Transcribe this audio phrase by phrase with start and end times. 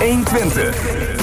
[0.00, 0.70] 1 Twente.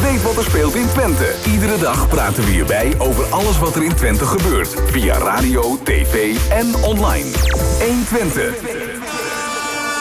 [0.01, 1.35] Weet wat er speelt in Twente.
[1.45, 4.75] Iedere dag praten we hierbij over alles wat er in Twente gebeurt.
[4.91, 7.31] Via radio, tv en online.
[7.79, 8.53] 1 Twente.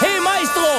[0.01, 0.73] Hey maestro,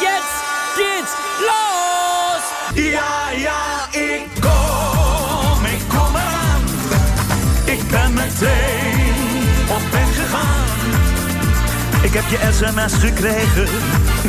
[0.00, 0.36] jetzt
[0.76, 2.42] geht's los!
[2.84, 6.62] Ja, ja, ik kom, ik kom eraan.
[7.64, 9.03] Ik ben meteen
[12.04, 13.68] Ik heb je sms gekregen,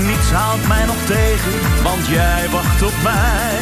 [0.07, 3.59] niets houdt mij nog tegen, want jij wacht op mij.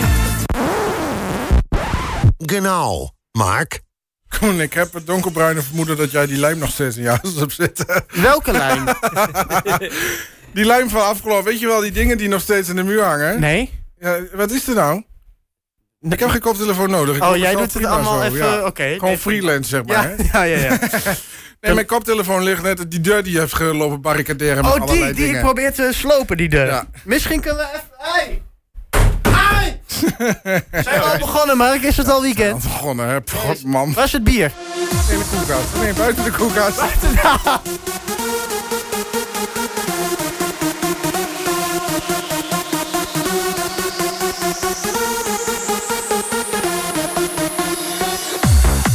[2.37, 3.09] Genau.
[3.31, 3.81] Mark?
[4.39, 7.35] Koen, ik heb het donkerbruine vermoeden dat jij die lijm nog steeds in je huis
[7.35, 8.03] hebt zitten.
[8.13, 8.83] Welke lijn?
[10.53, 13.03] Die lijm van afgelopen, weet je wel, die dingen die nog steeds in de muur
[13.03, 13.39] hangen?
[13.39, 13.69] Nee?
[13.99, 15.03] Ja, wat is er nou?
[15.99, 17.15] Ik heb geen koptelefoon nodig.
[17.15, 18.65] Ik Oh, jij doet het allemaal zo, even- ja.
[18.65, 18.83] oké.
[18.93, 20.09] Gewoon Nee, freelance, zeg maar.
[20.09, 20.39] Ja, hè?
[20.39, 20.57] ja, ja.
[20.71, 20.79] ja.
[21.63, 25.13] Nee, mijn koptelefoon ligt net, die deur die heeft gelopen barricaderen met Oh, die, allerlei
[25.13, 25.41] die ik dingen.
[25.41, 26.65] probeer te slopen, die deur.
[26.65, 26.85] Ja.
[27.03, 27.87] Misschien kunnen we even...
[27.97, 28.41] Hey!
[29.29, 29.81] Hey!
[30.83, 31.81] Zijn we al begonnen, Mark?
[31.81, 32.63] Is het al weekend?
[32.63, 33.17] Begonnen, hè?
[33.35, 33.93] God, man.
[33.93, 34.51] Waar is het bier?
[35.09, 35.67] In de koelkast.
[35.81, 36.81] Nee, buiten de koelkast.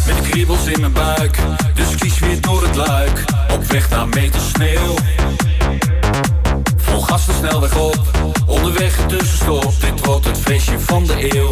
[0.06, 1.38] Met de kriebels in mijn buik,
[2.28, 3.24] weer door het luik.
[3.52, 4.94] Op weg naar meter sneeuw.
[6.76, 8.00] Vol gas de snelweg op,
[8.46, 9.72] onderweg een tussenstop.
[9.80, 11.50] Dit wordt het feestje van de eeuw.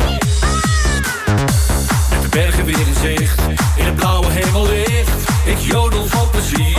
[2.11, 3.41] Met de bergen weer in zicht,
[3.77, 5.11] in het blauwe hemellicht.
[5.45, 6.79] Ik jodel van plezier.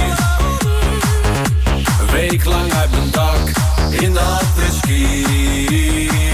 [2.00, 3.52] Een week lang uit mijn dak,
[4.02, 6.27] in de apres-ski.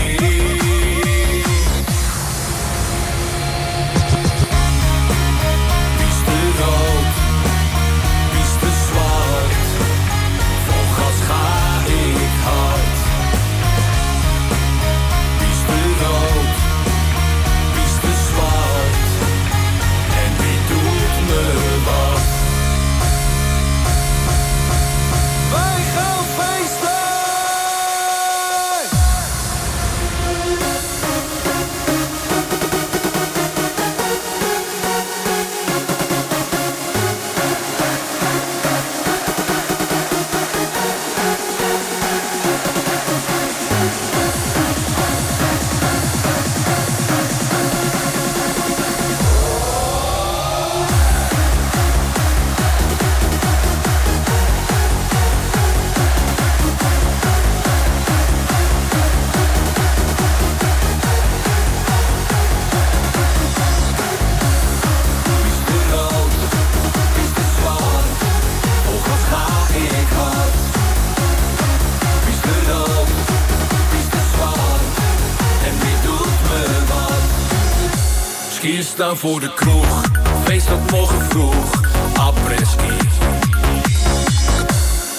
[78.64, 80.02] Skiën staan voor de kroeg.
[80.44, 81.82] Feest tot morgen vroeg.
[82.18, 83.08] Après-ski.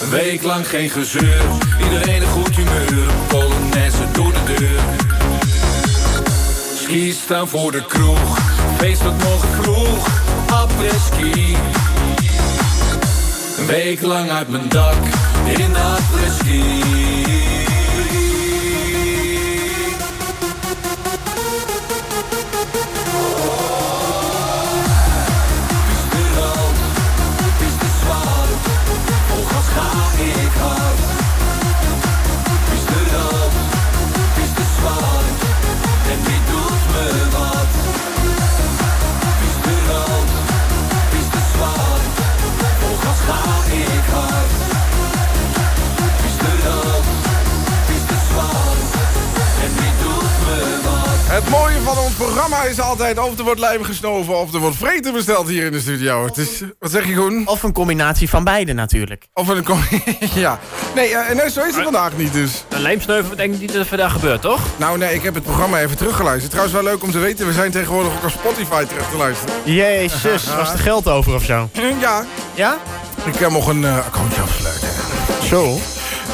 [0.03, 1.43] Een week lang geen gezeur.
[1.83, 3.13] Iedereen een goed humeur.
[3.29, 4.81] Polonaise door de deur.
[6.77, 8.39] Ski staan voor de kroeg.
[8.77, 10.09] Feest tot morgen vroeg.
[10.51, 11.57] Après-ski.
[13.59, 15.05] Een week lang uit mijn dak.
[15.47, 17.64] In de après-ski.
[52.69, 55.81] Is altijd of er wordt lijm gesnoven of er wordt vreten besteld hier in de
[55.81, 56.25] studio.
[56.25, 57.43] Het is, wat zeg je Groen?
[57.47, 59.27] Of een combinatie van beide natuurlijk.
[59.33, 59.81] Of een kom
[60.35, 60.59] Ja.
[60.95, 62.65] Nee, eh, nee, zo is het vandaag niet dus.
[62.69, 64.61] Een lijmsneuvel denk ik niet dat er vandaag gebeurt, toch?
[64.77, 66.51] Nou nee, ik heb het programma even teruggeluisterd.
[66.51, 69.55] Trouwens wel leuk om te weten, we zijn tegenwoordig ook op Spotify terug te luisteren.
[69.65, 71.69] Jezus, was er geld over of zo?
[72.01, 72.25] Ja,
[72.55, 72.79] Ja?
[73.25, 74.89] ik heb nog een eh, accountje afsluiten.
[75.43, 75.79] Zo.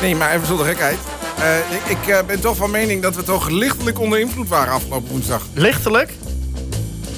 [0.01, 0.99] Nee, maar even zonder gekheid.
[1.41, 4.73] Eh, ik ik eh, ben toch van mening dat we toch lichtelijk onder invloed waren
[4.73, 5.43] afgelopen woensdag.
[5.55, 6.13] Lichtelijk?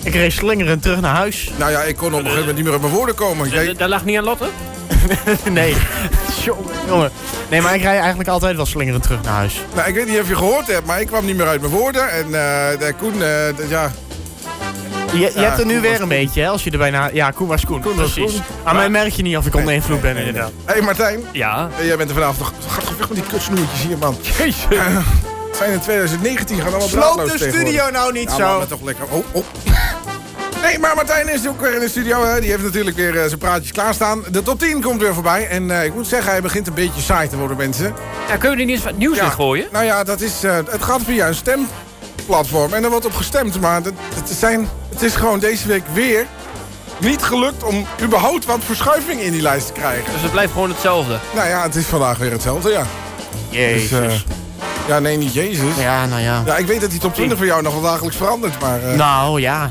[0.05, 1.51] Ik reed slingerend terug naar huis.
[1.59, 3.49] Nou ja, ik kon op een gegeven moment niet meer uit mijn woorden komen.
[3.51, 4.49] Jij, Daar lag niet aan Lotte?
[5.51, 5.75] nee.
[6.45, 7.11] Jongen, jongen.
[7.51, 9.61] Nee, maar ik rij eigenlijk altijd wel slingerend terug naar huis.
[9.75, 11.73] nou, ik weet niet of je gehoord hebt, maar ik kwam niet meer uit mijn
[11.73, 12.11] woorden.
[12.11, 13.93] En eh, de Koen, eh, de- ja,
[15.13, 17.11] Je, je hebt er nu Koen weer een beetje, hè, als je erbij na...
[17.13, 17.81] Ja, Koen was Koen.
[17.81, 18.33] Koen was Precies.
[18.33, 18.43] Koen.
[18.65, 20.51] Aan mij merk je niet of ik onder invloed ben, inderdaad.
[20.65, 21.69] Hé hey Martijn, Ja.
[21.83, 22.75] jij bent er vanavond toch...
[22.75, 24.17] Gaat toch weg met die kutsnoertjes hier, man.
[24.39, 24.55] Jezus.
[25.57, 28.59] zijn in 2019 gaan allemaal Sloop de studio nou niet Ja, zo.
[28.59, 29.05] me toch lekker.
[29.11, 29.45] Oh, oh.
[30.63, 32.25] Nee, maar Martijn is ook weer in de studio.
[32.25, 32.41] Hè.
[32.41, 34.25] Die heeft natuurlijk weer eh, zijn praatjes klaarstaan.
[34.31, 35.49] De top 10 komt weer voorbij.
[35.49, 37.95] En eh, ik moet zeggen, hij begint een beetje saai te worden, mensen.
[38.29, 39.67] Ja, kunnen we die niet eens wat nieuws in gooien?
[39.73, 42.73] Nou ja, dat is, eh, het gaat via een stemplatform.
[42.73, 43.61] En er wordt op gestemd.
[43.61, 46.27] Maar het, het, zijn, het is gewoon deze week weer
[46.99, 50.13] niet gelukt om überhaupt wat verschuiving in die lijst te krijgen.
[50.13, 51.19] Dus het blijft gewoon hetzelfde.
[51.35, 52.87] Nou ja, het is vandaag weer hetzelfde, ja.
[53.49, 53.89] Jezus.
[53.89, 54.25] Dus,
[54.89, 55.77] ja, nee, niet Jezus.
[55.79, 56.43] ja, nou ja.
[56.47, 58.83] Ja, ik weet dat die top 20 voor jou nog wel dagelijks verandert, maar...
[58.83, 59.71] eh, Nou ja,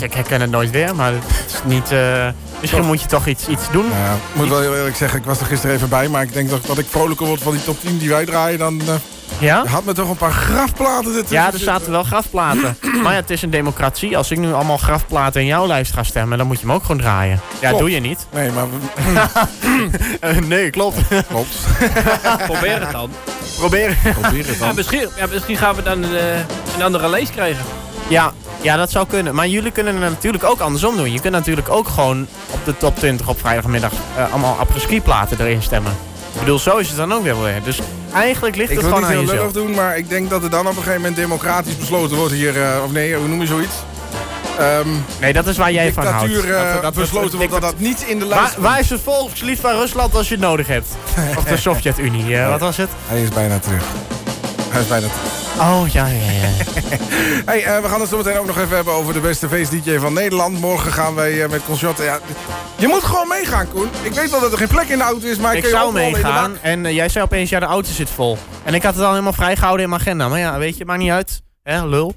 [0.00, 1.90] ik herken het nooit weer, maar het is niet...
[1.92, 2.26] eh,
[2.60, 3.84] misschien moet je toch iets, iets doen.
[3.90, 6.08] ja, ik moet wel heel eerlijk zeggen, ik was er gisteren even bij...
[6.08, 8.58] maar ik denk dat, dat ik vrolijker word van die top 10 die wij draaien...
[8.58, 8.94] dan eh,
[9.38, 9.66] Ja?
[9.66, 11.68] had me toch een paar grafplaten ertussen Ja, er zitten.
[11.72, 12.76] zaten wel grafplaten.
[13.02, 14.16] maar ja, het is een democratie.
[14.16, 16.82] Als ik nu allemaal grafplaten in jouw lijst ga stemmen, dan moet je hem ook
[16.82, 17.40] gewoon draaien.
[17.60, 17.78] Ja, Klopt.
[17.82, 18.26] doe je niet.
[18.32, 20.96] Nee, maar we- nee, klopt.
[21.28, 21.56] klopt.
[22.50, 23.10] Probeer het dan.
[23.58, 23.96] Probeer.
[24.20, 24.74] Probeer het Ja, dan.
[24.74, 26.36] misschien, ja, misschien gaan we dan eh,
[26.76, 27.64] een andere lees krijgen.
[28.08, 29.34] Ja, ja, dat zou kunnen.
[29.34, 31.12] Maar jullie kunnen het natuurlijk ook andersom doen.
[31.12, 35.40] Je kunt natuurlijk ook gewoon op de top 20 op vrijdagmiddag eh, allemaal apres-ski platen
[35.40, 35.92] erin stemmen.
[36.32, 37.62] Ik bedoel, zo is het dan ook weer weer.
[37.64, 37.78] Dus
[38.12, 39.52] eigenlijk ligt Ik het wil gewoon niet aan heel jezelf.
[39.54, 42.32] lullig doen, maar ik denk dat er dan op een gegeven moment democratisch besloten wordt
[42.32, 42.62] hier...
[42.62, 43.74] eh, of nee, hoe noem je zoiets?
[44.58, 44.88] Ehm
[45.20, 46.44] Nee, dat is waar jij van houdt.
[46.44, 48.52] eh, Dat- besloten wordt dat dat niet in de lijst...
[48.56, 50.88] Waar, waar is het volkslied van Rusland als je het nodig hebt?
[51.36, 52.88] Of de Sovjet-Unie, wat was het?
[53.06, 53.82] Hij is bijna terug.
[54.84, 55.04] Terug.
[55.58, 56.48] Oh, ja, ja, ja.
[57.46, 59.98] Hey, eh, we gaan het zo meteen ook nog even hebben over de beste feest-dj
[59.98, 60.60] van Nederland.
[60.60, 61.98] Morgen gaan wij eh, met Concert.
[61.98, 62.18] Ja,
[62.76, 63.88] je moet gewoon meegaan, Koen.
[64.02, 65.70] Ik weet wel dat er geen plek in de auto is, maar ik, Ik kun
[65.72, 68.38] je zou meegaan en eh, jij zei opeens, ja, de auto zit vol.
[68.64, 70.28] En ik had het al helemaal vrijgehouden in mijn agenda.
[70.28, 71.42] Maar ja, weet je, maakt niet uit.
[71.62, 72.14] Hè, lul.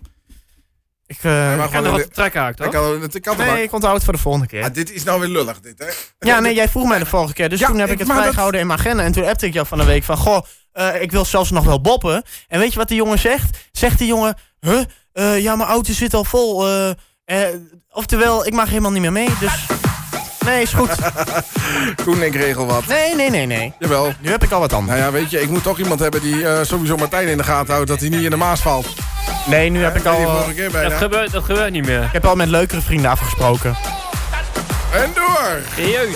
[1.06, 3.46] Ik, maar Ik gewoon nog wat de- trekken haak, Ik had, het- ik had het
[3.48, 4.64] nee, ik onthoud het voor de volgende keer.
[4.64, 5.86] Ah, dit is nou weer lullig, dit, hè?
[6.30, 7.50] Ja, nee, jij vroeg mij de vorige keer.
[7.50, 9.04] Dus Ja, toen heb ik, ik- het dat- vrijgehouden in mijn agenda.
[9.04, 10.18] En toen appte ik jou van de week van...
[10.18, 10.42] Goh,
[10.72, 12.24] eh, ik wil zelfs nog wel boppen.
[12.48, 13.58] En weet je wat die jongen zegt?
[13.72, 14.38] Zegt die jongen...
[14.60, 14.82] Huh?
[15.14, 16.68] Eh, ja, mijn auto zit al vol.
[17.26, 17.46] eh,
[17.90, 19.30] oftewel, ik mag helemaal niet meer mee.
[19.40, 19.52] Dus...
[20.46, 20.90] Nee, is goed.
[22.04, 22.86] Koen, ik regel wat.
[22.86, 23.74] Nee, nee, nee, nee.
[23.80, 24.14] Jawel.
[24.20, 25.00] Nu heb ik al wat anders.
[25.00, 27.44] Nou ja, weet je, ik moet toch iemand hebben die eh, sowieso Martijn in de
[27.44, 27.88] gaten houdt...
[27.88, 28.88] dat hij niet in de Maas valt.
[29.46, 30.18] Nee, nu heb ik al...
[30.18, 30.90] die vorige keer bijna.
[30.90, 32.04] Dat gebeurt, dat gebeurt niet meer.
[32.04, 33.78] ik heb al met leukere vrienden afgesproken.
[34.94, 35.62] En door!
[35.76, 36.16] Serieus.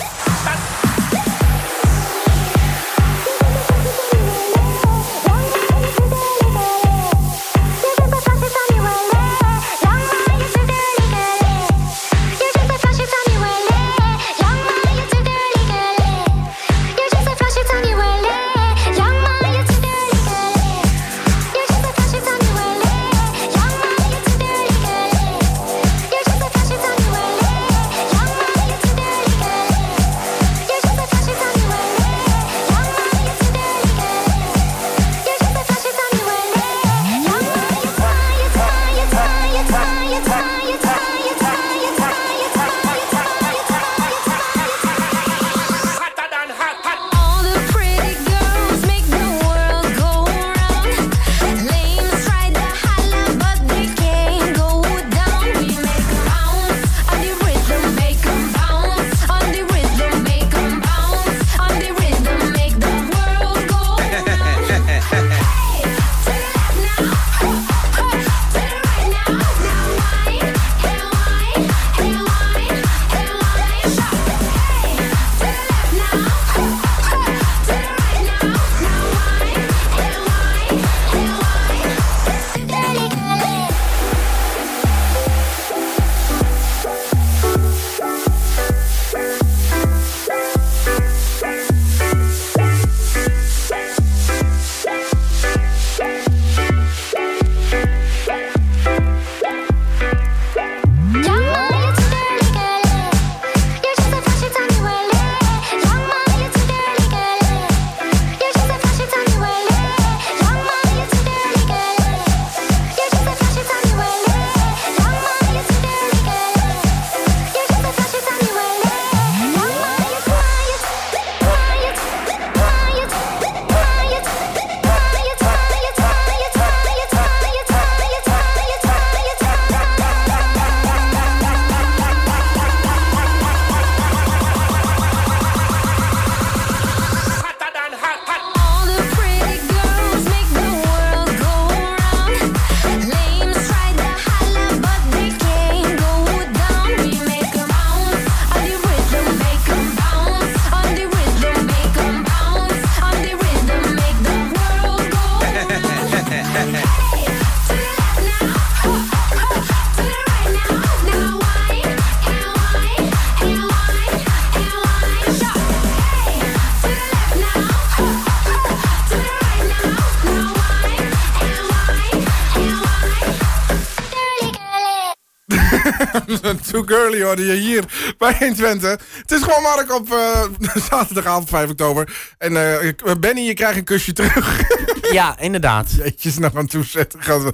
[176.70, 177.84] Too girly hoorde je hier
[178.18, 178.90] bij 120.
[179.16, 180.40] Het is gewoon Mark op eh,
[180.90, 182.32] zaterdagavond 5 oktober.
[182.38, 184.60] En eh, ik- Benny, je krijgt een kusje terug.
[185.12, 185.90] Ja, inderdaad.
[185.96, 187.22] Jeetjes naar aan toe zetten.
[187.22, 187.52] Gaat we-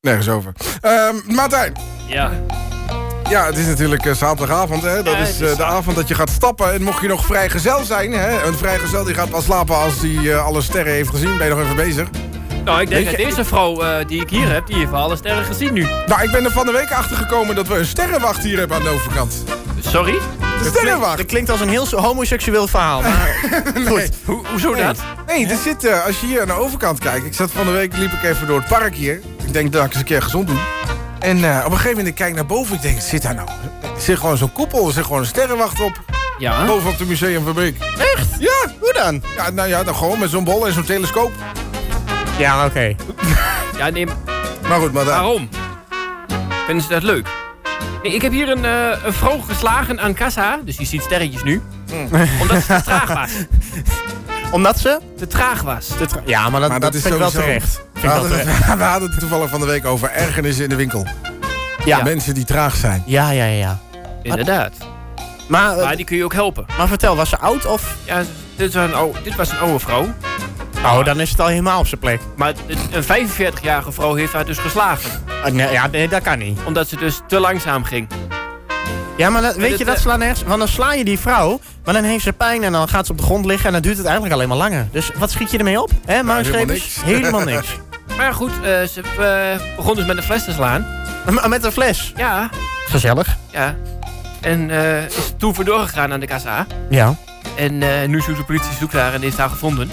[0.00, 0.52] Nergens over.
[0.80, 1.72] Ehm, Martijn.
[2.08, 2.30] Ja.
[3.28, 4.82] Ja, het is natuurlijk eh, zaterdagavond.
[4.82, 5.02] Hè?
[5.02, 6.72] Dat Ja, is eh, de avond dat je gaat stappen.
[6.72, 8.12] En mocht je nog vrijgezel zijn...
[8.12, 8.42] Hè?
[8.42, 11.36] een vrijgezel die gaat pas slapen als hij eh, alle sterren heeft gezien.
[11.38, 12.08] Ben je nog even bezig?
[12.70, 15.44] Nou, ik denk dat deze vrouw eh, die ik hier heb, die heeft alle sterren
[15.44, 15.86] gezien nu.
[16.06, 18.76] Nou, ik ben er van de week achter gekomen dat we een sterrenwacht hier hebben
[18.76, 19.44] aan de overkant.
[19.80, 20.12] Sorry?
[20.38, 21.16] De sterrenwacht.
[21.16, 23.02] Dat klinkt als een heel homoseksueel verhaal.
[23.02, 23.38] Maar
[23.88, 24.10] goed.
[24.24, 24.96] Ho hoezo dat?
[25.26, 27.26] Nee, er zit, eh, als je hier aan de overkant kijkt.
[27.26, 29.20] Ik zat van de week, liep ik even door het park hier.
[29.46, 30.58] Ik denk dat ik eens een keer gezond doe.
[31.18, 32.74] En eh, op een gegeven moment ik kijk naar boven.
[32.74, 33.48] Ik denk, zit daar nou?
[33.82, 34.86] Er zit gewoon zo'n koepel.
[34.86, 36.00] Er zit gewoon een sterrenwacht op.
[36.38, 36.64] Ja.
[36.64, 37.76] Boven op de museumfabriek.
[38.16, 38.28] Echt?
[38.38, 39.22] Ja, Hoe dan?
[39.36, 41.32] ja, nou ja, dan gewoon met zo'n bol en zo'n telescoop.
[42.40, 42.94] Ja, oké.
[43.78, 44.06] Ja, nee,
[44.68, 45.14] Maar goed, maar daar.
[45.20, 45.48] waarom?
[46.66, 47.28] Vinden ze dat leuk?
[48.02, 51.42] Nee, ik heb hier een, eh, een vrouw geslagen aan kassa, dus die ziet sterretjes
[51.42, 51.62] nu.
[52.40, 53.30] Omdat ze te traag was.
[54.52, 54.98] Omdat ze...
[55.16, 55.86] Te traag was.
[55.86, 57.74] te tra- Ja, maar dat, Maar dat, dat is vind ik wel terecht.
[57.94, 58.64] Vind We hadden, terecht.
[58.66, 61.06] het, we hadden het toevallig van de week over ergernissen in de winkel.
[61.84, 62.02] Ja.
[62.02, 63.02] Mensen die traag zijn.
[63.06, 63.78] Ja, ja, ja, ja.
[64.22, 64.72] Inderdaad.
[65.48, 66.66] Maar, eh, Maar die kun je ook helpen.
[66.78, 67.94] maar vertel, was ze oud of...
[68.04, 68.22] Ja,
[68.56, 70.14] dit was een oude, dit was een oude vrouw.
[70.84, 72.20] Oh, dan is het al helemaal op zijn plek.
[72.36, 72.52] Maar
[72.90, 75.10] een 45-jarige vrouw heeft haar dus geslagen.
[75.44, 76.58] Ah, nee, ja, nee, dat kan niet.
[76.66, 78.08] Omdat ze dus te langzaam ging.
[79.16, 80.42] Ja, maar dat- weet je, dat eh, slaan nergens...
[80.42, 83.12] Want dan sla je die vrouw, maar dan heeft ze pijn en dan gaat ze
[83.12, 83.66] op de grond liggen...
[83.66, 84.88] en dan duurt het eigenlijk alleen maar langer.
[84.92, 85.90] Dus wat schiet je ermee op?
[86.06, 86.96] Hè, Maarschepers?
[87.02, 87.68] helemaal Helemaal niks.
[88.16, 90.86] Maar goed, eh, ze eh, begon dus met een fles te slaan.
[91.48, 92.12] Met een fles.
[92.16, 92.50] Ja,
[92.86, 93.36] Gezellig.
[93.50, 93.76] ja.
[94.40, 94.70] En
[95.08, 96.66] is toen voor doorgegaan aan de kassa.
[96.90, 97.14] Ja.
[97.56, 97.78] En
[98.10, 99.90] nu zoekt de politie zoekt haar en heeft haar gevonden.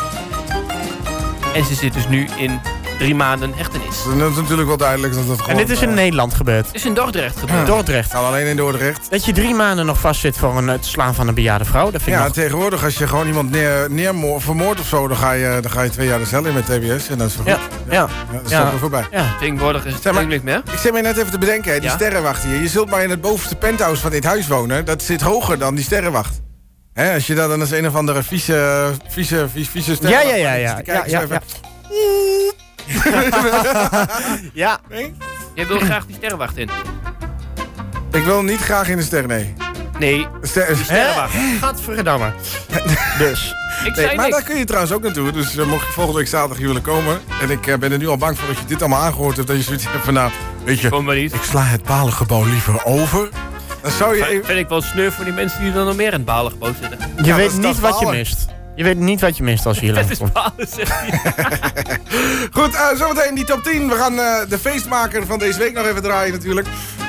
[1.57, 2.59] En ze zit dus nu in
[2.99, 3.95] drie maanden hechtenis.
[4.17, 5.49] Dat is natuurlijk wel duidelijk dat het gewoon...
[5.59, 6.65] En dit is in eh, Nederland gebeurd.
[6.65, 7.65] Het is in Dordrecht gebeurd.
[7.67, 8.11] Dordrecht.
[8.11, 9.07] Kan alleen in Dordrecht.
[9.09, 12.01] Dat je drie maanden nog vastzit voor een, het slaan van een bejaarde vrouw, dat
[12.01, 12.33] vind ik Ja, nog...
[12.33, 15.07] tegenwoordig als je gewoon iemand neer, neermo- vermoord of zo...
[15.07, 17.07] Dan ga, je, dan ga je twee jaar de cel in met TBS.
[17.09, 17.71] En dat is wel Ja, goed.
[17.93, 18.63] ja, Ja, dat is Ja.
[18.63, 19.05] ook weer voorbij.
[19.11, 19.25] ja.
[19.39, 20.61] Tegenwoordig is het Zeg maar- ook niks meer.
[20.71, 21.95] Ik zit me net even te bedenken, hè, die Ja?
[21.95, 22.61] sterrenwacht hier.
[22.61, 24.85] Je zult maar in het bovenste penthouse van dit huis wonen.
[24.85, 26.41] Dat zit hoger dan die sterrenwacht.
[26.97, 30.35] Hè, als je dat dan als een of andere vieze, vieze, vieze, vieze Ja, ja,
[30.35, 30.81] ja, ja.
[30.85, 31.23] Ja, ja,
[34.53, 34.79] ja.
[34.89, 35.13] Nee?
[35.55, 36.69] Jij wil graag die sterrenwacht in.
[38.11, 39.53] Ik wil niet graag in de sterren, nee.
[39.99, 41.33] Nee, Ster- sterrenwacht.
[41.59, 42.31] Gadverdamme.
[43.19, 43.55] dus.
[43.85, 44.37] Ik Nee, zei maar niks.
[44.37, 45.31] daar kun je trouwens ook naartoe.
[45.31, 47.19] Dus eh, mocht je volgende week zaterdag hier willen komen...
[47.41, 49.47] en ik eh, ben er nu al bang voor dat je dit allemaal aangehoord hebt...
[49.47, 50.31] dat je zoiets hebt van, nou,
[50.63, 50.89] weet je...
[50.89, 51.33] Kom maar niet.
[51.33, 53.29] ik sla het palengebouw liever over.
[53.81, 54.41] Dan zou je...
[54.43, 56.99] Vind ik wel sneu voor die mensen die er nog meer in het balengebouw zitten.
[57.23, 58.47] Je weet niet wat je mist.
[58.75, 60.31] Je weet niet wat je mist als je hier langs is komt.
[62.57, 63.89] Goed, eh, zometeen die top 10.
[63.89, 66.67] We gaan eh, de feestmaker van deze week nog even draaien natuurlijk.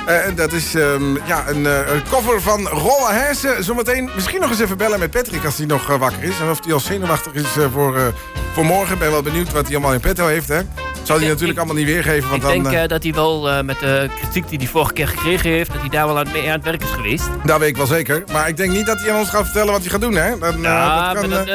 [0.08, 3.64] Eh, en dat is ehm, ja, een, eh, een cover van Rolle Hersen.
[3.64, 6.40] Zometeen misschien nog eens even bellen met Patrick als hij nog eh, wakker is.
[6.40, 8.12] En of hij al zenuwachtig is voor,
[8.52, 8.92] voor morgen.
[8.94, 10.48] Ik ben wel benieuwd wat hij allemaal in petto heeft.
[10.48, 10.60] Hè?
[11.02, 12.30] Zal hij natuurlijk ik- allemaal niet weergeven.
[12.30, 15.50] Want Ik denk dan, dat hij wel met de kritiek die hij vorige keer gekregen
[15.50, 15.72] heeft...
[15.72, 17.28] dat hij daar wel aan, mee aan het werk is geweest.
[17.44, 18.22] dat weet ik wel zeker.
[18.32, 20.14] Maar ik denk niet dat hij aan ons gaat vertellen wat hij gaat doen.
[20.14, 20.38] Hè?
[20.38, 21.46] Dan, Ja, kan, dat,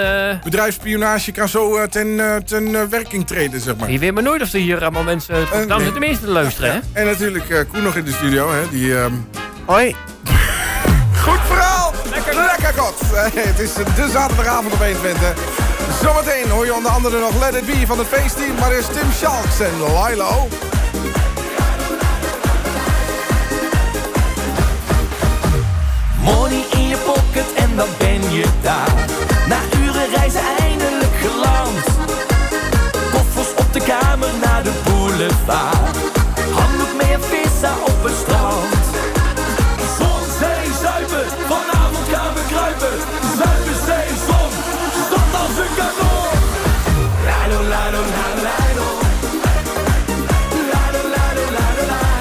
[0.43, 3.91] bedrijfsspionage kan zo ten, ten werking treden, zeg maar.
[3.91, 5.35] je weet maar nooit of er hier allemaal mensen...
[5.67, 5.91] Dan nee.
[5.93, 6.79] de meesten te luisteren, hè?
[7.01, 8.42] En natuurlijk Koen nog in de studio.
[8.51, 8.69] Hè?
[8.69, 9.13] Die, ehm,
[9.65, 9.95] Hoi.
[11.23, 11.93] Goed verhaal!
[12.09, 13.11] Lekker, lekker kot!
[13.13, 15.33] Eh, het is de zaterdagavond op 120.
[16.01, 18.55] Zometeen hoor je onder andere nog Let It Be van het feestteam.
[18.59, 20.47] Maar eerst Tim Schalks en Lilo.
[26.21, 28.93] Money in je pocket en dan ben je daar.
[29.47, 31.85] Na uren reizen eindelijk geland.
[33.11, 36.22] Koffers op de kamer naar de boulevard.
[37.63, 38.83] Op het strand.
[39.97, 42.95] Zon, zee, zuipen, vanavond gaan we kruipen.
[43.39, 44.51] Zuipen, zee, zon,
[45.05, 46.37] stort als een kanon.
[47.27, 48.87] Lado, lado, lado, lado.
[50.71, 52.13] Lado, lado, lado, lado.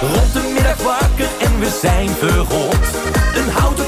[0.00, 2.86] Rond de middag wakker en we zijn verrot.
[3.34, 3.86] Een houten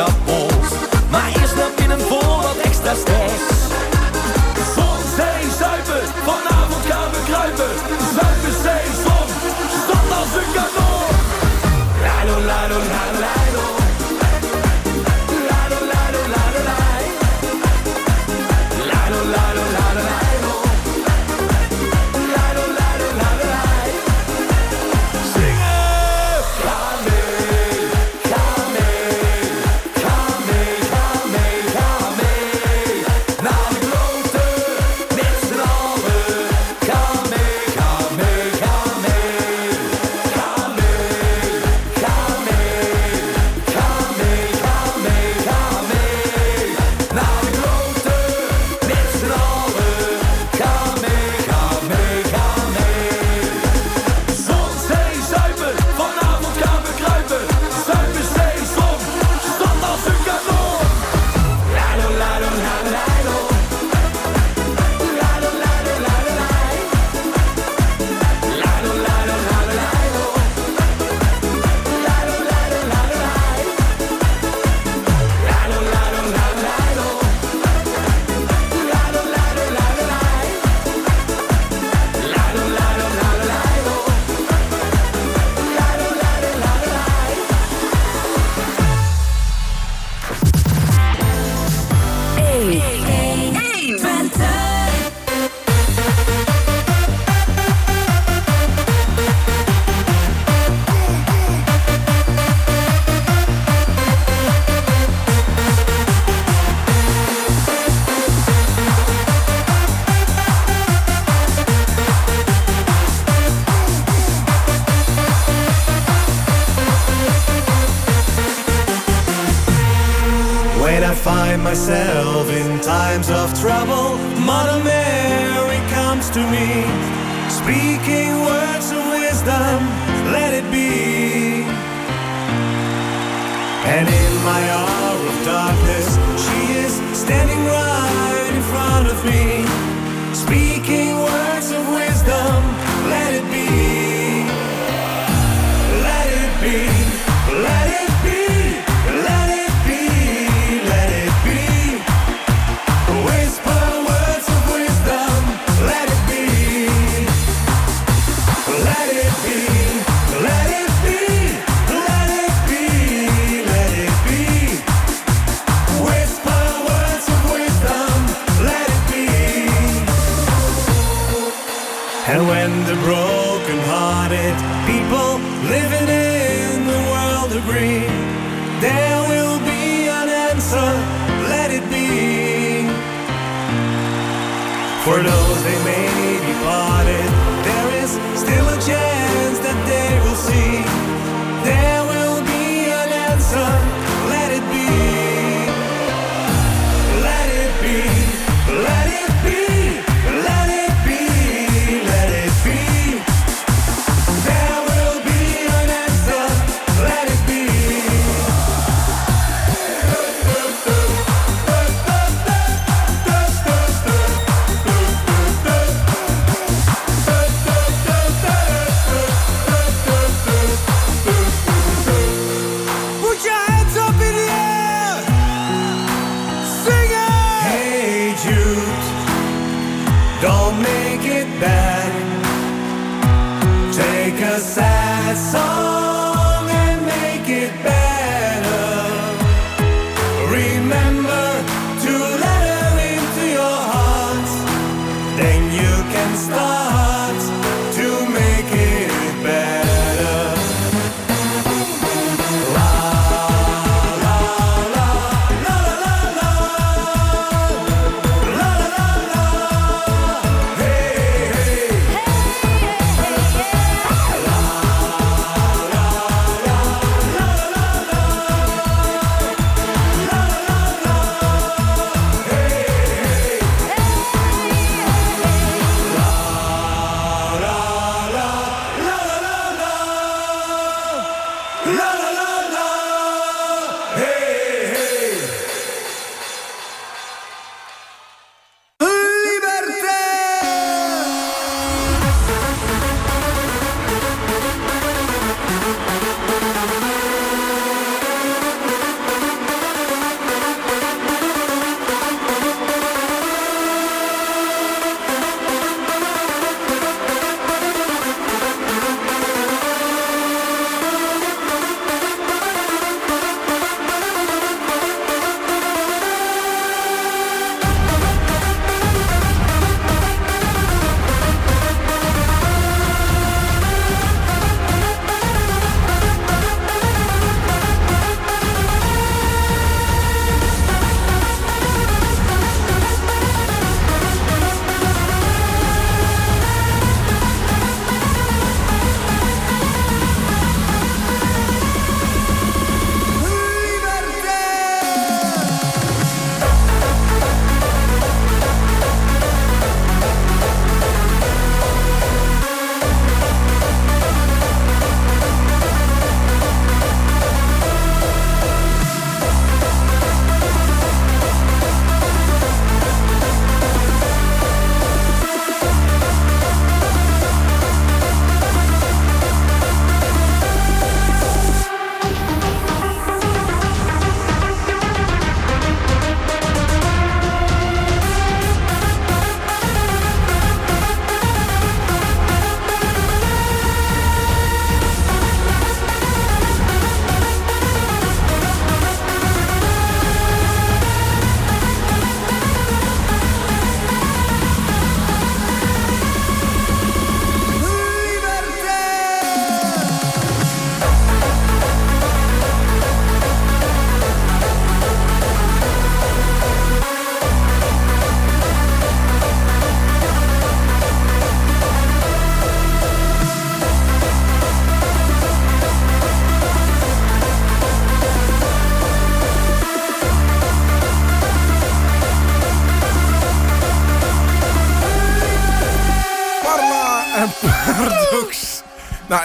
[0.00, 0.29] helemaal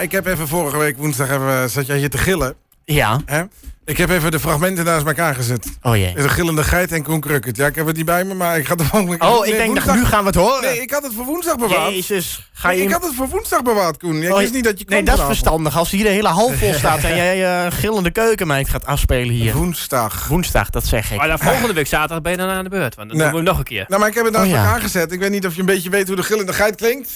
[0.06, 2.56] ik heb even vorige week woensdag even, zat jij hier te gillen.
[2.86, 3.22] Ja.
[3.26, 3.44] Hè?
[3.86, 5.68] Ik heb even de fragmenten naast elkaar gezet.
[5.82, 6.14] Oh jee.
[6.14, 7.58] De gillende geit en Koen Krukkert.
[7.58, 9.52] Ja, ik heb het niet bij me, maar ik ga het volgende keer- Oh, ik
[9.58, 10.62] denk dat woensdag- nu gaan we het horen.
[10.62, 11.94] Nee, ik had het voor woensdag bewaard.
[11.94, 12.50] Jezus.
[12.54, 14.22] Ga Nee, je ik had het voor woensdag bewaard, Koen.
[14.24, 15.78] Ik Oh, wist niet dat je Nee, dat is verstandig.
[15.78, 19.54] Als hier de hele hal vol staat en jij eh gillende keukenmeid gaat afspelen hier.
[19.54, 20.28] Woensdag.
[20.28, 21.18] Woensdag, dat zeg ik.
[21.18, 22.96] Maar dan volgende week zaterdag ben je dan aan de beurt.
[22.96, 23.30] Want dan Nee.
[23.30, 23.86] doen we nog een keer.
[23.88, 24.64] Nou, maar ik heb het naast Oh, ja.
[24.64, 25.12] elkaar gezet.
[25.12, 27.10] Ik weet niet of je een beetje weet hoe de gillende geit klinkt.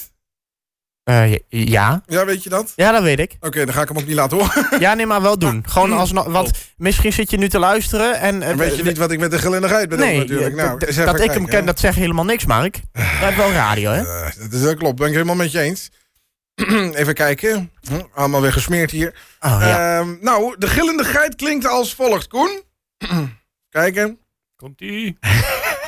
[1.10, 2.02] Eh, ja.
[2.06, 2.74] Ja, weet je dat?
[2.76, 3.38] Ja, dat weet ik.
[3.40, 4.68] Oké, dan ga ik hem ook niet laten horen.
[4.80, 5.64] Ja, nee, maar wel doen.
[5.68, 8.42] Gewoon als want misschien zit je nu te luisteren en...
[8.42, 10.58] eh, weet je niet wat ik met de gillende geit bedoel Nee, natuurlijk.
[10.58, 11.66] eh, Nou, dat- ik hem ken, hè.
[11.66, 12.80] dat zegt helemaal niks, Mark.
[13.22, 14.02] Dat is wel radio, hè?
[14.02, 15.90] Eh, dat, is, dat klopt, ben ik helemaal met je eens.
[16.94, 17.72] Even kijken.
[17.90, 19.16] Hm, Allemaal weer gesmeerd hier.
[19.40, 20.00] Oh, ja.
[20.00, 22.62] Ehm, nou, de gillende geit klinkt als volgt, Koen.
[23.70, 24.20] Kijken.
[24.56, 25.18] Komt-ie.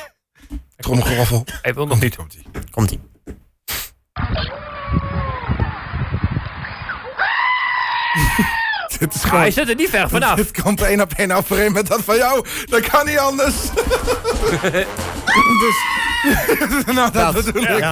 [0.76, 1.44] Tromgeroffel.
[1.62, 2.16] Hij wil nog niet.
[2.16, 2.42] Komt-ie.
[2.70, 3.00] Komt-ie.
[8.98, 9.40] Dit is gewoon...
[9.40, 10.34] hij zit er niet ver vanaf.
[10.34, 12.44] Dit komt één op één overeen met dat van jou.
[12.64, 13.54] Dat kan niet anders.
[15.62, 15.76] dus...
[16.94, 17.84] nou, dat, bedoel ik.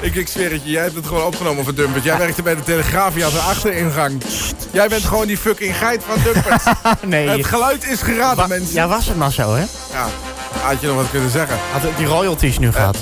[0.00, 0.14] ik.
[0.14, 2.04] Ik zweer het je, jij hebt het gewoon opgenomen voor Dumpert.
[2.04, 4.22] Jij werkte bij de Telegraaf, je had een achteringang.
[4.70, 6.62] Jij bent gewoon die fucking geit van Dumpert.
[7.04, 7.28] nee.
[7.28, 8.74] het geluid is geraden, Wa- mensen.
[8.74, 9.64] ja, was het maar zo, hè?
[9.92, 10.06] Ja,
[10.62, 11.58] had je nog wat kunnen zeggen?
[11.72, 12.96] Had het die royalties nu gehad?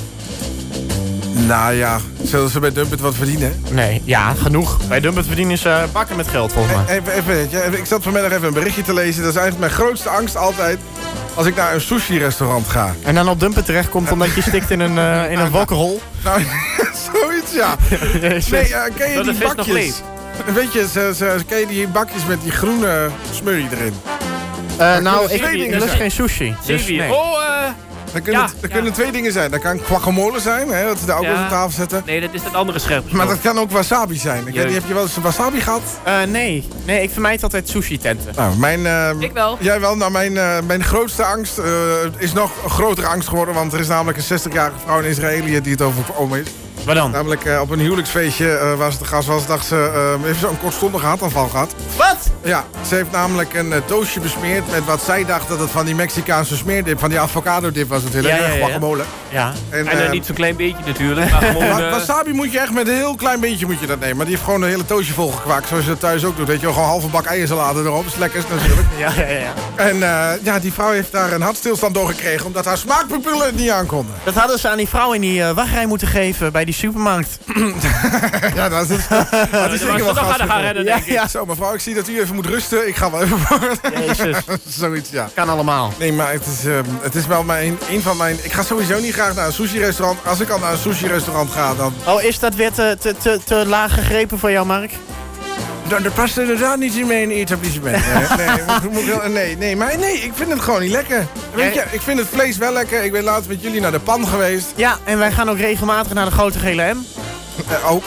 [1.34, 3.62] Nou ja, zullen ze bij Dumpert wat verdienen?
[3.70, 4.78] Nee, ja, genoeg.
[4.88, 6.96] Bij Dumpert verdienen ze bakken met geld, volgens mij.
[6.96, 9.22] Even, even, weet je, even- ik zat vanmiddag even een berichtje te lezen.
[9.22, 10.78] Dat is eigenlijk mijn grootste angst altijd
[11.34, 12.94] als ik naar een sushi-restaurant ga.
[13.02, 16.00] En dan op Dumpert terechtkomt omdat je stikt in een, eh in een wokkerhol.
[16.24, 16.40] Nou,
[17.12, 17.76] zoiets ja.
[18.20, 20.02] Nee, ken je Dat die bakjes?
[20.54, 23.94] Weet je, ze, ze, ken je die bakjes met die groene smurrie erin?
[24.76, 25.88] Eh, nou, ik is zijn.
[25.88, 26.56] geen sushi.
[26.66, 27.12] Dus nee.
[27.12, 27.70] Oh, eh...
[28.14, 29.50] Dat kunnen, Ja, kunnen twee dingen zijn.
[29.50, 32.02] Dat kan guacamole zijn, hè, dat ze daar ook eens op tafel zetten.
[32.06, 33.12] Nee, dat is dat andere scherp.
[33.12, 34.46] Maar dat kan ook wasabi zijn.
[34.46, 35.82] Ik weet niet, heb je wel eens wasabi gehad?
[36.02, 36.68] Eh, nee.
[36.84, 38.32] nee, ik vermijd altijd sushi-tenten.
[38.36, 38.86] Nou, mijn...
[38.86, 39.56] eh, Ik wel.
[39.60, 39.96] Jij wel.
[39.96, 41.64] Nou, mijn, eh, mijn grootste angst eh,
[42.18, 43.54] is nog een grotere angst geworden.
[43.54, 46.46] Want er is namelijk een 60-jarige vrouw in Israël die het overkomen is.
[46.84, 47.10] Waar dan?
[47.10, 50.38] Namelijk eh, op een huwelijksfeestje eh, waar ze te gast was, dacht ze, eh, heeft
[50.40, 51.74] ze een kortstondige hartaanval gehad.
[51.96, 52.16] Wat?
[52.42, 55.94] Ja, ze heeft namelijk een toastje besmeerd met wat zij dacht dat het van die
[55.94, 58.64] Mexicaanse smeerdip, van die avocado dip was natuurlijk, Ja, ja, ja.
[58.66, 59.02] guacamole.
[59.28, 59.52] Ja.
[59.70, 61.30] En, En dan niet zo'n klein beetje natuurlijk.
[61.32, 61.68] Maar gewoon...
[61.68, 64.16] wa- eh, wasabi moet je echt met een heel klein beetje moet je dat nemen.
[64.16, 66.46] Maar die heeft gewoon een hele toastje volgekwaakt, zoals je dat thuis ook doet.
[66.46, 68.06] Weet je gewoon een halve bak eiersalade erop.
[68.06, 68.88] is lekker natuurlijk.
[68.98, 69.52] Ja, ja, ja.
[69.76, 73.56] En eh, ja, die vrouw heeft daar een hartstilstand door gekregen, omdat haar smaakpupillen het
[73.56, 74.14] niet aankonden.
[74.24, 77.38] Dat hadden ze aan die vrouw in die wachtrij moeten geven bij die supermarkt.
[78.54, 79.08] Ja, dat is,
[79.50, 81.20] dat is zeker wel gaan redden, denk ik.
[81.30, 82.88] Zo, mevrouw, ik zie dat u even moet rusten.
[82.88, 83.38] Ik ga wel even.
[84.06, 84.36] Jezus.
[84.78, 85.28] Zoiets, ja.
[85.34, 85.92] Kan allemaal.
[85.98, 88.38] Nee, maar het is, ehm, het is wel mijn, een van mijn...
[88.42, 90.18] Ik ga sowieso niet graag naar een sushi-restaurant.
[90.26, 91.94] Als ik al naar een sushi-restaurant ga, dan...
[92.06, 94.92] Oh, is dat weer te, te, te, te laag gegrepen voor jou, Mark?
[95.88, 97.96] Dan dat past inderdaad niet in mijn etablissement.
[98.36, 100.90] Nee, nee, moet- moet ik wel- nee, nee, maar nee, ik vind het gewoon niet
[100.90, 101.26] lekker.
[101.54, 103.04] Weet je, ik vind het vlees wel lekker.
[103.04, 104.66] Ik ben laatst met jullie naar de pan geweest.
[104.74, 106.98] Ja, en wij gaan ook regelmatig naar de grote gele M.
[107.68, 108.02] Eh, ook.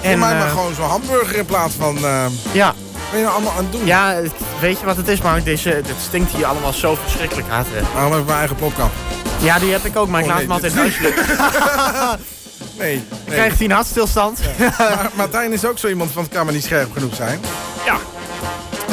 [0.00, 1.96] En, En, mij maar eh, gewoon zo'n hamburger in plaats van...
[1.96, 2.74] eh Ja, wat
[3.10, 3.86] ben je nou allemaal aan het doen?
[3.86, 4.14] ja,
[4.60, 5.44] weet je wat het is, Mark?
[5.44, 7.66] Deze, het stinkt hier allemaal zo verschrikkelijk hard.
[7.94, 8.90] Waarom heb ik mijn eigen plopkap?
[9.38, 11.16] Ja, die heb ik ook, maar ik Oh, laat nee, hem altijd huiselijk.
[12.78, 12.94] Nee,
[13.26, 13.34] nee.
[13.34, 14.38] Krijgt hij een hartstilstand?
[14.78, 17.40] Maar Martijn is ook zo iemand van het kan maar niet scherp genoeg zijn.
[17.84, 17.98] Ja,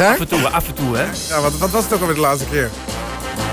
[0.10, 1.06] af en toe, af en toe, hè.
[1.30, 2.70] Ja, wat, wat was het ook alweer de laatste keer?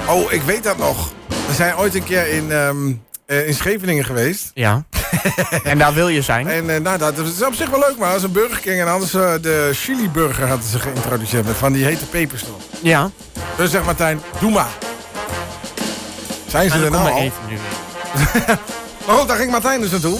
[0.09, 1.13] Oh, ik weet dat nog.
[1.29, 2.93] We zijn ooit een keer in, ehm,
[3.27, 4.51] eh, in Scheveningen geweest.
[4.55, 4.85] Ja.
[5.65, 6.49] en daar wil je zijn.
[6.49, 8.81] En eh, nou, dat is op zich wel leuk, maar dat is een Burger King.
[8.81, 12.63] En hadden ze de chili burger hadden ze geïntroduceerd met van die hete pepers erop.
[12.83, 13.11] Ja.
[13.57, 14.71] Dus zegt Martijn, doe maar.
[16.47, 17.23] Zijn ze er nou maar al?
[17.49, 17.59] nu.
[19.09, 20.19] Maar goed, daar ging Martijn dus naartoe.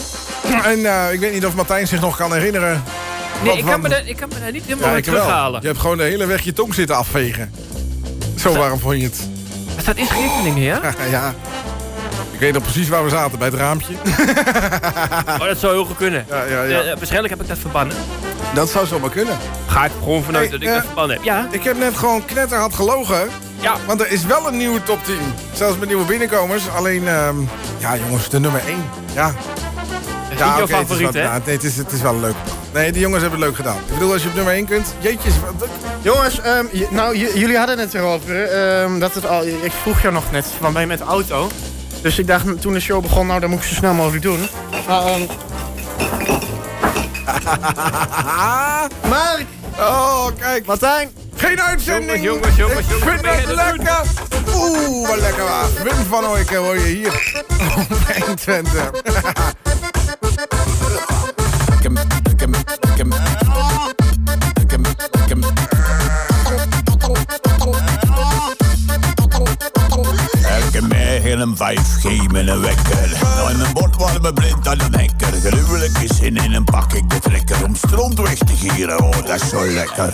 [0.63, 2.83] En eh, ik weet niet of Martijn zich nog kan herinneren.
[3.43, 5.15] Nee, ik kan, me daar, ik kan me daar niet helemaal Ja, mee ik wel.
[5.15, 5.61] terughalen.
[5.61, 7.53] Je hebt gewoon de hele weg je tong zitten afvegen.
[8.35, 9.27] Zo warm vond je het.
[9.73, 10.81] Maar staat in Scheveningen, ja?
[11.11, 11.33] ja.
[12.31, 13.93] Ik weet nog precies waar we zaten, bij het raampje.
[15.39, 16.25] Oh, dat zou heel goed kunnen.
[16.29, 16.79] Ja, ja, ja.
[16.81, 17.95] Eh, waarschijnlijk heb ik dat verbannen.
[18.53, 19.37] Dat zou zomaar kunnen.
[19.67, 21.25] Ga ik gewoon vanuit Hey, dat ik eh, dat verbannen heb.
[21.25, 23.29] Ja, Ik heb net gewoon knetterhard gelogen.
[23.59, 23.75] ja.
[23.87, 25.15] Want er is wel een nieuwe top 10.
[25.53, 26.69] Zelfs met nieuwe binnenkomers.
[26.75, 27.35] Alleen, ehm,
[27.79, 28.75] ja jongens, de nummer 1.
[29.13, 29.33] Ja,
[30.31, 31.27] is ja oké, het is favoriet, wel- hè?
[31.29, 32.35] nou, nee, het is, het is wel leuk.
[32.73, 33.77] Nee, die jongens hebben het leuk gedaan.
[33.87, 34.93] Ik bedoel, als je op nummer 1 kunt.
[34.99, 35.67] Jeetjes, wat-
[36.01, 38.43] Jongens, ehm, nou, jullie hadden het erover.
[38.43, 41.47] ehm, dat het al, ik vroeg jou nog net, van ben je met de auto?
[42.01, 44.47] Dus ik dacht toen de show begon, nou, dat moet ik zo snel mogelijk doen.
[44.87, 45.21] Maar, ehm,
[49.09, 49.45] Mark,
[49.79, 50.65] Oh, kijk.
[50.65, 52.23] Martijn, Geen uitzending.
[52.23, 54.01] Jongens, jongens, jongens, Ik vind het lekker.
[54.55, 55.67] Oeh, wat lekker waar.
[55.83, 57.41] Wim van Ooyken hoor je hier.
[57.77, 58.91] Op 120.
[71.47, 73.13] 5G met een wekker.
[73.47, 75.33] En een bord warme blind aan een hekker.
[75.43, 77.63] Gruwelijke zin in een pak ik de trekker.
[77.63, 80.11] Om stront weg te gieren, oh dat is zo lekker.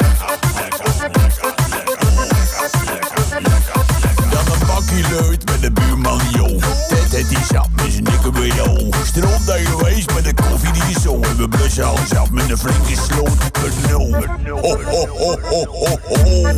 [4.30, 6.60] Dan een bakkie luid met de buurman, yo.
[7.10, 8.90] Ted die zat met zijn dikke WO.
[9.04, 11.22] Stront daar geweest met de koffie die zo.
[11.22, 13.38] En we blussen alles af met een flinke sloot.
[13.64, 14.14] Een.
[14.50, 16.56] Ho, ho, ho, ho, ho, ho.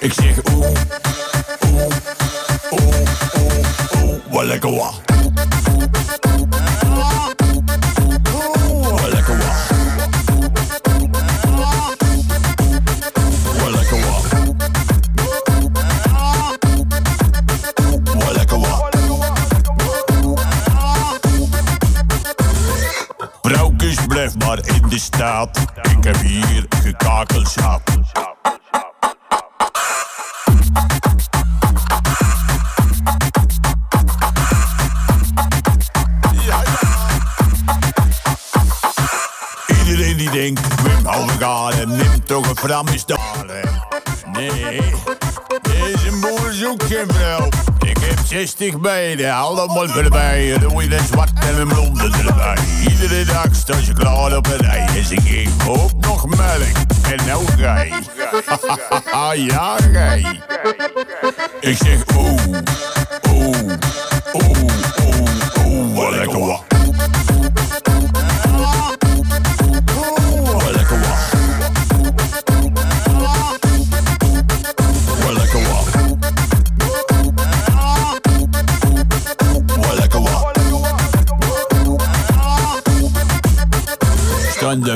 [0.00, 0.66] Ik zeg oeh,
[4.36, 4.44] Wat
[24.06, 25.58] blijf maar in de staat.
[25.82, 26.66] Ik heb hier.
[27.54, 27.80] Ja,
[41.46, 43.04] Neemt toch een fram is
[44.32, 44.80] Nee,
[45.62, 47.48] deze boer zoekt geen vrouw.
[47.86, 50.44] Ik heb 60 meiden, allemaal voorbij.
[50.44, 50.54] Je
[50.90, 52.56] een zwart en een blonde erbij.
[52.88, 54.86] Iedere dag sta je klaar op een rij.
[54.96, 56.76] En ze geeft ook nog melk.
[57.10, 57.92] En nou gij.
[59.50, 60.40] ja, gij.
[61.60, 62.42] Ik zeg oeh,
[63.30, 63.72] oeh,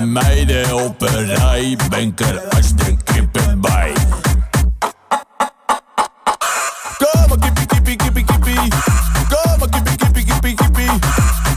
[0.00, 3.92] de meiden op een rij, ben ik er als de kippen bij.
[6.98, 8.54] Kom kippie, kippie, kippie, kippie.
[9.28, 10.90] Kom kippie, kippie, kippie, kippie.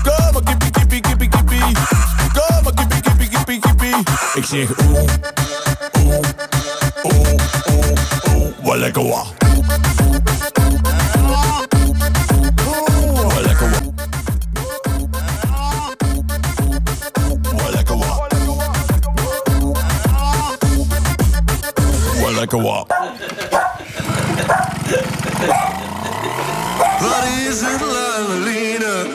[0.03, 1.59] Kom kippie, kippie, kippie, kippie.
[2.33, 3.95] Kom kippie, kippie, kippie, kippie.
[4.33, 5.03] Ik zeg oeh,
[5.99, 6.19] oeh,
[7.03, 7.39] oeh,
[7.71, 8.77] oeh, oeh.
[8.77, 9.42] Lekker
[27.53, 29.05] Wat is het lange line?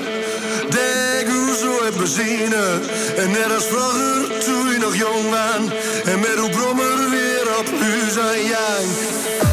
[0.70, 2.80] Denk hoe zo het benzine.
[3.16, 5.72] En net als vroeger toen je nog jong was.
[6.04, 9.47] En met uw brommer weer op huis en jang.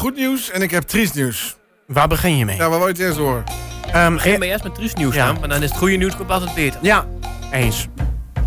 [0.00, 1.56] Goed nieuws en ik heb triest nieuws.
[1.86, 2.56] Waar begin je mee?
[2.56, 3.44] Ja, wat wil je het eerst horen?
[3.92, 5.26] Ehm, Begin maar eerst met triest nieuws Ja.
[5.26, 6.80] dan, maar dan is het goede nieuws komt altijd beter.
[6.82, 7.06] ja,
[7.52, 7.86] eens.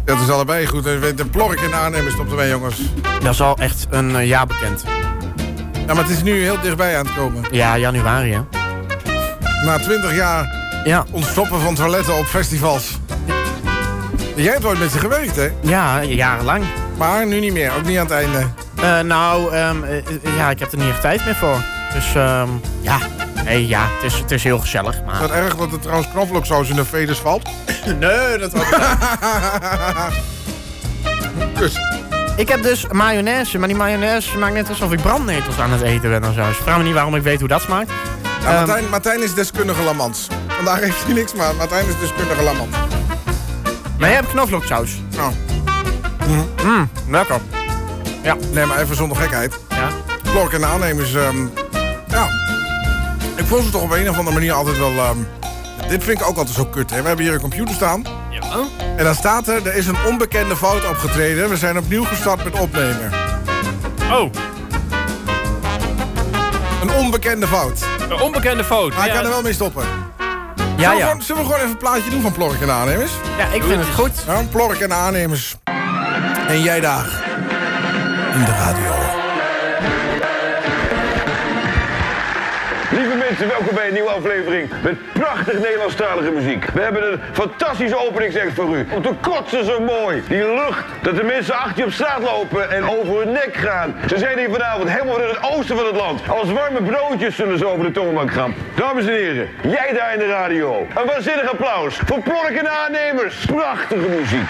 [0.05, 0.83] Dat is allebei goed.
[0.83, 2.77] De plork in de aannemers stopt erbij, jongens.
[3.21, 4.83] Dat is al echt een eh, jaar bekend.
[5.87, 7.43] Ja, maar het is nu heel dichtbij aan het komen.
[7.51, 8.41] Ja, januari hè?
[9.65, 12.97] Na 20 jaar Ja, ontstoppen van toiletten op festivals.
[14.35, 15.49] Jij hebt ooit met ze gewerkt, hè?
[15.61, 16.63] ja jarenlang.
[16.97, 18.47] Maar nu niet meer, ook niet aan het einde.
[18.83, 20.03] Eh, nou, ehm, eh, eh,
[20.37, 21.57] ja, ik heb er niet echt tijd meer voor.
[21.93, 22.47] Dus ehm,
[22.81, 22.97] ja,
[23.43, 24.95] nee, ja, het is, het is heel gezellig.
[24.95, 25.19] Is Maar...
[25.19, 27.49] dat erg dat er trouwens knoflooksaus in de veders valt?
[27.99, 28.63] Nee, dat was...
[31.59, 31.79] Dus,
[32.35, 36.09] ik heb dus mayonaise, maar die mayonaise maakt net alsof ik brandnetels aan het eten
[36.09, 36.47] ben of zo.
[36.47, 37.91] Dus vraag me niet waarom ik weet hoe dat smaakt.
[38.41, 40.27] ja, Ehm, Martijn, Martijn is deskundige lamans.
[40.47, 42.75] Vandaag heeft hij niks, maar Martijn is deskundige lamans.
[43.99, 45.01] Maar jij hebt knoflooksaus.
[45.15, 45.33] Nou,
[46.63, 47.39] Mmm, lekker.
[48.51, 49.59] Nee, maar even zonder gekheid.
[49.69, 49.87] Ja.
[50.31, 51.37] Plork en de aannemers, ehm,
[52.07, 52.27] ja.
[53.35, 54.91] Ik vond ze toch op een of andere manier altijd wel...
[54.97, 55.17] ehm,
[55.89, 57.01] dit vind ik ook altijd zo kut, hè.
[57.01, 58.03] We hebben hier een computer staan.
[58.29, 58.41] Ja.
[58.97, 61.49] En dan staat er, er is een onbekende fout opgetreden.
[61.49, 63.11] We zijn opnieuw gestart met opnemen.
[64.11, 64.31] Oh,
[66.81, 67.85] Een onbekende fout.
[68.09, 68.93] een onbekende fout.
[68.95, 69.83] Maar ik Ja, kan er wel mee stoppen.
[70.57, 71.07] Ja, Zullen, we ja.
[71.07, 73.11] gewoon, zullen we gewoon even een plaatje doen van Plork en de aannemers?
[73.37, 74.11] Ja, ik vind het goed.
[74.27, 75.55] Ja, Plork en de aannemers.
[76.47, 77.22] En jij daar.
[78.33, 78.91] In de radio.
[82.91, 86.65] Lieve mensen, welkom bij een nieuwe aflevering met prachtig Nederlandstalige muziek.
[86.65, 88.85] We hebben een fantastische openingsact voor u.
[88.91, 90.23] Om te kotsen zo mooi.
[90.27, 93.95] Die lucht, dat de mensen achter je op straat lopen en over hun nek gaan.
[94.07, 96.29] Ze zijn hier vanavond helemaal in het oosten van het land.
[96.29, 98.53] Als warme broodjes zullen ze over de toonbank gaan.
[98.75, 100.87] Dames en heren, jij daar in de radio.
[100.95, 103.45] Een waanzinnig applaus voor Plork en aannemers.
[103.45, 104.49] Prachtige muziek.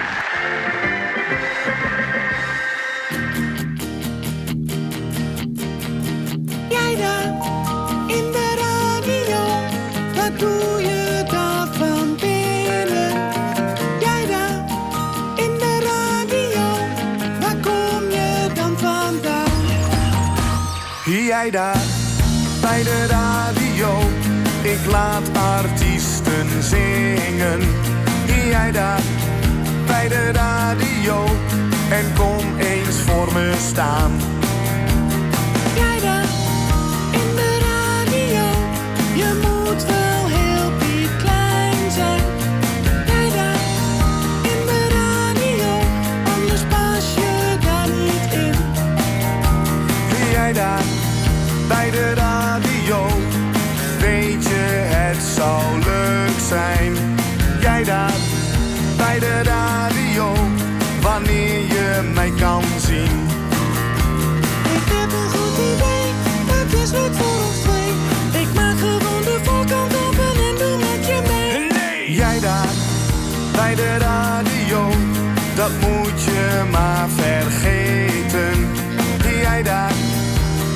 [21.43, 21.81] Jij daar
[22.61, 23.99] bij de radio,
[24.61, 27.59] ik laat artiesten zingen.
[28.49, 29.01] Jij daar
[29.87, 31.25] bij de radio
[31.89, 34.11] en kom eens voor me staan.
[51.67, 53.07] Bij de radio,
[53.99, 56.93] weet je het zou leuk zijn.
[57.59, 58.13] Jij daar
[58.97, 60.33] bij de radio,
[61.01, 63.27] wanneer je mij kan zien.
[64.77, 66.07] Ik heb een goed idee,
[66.47, 68.41] dat is wat voor ons twee.
[68.41, 72.13] Ik maak gewoon de voorkant open en doe met je mee.
[72.13, 72.73] Jij daar
[73.55, 74.89] bij de radio,
[75.55, 78.71] dat moet je maar vergeten.
[79.41, 79.91] Jij daar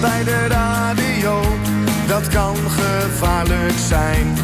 [0.01, 0.76] bij de radio,
[2.19, 4.37] dat kan gevaarlijk zijn.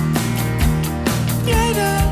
[1.44, 2.06] Jij daar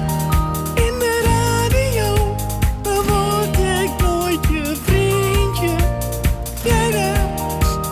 [0.76, 2.36] in de radio,
[2.82, 5.76] dan word ik nooit je vriendje.
[6.64, 7.26] Jij daar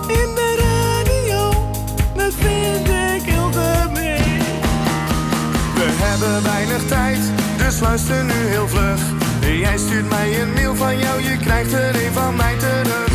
[0.08, 1.50] in de radio,
[2.16, 4.42] dat vind ik heel gemeen.
[5.74, 7.20] We hebben weinig tijd,
[7.58, 9.02] dus luister nu heel vlug.
[9.60, 13.09] Jij stuurt mij een mail van jou, je krijgt er een van mij terug.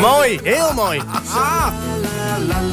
[0.00, 1.02] Mooi, heel mooi.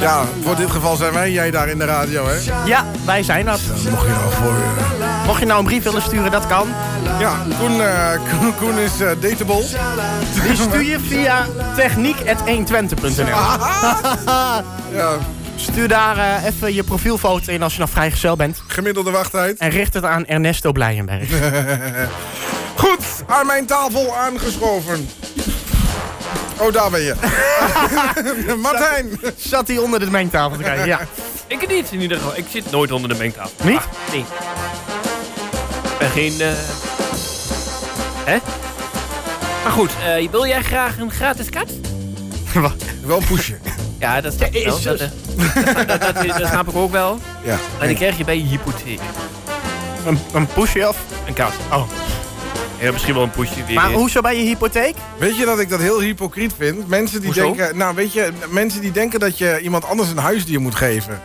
[0.00, 2.34] Ja, voor dit geval zijn wij jij daar in de radio, hè?
[2.64, 3.60] Ja, wij zijn dat.
[3.90, 4.54] Mocht je nou voor...
[5.00, 6.68] eh, Mocht je nou een brief willen sturen, dat kan.
[7.18, 8.08] ja, Koen, eh,
[8.38, 9.64] Koen, Koen is dateable.
[10.42, 11.46] Die stuur je via
[11.76, 13.26] techniek.120.nl.
[14.92, 15.10] Ja,
[15.56, 18.62] Stuur daar eh, even je profielfoto in als je nog vrijgezel bent.
[18.66, 19.58] gemiddelde wachttijd.
[19.58, 21.28] En richt het aan Ernesto Blijenberg.
[22.76, 25.08] Goed, aan mijn tafel aangeschoven.
[26.60, 27.14] Oh, daar ben je.
[28.62, 29.20] Martijn.
[29.36, 31.00] Zat hij onder de mengtafel te kijken, ja.
[31.46, 32.36] Ik niet in ieder geval.
[32.36, 33.52] Ik zit nooit onder de mengtafel.
[33.62, 33.76] Niet?
[33.76, 34.20] Ah, nee.
[34.20, 36.40] Ik ben geen...
[36.40, 36.48] eh
[38.24, 38.38] Hè?
[39.62, 41.70] Maar goed, eh, wil jij graag een gratis kat?
[43.04, 43.58] Wel een poesje.
[43.98, 44.76] Ja, dat snap ik wel.
[44.78, 44.98] Jezus.
[44.98, 47.18] Dat, eh, dat, dat, dat, dat snap ik ook wel.
[47.42, 47.58] Ja.
[47.78, 49.00] En die krijg je bij je hypotheek.
[50.06, 50.96] Een, een pushje of?
[51.26, 51.52] Een kat.
[51.72, 51.82] Oh.
[52.80, 53.64] Ja, misschien wel een poesje.
[53.66, 54.94] Wie Maar hoezo bij je hypotheek?
[55.18, 56.88] Weet je dat ik dat heel hypocriet vind?
[56.88, 57.42] Mensen die Hoezo?
[57.54, 61.20] denken, nou weet je, mensen die denken dat je iemand anders een huisdier moet geven.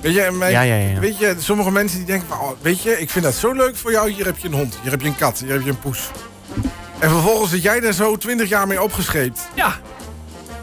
[0.00, 1.00] Weet je, en mijn- Ja, ja, ja.
[1.00, 3.76] weet je, sommige mensen die denken van, oh, weet je, ik vind dat zo leuk
[3.76, 4.10] voor jou.
[4.10, 6.10] Hier heb je een hond, hier heb je een kat, hier heb je een poes.
[6.98, 9.40] En vervolgens zit jij daar zo twintig jaar mee opgescheept.
[9.54, 9.66] Ja.
[9.66, 9.76] Maar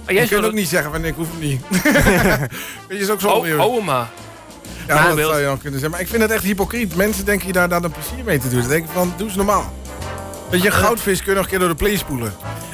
[0.05, 1.61] Je jij kunt zou ook niet zeggen van, ik hoef hem niet.
[2.87, 3.59] weet je, is ook zo Oh, weer.
[3.59, 4.09] oma.
[4.87, 5.89] ja, dat zou je dan kunnen zeggen.
[5.91, 6.95] Maar ik vind het echt hypocriet.
[6.95, 8.59] Mensen denken je daar dan een plezier mee te doen.
[8.59, 9.73] Dan denk ik van, doe eens normaal.
[10.49, 12.33] Weet je, goudvis kun je nog een keer door de play spoelen.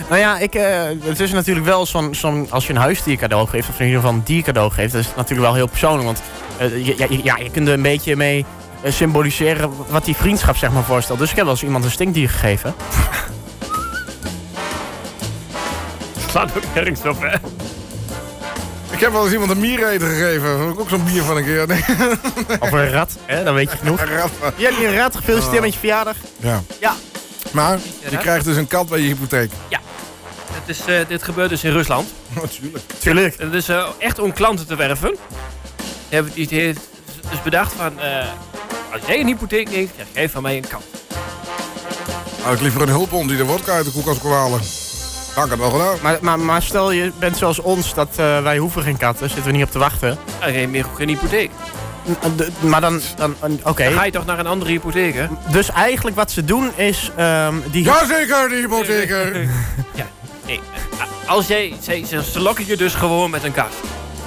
[0.10, 2.48] Nou ja, ik, eh, het is natuurlijk wel zo'n, zo'n...
[2.50, 4.92] Als je een huisdier cadeau geeft, of in ieder geval een dier cadeau geeft...
[4.94, 6.04] dat is natuurlijk wel heel persoonlijk.
[6.06, 6.22] Want
[6.58, 8.46] eh, je, ja, je- ja, je kunt er een beetje mee
[8.82, 11.20] eh, symboliseren wat die vriendschap zeg maar voorstelt.
[11.20, 12.74] Dus ik heb wel eens iemand een stinkdier gegeven.
[16.30, 17.36] Slaat ook nergens op, hè?
[18.92, 20.60] Ik heb wel eens iemand een miereter gegeven.
[20.60, 21.68] Heb ik ook zo'n bier van een keer.
[21.68, 21.84] Nee.
[22.60, 24.02] Of een rat, hè, dan weet je genoeg.
[24.02, 24.30] Een rat.
[24.56, 26.16] Je hebt een rat, gefeliciteerd met je verjaardag.
[26.40, 26.62] Ja.
[26.80, 26.94] Ja.
[27.54, 27.80] Maar
[28.10, 29.52] je krijgt dus een kat bij je hypotheek.
[30.52, 32.10] Het is, eh, dit gebeurt dus in Rusland.
[32.42, 32.84] Natuurlijk.
[33.00, 33.36] Tuurlijk.
[33.38, 35.10] Het is eh, echt om klanten te werven.
[35.10, 36.80] Die hebben die heeft
[37.30, 38.00] dus bedacht van...
[38.00, 38.26] eh,
[38.94, 40.84] als jij een hypotheek neemt, krijg jij van mij een kat.
[42.42, 44.60] Nou, ik liever een hulphond die de wodka uit de koelkast kon halen.
[44.60, 44.62] Nou,
[45.32, 45.98] ik had het wel gedaan.
[46.02, 49.46] Maar, maar, maar stel je bent zoals ons, dat eh, wij hoeven geen katten, zitten
[49.46, 50.18] we niet op te wachten.
[50.40, 51.52] Dan je meer geen hypotheek.
[52.60, 53.84] Maar dan, dan oké.
[53.84, 55.26] Dan ga je toch naar een andere hypotheek, hè?
[55.52, 57.84] Dus eigenlijk wat ze doen is, ehm, die...
[57.84, 59.36] Jazeker, die hypotheker.
[59.96, 60.08] Ja.
[60.46, 60.60] Nee.
[61.26, 61.74] Als jij...
[61.82, 63.74] Ze, ze, ze lokken je dus gewoon met een kat.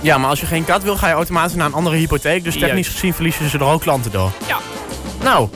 [0.01, 2.45] Ja, maar als je geen kat wil, ga je automatisch naar een andere hypotheek.
[2.45, 4.33] Dus technisch gezien verliezen ze er ook klanten door.
[4.47, 4.57] Ja.
[5.23, 5.49] Nou,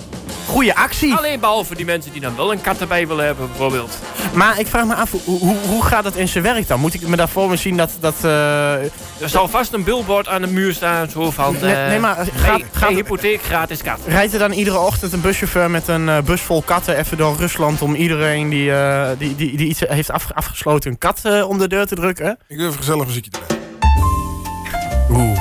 [0.50, 1.14] goede actie.
[1.14, 3.98] Alleen behalve die mensen die dan wel een kat erbij willen hebben, bijvoorbeeld.
[4.32, 6.80] Maar ik vraag me af, hoe, hoe, hoe gaat dat in zijn werk dan?
[6.80, 7.90] Moet ik me daarvoor me zien dat...
[8.00, 8.90] dat eh, Er
[9.28, 11.56] zal vast een billboard aan de muur staan, zo van...
[11.60, 13.98] Nee, eh, nee, maar gaat- hey, gaat- hey, hypotheek gratis kat.
[14.06, 17.36] rijdt er dan iedere ochtend een buschauffeur met een eh, bus vol katten even door
[17.36, 17.82] Rusland...
[17.82, 21.58] om iedereen die, eh, die, die, die iets heeft afge- afgesloten een kat eh, om
[21.58, 22.38] de deur te drukken?
[22.48, 23.56] Ik doe even gezellig muziekje erbij.
[25.10, 25.38] Oeh.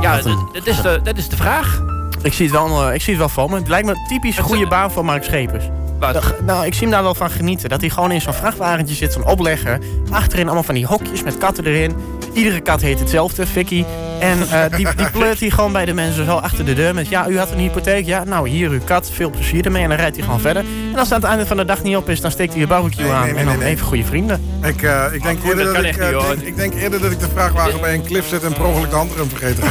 [0.00, 0.16] Ja,
[0.52, 1.82] dat is de, dat is de vraag.
[2.22, 3.56] Ik zie het wel, eh, ik zie het wel voor me.
[3.56, 5.64] Het lijkt me een typisch goede baan voor Mark Schepers.
[5.98, 6.12] Wat?
[6.12, 7.68] Nou, Nou, ik zie hem daar wel van genieten.
[7.68, 9.78] Dat hij gewoon in zo'n vrachtwagentje zit, zo'n oplegger.
[10.10, 11.96] Achterin allemaal van die hokjes met katten erin.
[12.32, 13.84] Iedere kat heet hetzelfde, Vicky.
[14.20, 17.08] En eh, die, die pleurt hij gewoon bij de mensen zo achter de deur met...
[17.08, 18.06] Ja, u had een hypotheek.
[18.06, 19.10] Ja, nou, hier uw kat.
[19.14, 19.82] Veel plezier ermee.
[19.82, 20.64] En dan rijdt hij gewoon verder.
[20.92, 22.60] En als het aan het einde van de dag niet op is, dan steekt hij
[22.62, 23.22] de barbecue Nee, aan.
[23.24, 24.42] nee, nee, en dan even goede vrienden.
[24.62, 27.10] Ik, eh, ik, denk goed, eerder dat ik, niet, eh, denk- ik denk eerder dat
[27.10, 29.62] ik de vrachtwagen bij een cliff zet en per ongeluk de handrem vergeten.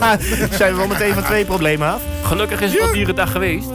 [0.58, 2.00] Zijn we wel meteen van twee problemen af?
[2.22, 3.68] Gelukkig is het wel dierendag geweest.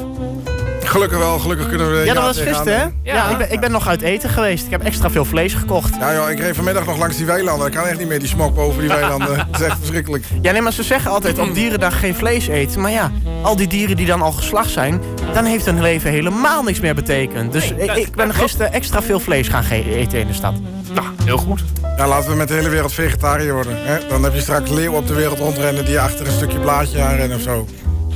[0.93, 2.05] Gelukkig wel, gelukkig kunnen we...
[2.05, 2.83] Ja, dat was gisteren, hè?
[2.83, 2.91] Ja.
[3.15, 4.65] Ja, ik, ben, ik ben nog uit eten geweest.
[4.65, 5.95] Ik heb extra veel vlees gekocht.
[5.99, 7.67] Ja joh, ik reed vanmiddag nog langs die weilanden.
[7.67, 9.37] Ik kan echt niet meer die smok boven die weilanden.
[9.51, 10.25] Dat is echt verschrikkelijk.
[10.41, 12.81] Ja, nee, maar ze zeggen altijd op dierendag geen vlees eten.
[12.81, 15.01] Maar ja, al die dieren die dan al geslacht zijn,
[15.33, 17.51] dan heeft hun leven helemaal niks meer betekend.
[17.51, 20.53] Dus Nee, ik, dat- ik ben gisteren extra veel vlees gaan eten in de stad.
[20.93, 21.63] Nou, heel goed.
[21.97, 23.77] Ja, laten we met de hele wereld vegetariër worden.
[23.77, 23.97] Hè?
[24.09, 27.37] Dan heb je straks leeuwen op de wereld rondrennen die achter een stukje blaadje aanrennen
[27.37, 27.67] of zo.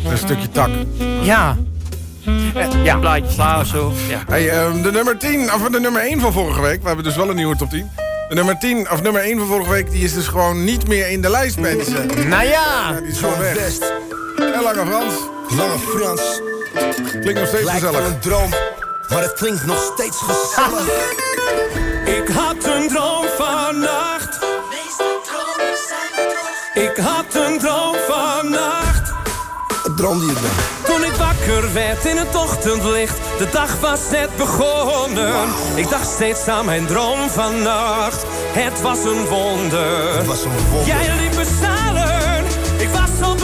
[0.10, 0.70] Een stukje tak.
[1.22, 1.58] Ja.
[2.28, 2.94] Eh, ja.
[2.94, 3.94] Een blaadje sla of zo.
[4.08, 4.24] Ja.
[4.28, 6.82] Hey, ehm, de nummer 10, of de nummer 1 van vorige week.
[6.82, 7.92] We hebben dus wel een nieuwe top 10.
[8.30, 11.10] De nummer 10, of nummer 1 van vorige week, die is dus gewoon niet meer
[11.10, 12.08] in de lijst, mensen.
[12.08, 12.92] Nou Ja, ja.
[13.00, 13.54] die is gewoon weg.
[13.54, 13.94] West,
[14.38, 15.14] En Lange Frans.
[15.58, 16.42] Lange Frans.
[17.22, 18.14] Klinkt nog steeds Lijkt wel gezellig.
[18.14, 18.50] een droom,
[19.10, 20.86] maar het klinkt nog steeds gezellig.
[22.18, 24.40] Ik had een droom vannacht.
[26.74, 28.87] Ik had een droom vannacht.
[29.98, 30.44] Droomde je dan?
[30.86, 35.34] Toen ik wakker werd in het ochtendlicht, de dag was net begonnen.
[35.76, 38.26] Ik dacht steeds aan mijn droom vannacht.
[38.54, 40.18] Het was een wonder.
[40.18, 40.88] Het was een wonder.
[40.88, 42.46] Jij liep me stralen.
[42.78, 43.36] Ik was zo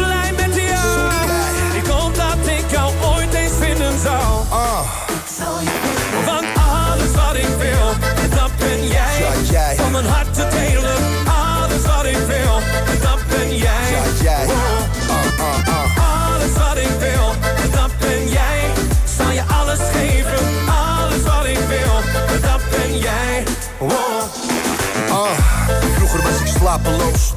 [26.73, 27.33] slapeloos.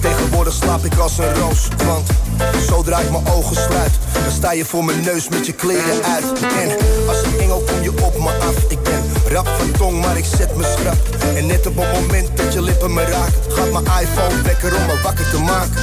[0.00, 1.68] Tegenwoordig slaap ik als een roos.
[1.86, 2.08] Want
[2.68, 6.24] zodra ik mijn ogen sluit, dan sta je voor mijn neus met je kleren uit.
[6.40, 6.76] En
[7.08, 8.54] als een engel kom je op me af.
[8.68, 10.96] Ik ben rap van tong, maar ik zet me schrap.
[11.36, 14.86] En net op het moment dat je lippen me raakt, gaat mijn iPhone wekker om
[14.86, 15.82] me wakker te maken.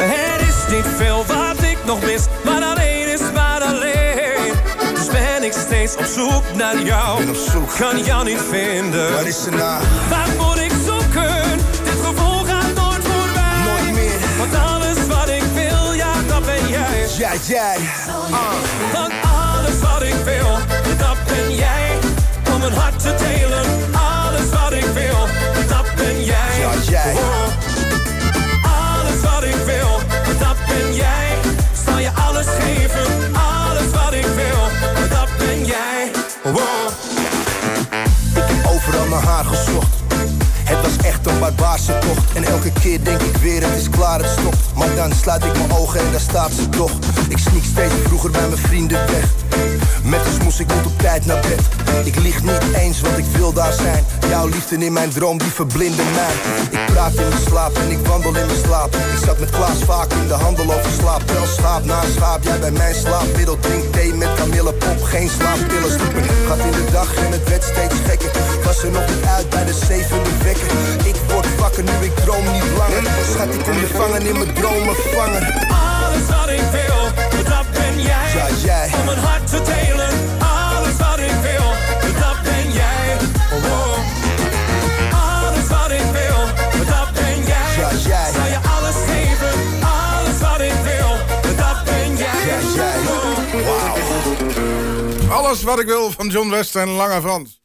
[0.00, 2.97] Er is niet veel wat ik nog mis, maar alleen
[5.40, 7.18] ben ik steeds op zoek naar jou.
[7.18, 7.70] Ben op zoek.
[7.78, 9.12] Kan jou niet vinden.
[9.12, 9.82] Waar is ze nou?
[10.08, 11.58] Waar moet ik zoeken?
[11.84, 13.58] Dit gevoel gaat nooit voorbij.
[13.64, 14.18] Nooit meer.
[14.38, 17.06] Want alles wat ik wil, ja, dat ben jij.
[17.18, 17.78] Ja, jij.
[18.92, 20.58] Want alles wat ik wil,
[20.98, 21.98] dat ben jij.
[22.54, 23.64] Om een hart te delen.
[23.92, 25.26] Alles wat ik wil,
[25.68, 26.58] dat ben jij.
[26.60, 27.12] Ja, jij.
[27.12, 27.37] Oh.
[42.34, 44.56] En elke keer denk ik weer, het is klaar, het stopt.
[44.74, 46.90] Maar dan sluit ik mijn ogen en daar staat ze toch.
[47.28, 49.24] Ik sneak steeds vroeger bij mijn vrienden weg.
[50.02, 51.60] Met de smoes, ik moet op tijd naar bed.
[52.06, 54.04] Ik lieg niet eens, want ik wil daar zijn.
[54.28, 56.34] Jouw liefde in mijn droom, die verblindde mij.
[56.80, 58.94] Ik praat in mijn slaap en ik wandel in mijn slaap.
[58.94, 61.22] Ik zat met Klaas vaak in de handel over slaap.
[61.30, 63.58] Wel schaap na schaap, jij bij mijn slaapmiddel.
[63.58, 65.90] Drink thee met kamillepop, geen slaappillen.
[65.90, 68.30] Sliepen gaat in de dag en het werd steeds gekker.
[68.82, 70.70] Er nog niet uit bij de zevende wekker.
[71.04, 73.02] Ik word wakker nu, ik droom niet langer.
[73.32, 75.42] Schat, ik kom je vangen in mijn dromen vangen.
[75.68, 77.00] Alles wat ik wil,
[77.44, 78.32] dat ben jij.
[78.34, 78.90] Ja, jij.
[79.00, 80.10] Om een hart te delen.
[80.38, 81.68] Alles wat ik wil,
[82.20, 83.16] dat ben jij.
[83.52, 83.98] Oh.
[85.10, 86.40] Alles wat ik wil,
[86.86, 87.72] dat ben jij.
[87.78, 88.30] Ja, jij.
[88.32, 89.54] Zal je alles geven.
[89.82, 91.10] Alles wat ik wil,
[91.56, 92.40] dat ben jij.
[92.46, 92.96] Ja, jij.
[95.30, 97.56] Alles wat ik wil van John West en Lange Frans.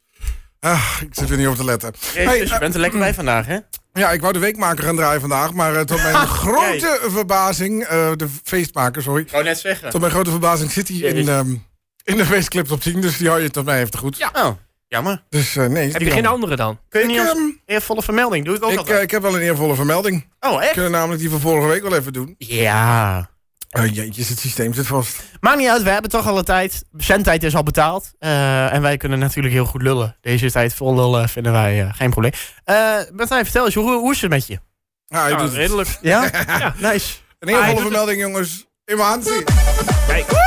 [0.64, 1.92] Ah, ik zit er niet op te letten.
[2.14, 3.58] Jezus, je eh, bent er lekker bij vandaag, hè?
[3.92, 8.10] Ja, ik wou de weekmaker gaan draaien vandaag, maar eh, tot mijn grote verbazing, eh,
[8.16, 9.22] de feestmaker, sorry.
[9.22, 9.90] Ik wou net zeggen.
[9.90, 11.54] Tot mijn grote verbazing zit hij in, ehm,
[12.04, 14.16] in de feestclip op 10, dus die hou je tot mij even goed.
[14.18, 14.30] Ja.
[14.32, 14.50] Oh,
[14.88, 15.22] jammer.
[15.28, 15.92] Dus eh, nee.
[15.92, 16.32] Heb je geen dan.
[16.32, 16.78] andere dan?
[16.88, 18.44] Kun je Ik, niet als ehm, eervolle vermelding?
[18.44, 19.02] Doe ik ook Ik, altijd.
[19.02, 20.28] ik heb wel een eervolle vermelding.
[20.40, 20.72] oh, We echt?
[20.72, 22.34] kunnen namelijk die van vorige week wel even doen.
[22.38, 23.30] Ja.
[23.78, 25.22] Uh, jeetjes, het systeem zit vast.
[25.40, 26.84] Maakt niet uit, we hebben toch alle tijd.
[26.96, 28.12] Zendtijd is al betaald.
[28.18, 30.16] Eh, en wij kunnen natuurlijk heel goed lullen.
[30.20, 32.32] Deze tijd vol lullen vinden wij eh, geen probleem.
[32.64, 32.76] Eh
[33.12, 34.58] Martijn, vertel eens, hoe, hoe is het met je?
[35.06, 35.88] Ja, hij Ja, redelijk.
[36.00, 36.30] Ja?
[36.78, 37.14] Nice.
[37.38, 38.66] Een eervolle vermelding, jongens.
[38.84, 39.44] In mijn hand zie.
[40.06, 40.43] Kijk.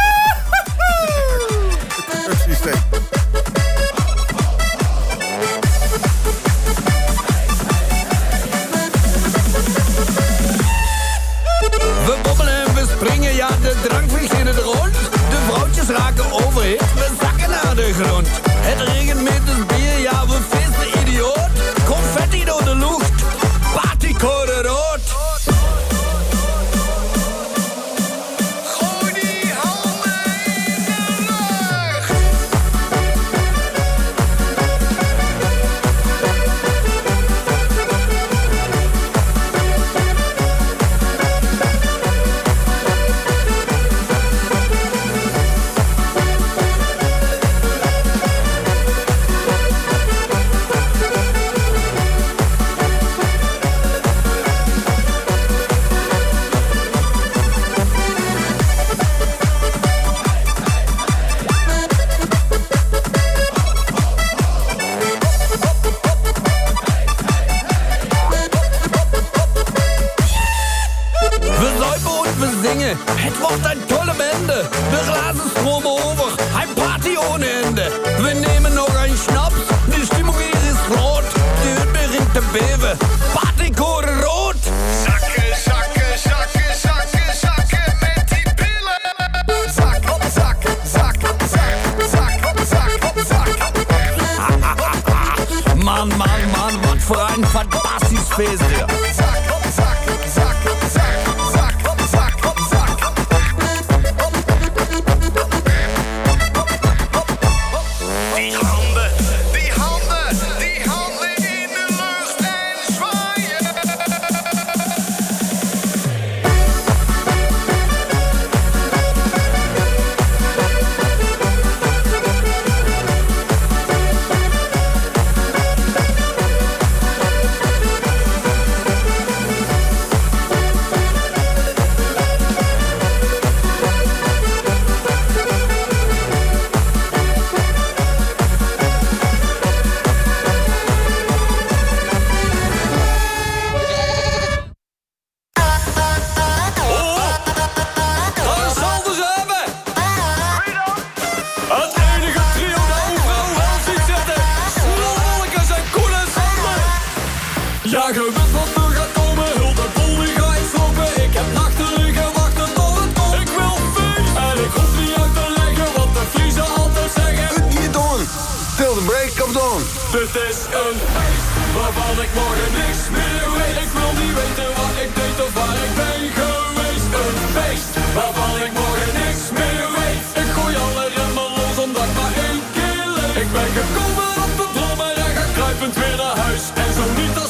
[186.18, 186.72] Naar huis.
[186.76, 187.48] En zo niet, dan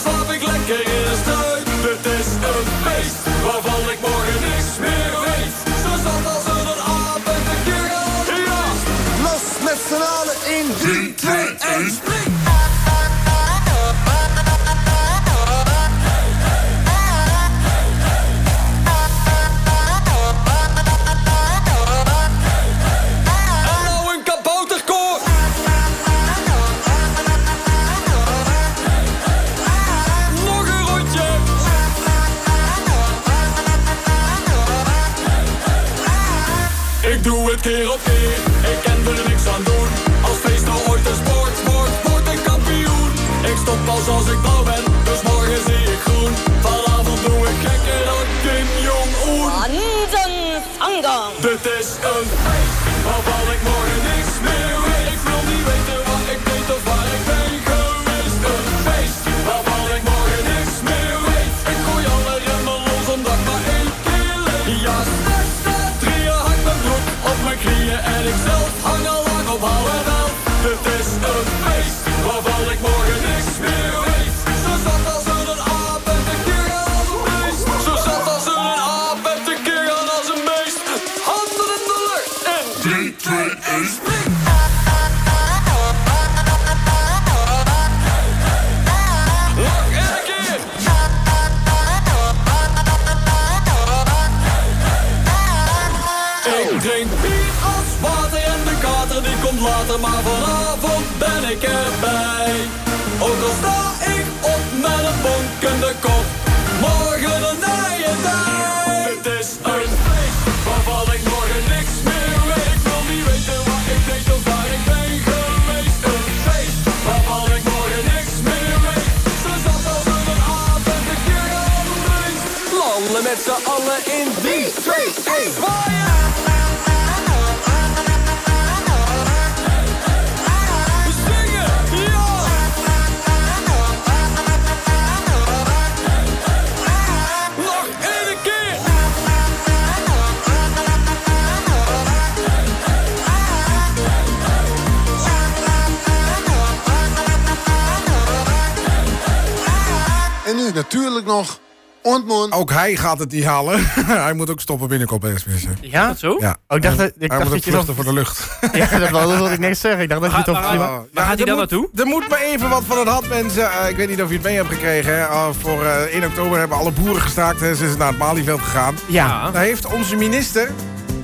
[150.78, 151.60] natuurlijk nog
[152.02, 152.52] ontmoet.
[152.52, 153.80] Ook hij gaat het niet halen.
[154.26, 155.66] hij moet ook stoppen binnenkop SBS.
[155.82, 156.08] Ja?
[156.08, 156.36] Dat zo?
[156.40, 156.58] Ja.
[156.68, 157.86] Oh, ik dacht, dat- ik hij dacht moet dat je nog...
[157.96, 158.48] voor de lucht.
[158.74, 160.02] Ja, dat wilde, ik niks zeggen.
[160.02, 160.56] Ik dacht dat je het op...
[160.56, 161.90] Waar- gaat hij dan naartoe?
[161.96, 163.72] Er moet maar even wat van het had, mensen.
[163.72, 165.14] Eh, ik weet niet of je het mee hebt gekregen.
[165.14, 165.20] Hè.
[165.22, 167.60] Uh, voor eh, 1 oktober hebben alle boeren gestaakt.
[167.60, 167.76] Hè.
[167.76, 168.96] Ze zijn naar het Malieveld gegaan.
[169.08, 169.52] Ja.
[169.52, 170.72] Daar heeft onze minister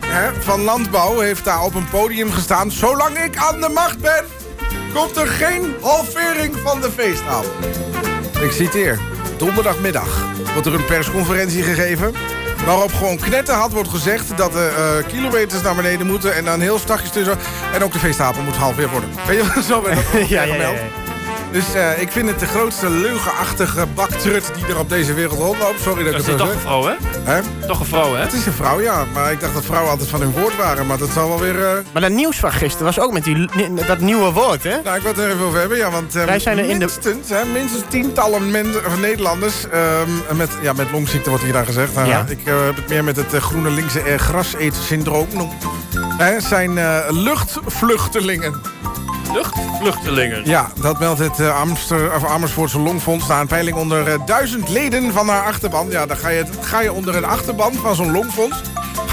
[0.05, 2.71] hè, van Landbouw heeft daar op een podium gestaan.
[2.71, 4.23] Zolang ik aan de macht ben,
[4.93, 7.47] komt er geen halvering van de feestavond.
[8.41, 8.99] Ik citeer.
[9.43, 12.13] Donderdagmiddag wordt er een persconferentie gegeven...
[12.65, 14.37] waarop gewoon knetterhard wordt gezegd...
[14.37, 16.35] dat de eh, kilometers naar beneden moeten...
[16.35, 17.37] en dan heel strakjes tussen...
[17.73, 19.09] en ook de feestavond moet halveerd worden.
[19.27, 20.75] Weet je wel, zo werd dat Ja, ja, ja, gemeld.
[20.75, 21.02] ja.
[21.53, 24.51] Dus eh, ik vind het de grootste leugenachtige baktrut...
[24.55, 25.81] die er op deze wereld rondloopt.
[25.81, 26.61] Sorry dat ik Dat het is zo toch een zeg.
[26.61, 26.93] vrouw, hè?
[27.33, 27.67] Hè?
[27.67, 28.19] Toch een vrouw, hè?
[28.21, 29.03] Het is een vrouw, ja.
[29.13, 30.85] Maar ik dacht dat vrouwen altijd van hun woord waren.
[30.87, 31.65] Maar dat zal wel weer...
[31.65, 33.47] eh, Maar dat nieuws van gisteren was ook met die,
[33.87, 34.75] dat nieuwe woord, hè?
[34.83, 36.79] Nou, ik wil het er even over hebben, ja, want eh, Wij zijn er in
[36.79, 41.53] de- minstens, hè, minstens tientallen men, of Nederlanders ehm, met, ja, met longziekte wordt hier
[41.53, 41.93] daar gezegd.
[41.95, 42.25] Nou, Ja.
[42.27, 45.27] Ik eh, heb het meer met het groene linkse uh, graseetsyndroom.
[46.17, 48.61] Hè, zijn eh, luchtvluchtelingen.
[49.33, 50.45] Luchtvluchtelingen.
[50.45, 54.69] Ja, dat meldt het eh, Amster, of Amersfoortse Longfonds na een peiling onder eh, duizend
[54.69, 55.89] leden van haar achterban.
[55.89, 58.61] Ja, dan ga je, ga je onder een achterban van zo'n Longfonds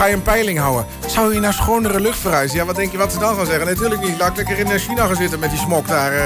[0.01, 0.87] ga je een peiling houden.
[1.07, 2.57] Zou je naar schonere lucht verhuizen?
[2.59, 3.67] Ja, wat denk je wat ze dan gaan zeggen?
[3.67, 4.19] Natuurlijk niet.
[4.19, 6.13] Laat ik lekker in eh, China gaan zitten met die smok daar.
[6.13, 6.23] eh.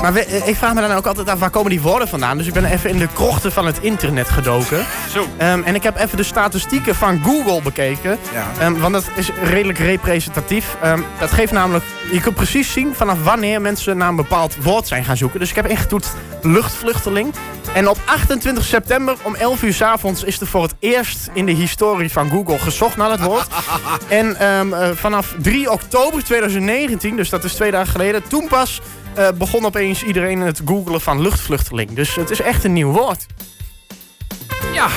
[0.00, 2.38] Maar we- eh, ik vraag me dan ook altijd af, waar komen die woorden vandaan?
[2.38, 4.86] Dus ik ben even in de krochten van het internet gedoken.
[5.12, 5.26] Zo.
[5.36, 8.18] Ehm, en ik heb even de statistieken van Google bekeken.
[8.32, 8.46] Ja.
[8.60, 10.76] Ehm, want dat is redelijk representatief.
[10.82, 11.84] Ehm, dat geeft namelijk...
[12.12, 15.40] Je kunt precies zien vanaf wanneer mensen naar een bepaald woord zijn gaan zoeken.
[15.40, 16.12] Dus ik heb ingetoetst
[16.42, 17.34] luchtvluchteling.
[17.74, 21.46] En op 28 september om 11 uur s avonds is er voor het eerst in
[21.46, 23.48] de historie van Google gezocht naar het woord.
[24.08, 28.80] en ehm, eh, vanaf 3 oktober 2019, dus dat is twee dagen geleden, toen pas
[29.14, 31.90] eh, begon opeens iedereen het googelen van luchtvluchteling.
[31.92, 33.26] Dus het is echt een nieuw woord.
[34.72, 34.88] Ja.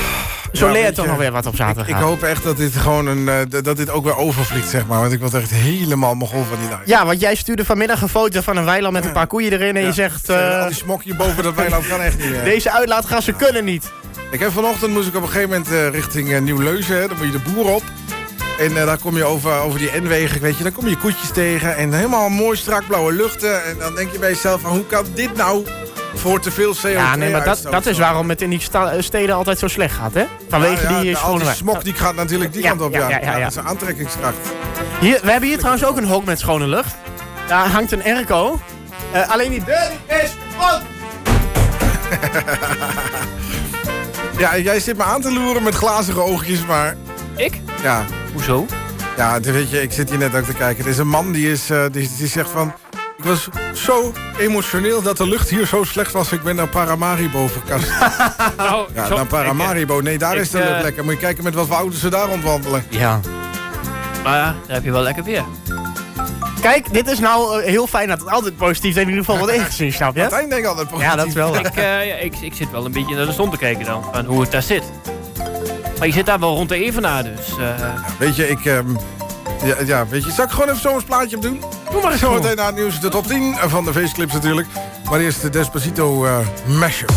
[0.52, 1.88] Zo Ja, toch nog weer wat op zaterdag.
[1.88, 5.00] Ik hoop echt dat dit gewoon een, eh, dat dit ook weer overvliegt, zeg maar.
[5.00, 6.82] Want ik was echt helemaal mogol van die live.
[6.86, 9.78] Ja, want jij stuurde vanmiddag een foto van een weiland met een paar koeien erin.
[9.78, 12.34] En je zegt, al die smokje boven dat weiland kan echt niet.
[12.34, 12.44] eh.
[12.44, 13.92] deze uitlaatgassen kunnen niet.
[14.32, 17.08] Ik heb vanochtend moest ik op een gegeven moment richting Nieuw-Leuzen.
[17.08, 17.84] Dan moet je de boer op.
[18.60, 20.64] En daar kom je over, over die N-wegen, weet je.
[20.64, 21.76] Dan kom je koetjes tegen.
[21.78, 23.66] En helemaal mooi strak blauwe luchten.
[23.66, 25.66] En dan denk je bij jezelf van, hoe kan dit nou
[26.14, 28.88] voor te veel CO2 Ja, nee, maar dat, dat is waarom het in die eh,
[29.00, 30.24] steden altijd zo slecht gaat, hè?
[30.50, 32.70] Vanwege Ja, ja, die de- eh, al schone die smok die gaat natuurlijk die Ja,
[32.70, 33.10] kant op, ja, ja.
[33.10, 33.40] ja, ja, ja.
[33.40, 34.36] dat is een aantrekkingskracht.
[35.00, 36.96] Hier, we hebben hier trouwens ook een hok met schone lucht.
[37.48, 38.60] Daar hangt een airco.
[39.12, 40.82] Eh, alleen die deur die is op.
[44.38, 46.96] Ja, jij zit me aan te loeren met glazige oogjes, maar...
[47.36, 47.60] Ik?
[47.84, 48.04] Ja.
[48.34, 48.66] Hoezo?
[49.18, 50.84] Ja, weet je, ik zit hier net ook te kijken.
[50.84, 52.74] Er is een man die, is, eh, die, die zegt van...
[53.24, 56.32] Ik was zo emotioneel dat de lucht hier zo slecht was.
[56.32, 57.88] Ik ben naar Paramaribo verkast.
[58.58, 60.00] Nou, Ja, zo- naar Paramaribo.
[60.00, 61.04] Nee, daar ik, is de lucht eh, lekker.
[61.04, 62.84] Moet je kijken met wat voor auto's ze daar rondwandelen.
[62.90, 63.20] Ja.
[64.24, 65.44] Maar ja, daar heb je wel lekker weer.
[66.62, 68.96] Kijk, dit is nou eh, heel fijn dat het altijd positief is.
[68.96, 70.28] En in ieder geval wat ingezien, snap je?
[70.30, 71.10] Denk ik altijd positief.
[71.12, 71.56] Ja, dat is wel.
[71.56, 74.04] Ik, eh, ja, ik, ik zit wel een beetje naar de zon te kijken dan,
[74.14, 74.84] van hoe het daar zit.
[75.98, 77.58] Maar je zit daar wel rond de Evenaar, dus...
[77.60, 77.66] eh,
[78.20, 78.66] Weet je, ik...
[78.66, 78.86] ehm,
[79.64, 81.64] ja, ja, weet je, zal ik gewoon even zo'n plaatje op doen?
[81.92, 82.42] Doe maar eens Zo gewoon.
[82.42, 84.68] meteen na het nieuws de top 10 van de feestclips natuurlijk.
[85.10, 87.12] Maar eerst de Despacito eh mashup.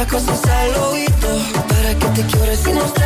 [0.00, 1.28] Diga cosas al oído.
[1.68, 2.99] Para que te quiero si no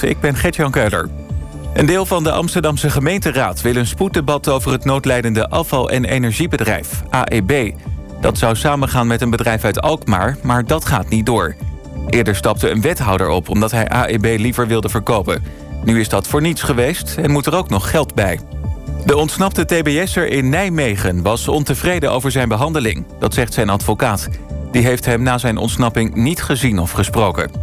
[0.00, 1.08] Ik ben Gert-Jan Keuler.
[1.74, 7.02] Een deel van de Amsterdamse gemeenteraad wil een spoeddebat over het noodlijdende afval- en energiebedrijf,
[7.10, 7.74] AEB.
[8.20, 11.54] Dat zou samengaan met een bedrijf uit Alkmaar, maar dat gaat niet door.
[12.08, 15.42] Eerder stapte een wethouder op omdat hij AEB liever wilde verkopen.
[15.84, 18.40] Nu is dat voor niets geweest en moet er ook nog geld bij.
[19.04, 23.06] De ontsnapte TBS'er in Nijmegen was ontevreden over zijn behandeling.
[23.18, 24.28] Dat zegt zijn advocaat.
[24.72, 27.59] Die heeft hem na zijn ontsnapping niet gezien of gesproken.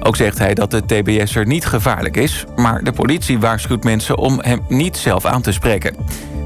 [0.00, 2.44] Ook zegt hij dat de TBS'er niet gevaarlijk is...
[2.56, 5.96] maar de politie waarschuwt mensen om hem niet zelf aan te spreken.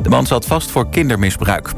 [0.03, 1.71] De man zat vast voor kindermisbruik.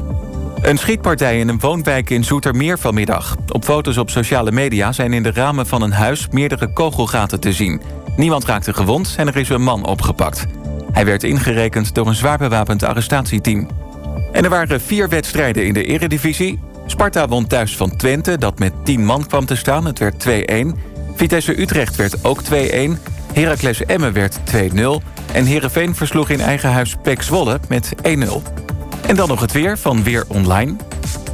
[0.61, 3.35] Een schietpartij in een woonwijk in Zoetermeer vanmiddag.
[3.51, 6.27] Op foto's op sociale media zijn in de ramen van een huis...
[6.31, 7.81] meerdere kogelgaten te zien.
[8.15, 10.45] Niemand raakte gewond en er is een man opgepakt.
[10.91, 13.67] Hij werd ingerekend door een zwaar bewapend arrestatieteam.
[14.31, 16.59] En er waren vier wedstrijden in de eredivisie.
[16.85, 19.85] Sparta won thuis van Twente, dat met 10 man kwam te staan.
[19.85, 20.25] Het werd
[20.75, 20.84] 2-1.
[21.15, 22.47] Vitesse Utrecht werd ook 2-1.
[23.33, 24.57] Heracles Emmen werd 2-0.
[25.33, 28.01] En Heerenveen versloeg in eigen huis Pek Zwolle met 1-0.
[29.07, 30.75] En dan nog het weer van Weer Online.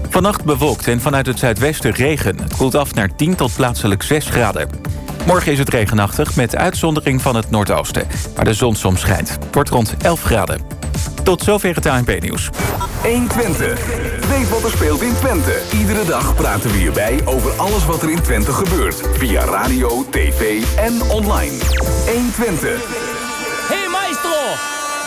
[0.10, 2.42] Vannacht bewolkt en vanuit het zuidwesten regen.
[2.42, 4.70] Het koelt af naar 10 tot plaatselijk 6 graden.
[5.26, 8.08] Morgen is het regenachtig met uitzondering van het noordoosten.
[8.36, 9.38] Waar de zon soms schijnt.
[9.52, 10.62] Wordt rond 11 graden.
[11.24, 12.50] Tot zover het ANP-nieuws.
[13.04, 13.86] 120.
[14.30, 15.62] Weet wat er speelt in Twente.
[15.74, 19.02] Iedere dag praten we hierbij over alles wat er in Twente gebeurt.
[19.18, 21.58] Via radio, tv en online.
[22.06, 22.70] 120.
[23.70, 24.40] Hey maestro,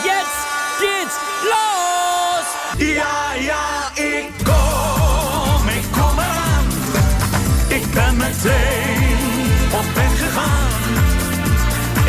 [0.02, 0.38] jetzt
[0.78, 2.46] geht's los!
[2.86, 6.66] Ja, ja, ik kom, ik kom eraan.
[7.68, 8.93] Ik ben meteen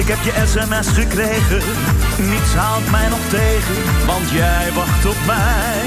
[0.05, 1.61] Ik heb je sms gekregen,
[2.17, 5.81] niets houdt mij nog tegen, want jij wacht op mij.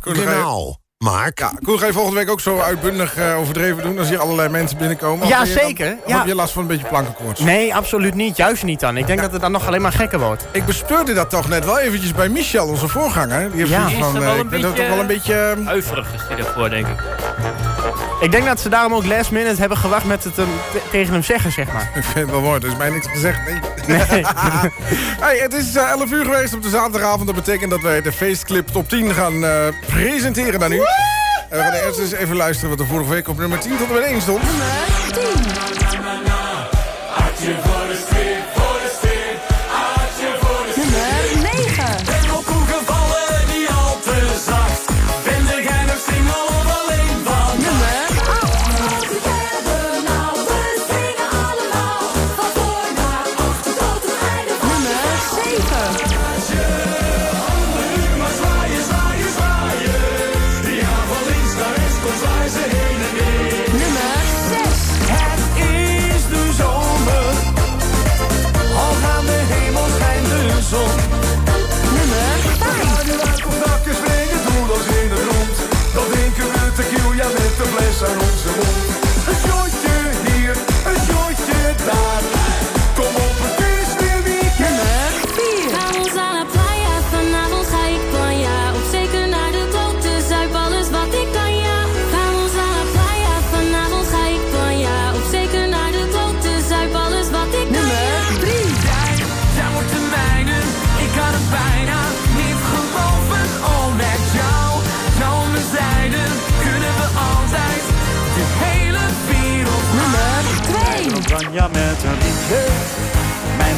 [0.00, 0.74] Koen, ga je- Genau.
[0.98, 1.38] Mark.
[1.38, 3.98] Ja, Koen, ga je volgende week ook zo uitbundig eh, overdreven doen...
[3.98, 5.28] als hier allerlei mensen binnenkomen?
[5.28, 5.92] Ja, dan- zeker.
[6.04, 6.16] Of Ja.
[6.18, 7.40] heb je last van een beetje plankenkoorts?
[7.40, 8.36] Nee, absoluut niet.
[8.36, 8.96] Juist niet dan.
[8.96, 10.46] Ik denk dat het dan nog alleen maar gekker wordt.
[10.50, 13.50] Ik bespeurde dat toch net wel eventjes bij Michel, onze voorganger.
[13.50, 13.76] Die heeft Ja.
[13.76, 15.12] zoiets Die is van, er wel eh, een ik vind dat beetje- toch wel een
[15.14, 15.34] beetje...
[15.60, 16.94] eh, Huiverig is hij daarvoor, denk ik.
[18.20, 20.46] Ik denk dat ze daarom ook last minute hebben gewacht met het te-
[20.90, 21.90] tegen hem zeggen, zeg maar.
[21.94, 23.38] Ik vind het wel mooi, er is mij niks gezegd.
[23.86, 23.98] Nee.
[24.10, 24.24] Nee.
[25.24, 27.26] hey, het is eh, 11 uur geweest op de zaterdagavond.
[27.26, 29.50] Dat betekent dat wij de feestclip top 10 gaan eh,
[29.86, 30.80] presenteren naar nu.
[31.50, 33.88] En we gaan eerst eens even luisteren wat er vorige week op nummer 10 tot
[33.88, 34.42] en met 1 stond.
[34.42, 35.75] Nummer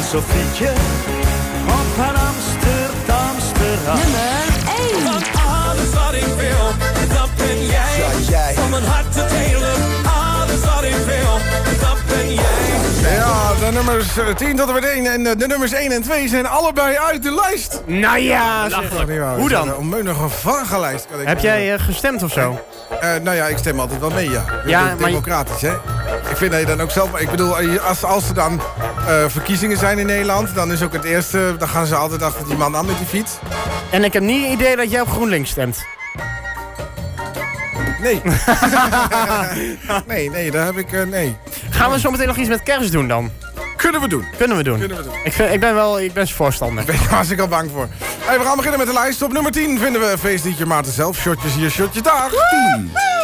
[0.09, 0.69] Sofietje,
[1.65, 3.99] op haar Amsterdamsterras.
[4.01, 4.43] Nummer
[4.93, 5.01] 1.
[5.03, 6.65] Van alles wat ik wil,
[7.15, 7.97] dat ben jij.
[7.97, 8.53] Ja, jij.
[8.53, 9.71] Van mijn hart het hele,
[10.03, 11.33] alles wat ik wil,
[11.81, 13.13] dat ben jij.
[13.15, 16.01] Ja, de nummers eh, 10 tot en met 1 en eh, de nummers 1 en
[16.01, 17.81] 2 zijn allebei uit de lijst.
[17.85, 19.93] Nou ja, waar, Hoe dan?
[19.93, 21.07] Een vage lijst.
[21.11, 22.59] Kan ik Heb jij eh, gestemd of zo?
[22.99, 24.43] Eh, nou ja, ik stem altijd wel mee, ja.
[24.65, 25.71] Ja, maar- Democratisch, hè?
[26.29, 27.19] Ik vind dat je dan ook zelf...
[27.19, 28.61] Ik bedoel, eh, als, als er dan
[29.09, 30.55] eh, verkiezingen zijn in Nederland...
[30.55, 31.55] dan is ook het eerste...
[31.57, 33.31] dan gaan ze altijd achter die man aan met die fiets.
[33.91, 35.85] En ik heb niet het idee dat jij op GroenLinks stemt.
[38.01, 38.21] Nee.
[40.07, 40.91] nee, nee, daar heb ik...
[40.91, 41.37] eh, nee.
[41.69, 43.31] Gaan we zo meteen nog iets met kerst doen dan?
[43.75, 44.25] Kunnen we doen.
[44.37, 44.79] Kunnen we doen.
[44.79, 45.13] Kunnen we doen.
[45.23, 46.85] Ik, vind, ik ben wel ik ben voorstander.
[46.85, 47.87] Daar was ik al bang voor.
[48.19, 49.21] Hey, we gaan beginnen met de lijst.
[49.21, 51.17] Op nummer 10 vinden we feestliedje Maarten zelf.
[51.17, 52.29] Shotjes hier, shotje daar.
[52.75, 53.18] 10.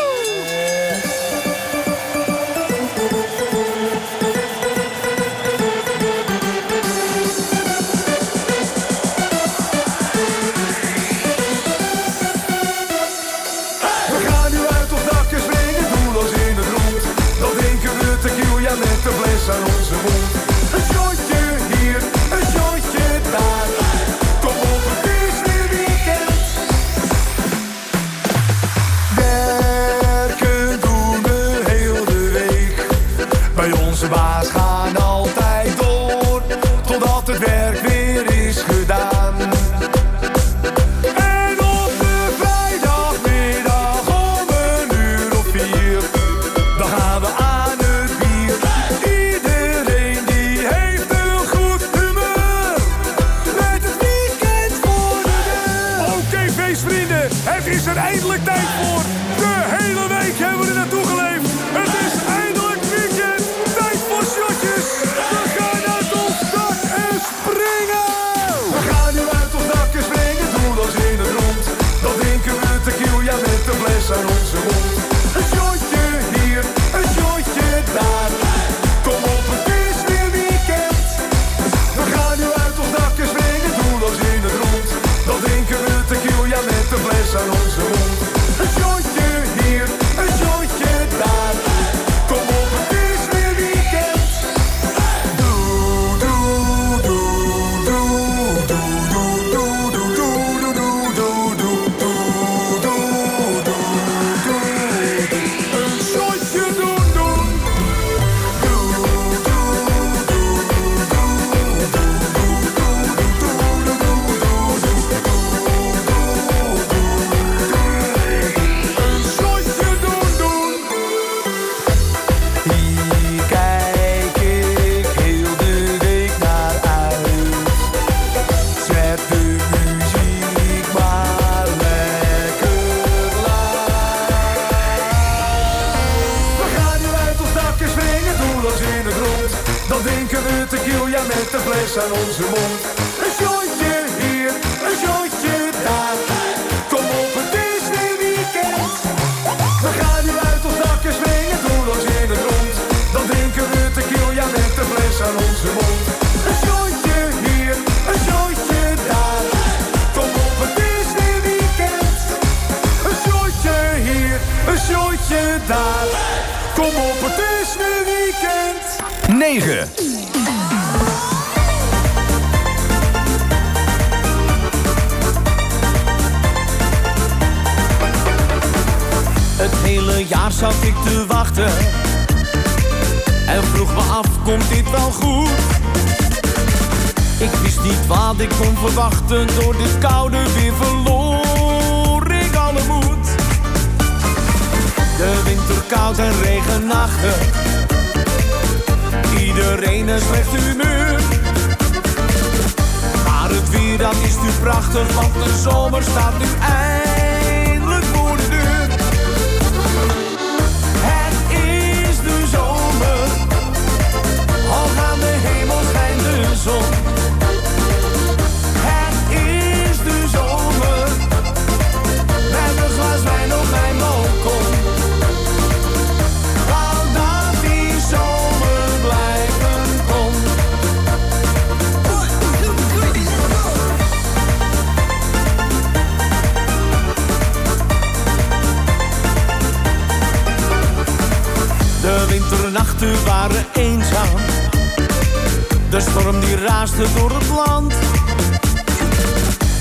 [245.90, 247.94] De storm die raasde door het land.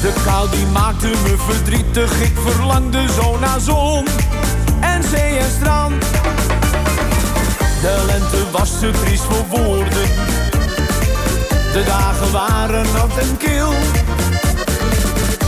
[0.01, 4.07] De kou die maakte me verdrietig, ik verlangde zo naar zon
[4.81, 6.05] en zee en strand.
[7.81, 10.09] De lente was te triest voor woorden,
[11.73, 13.73] de dagen waren nat en kil.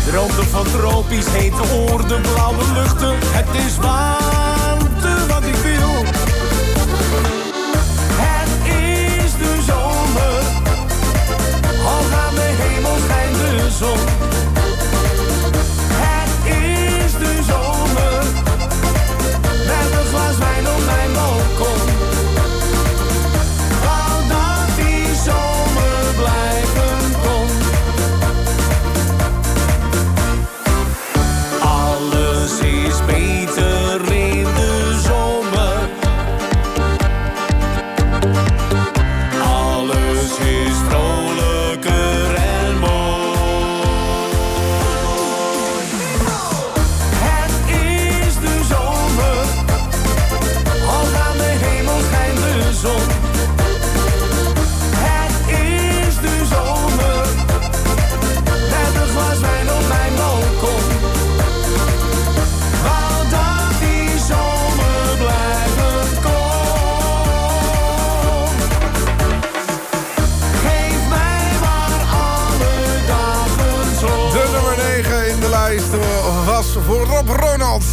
[0.06, 4.15] Droomde van tropisch hete oorden, blauwe luchten, het is waar
[13.70, 14.25] zon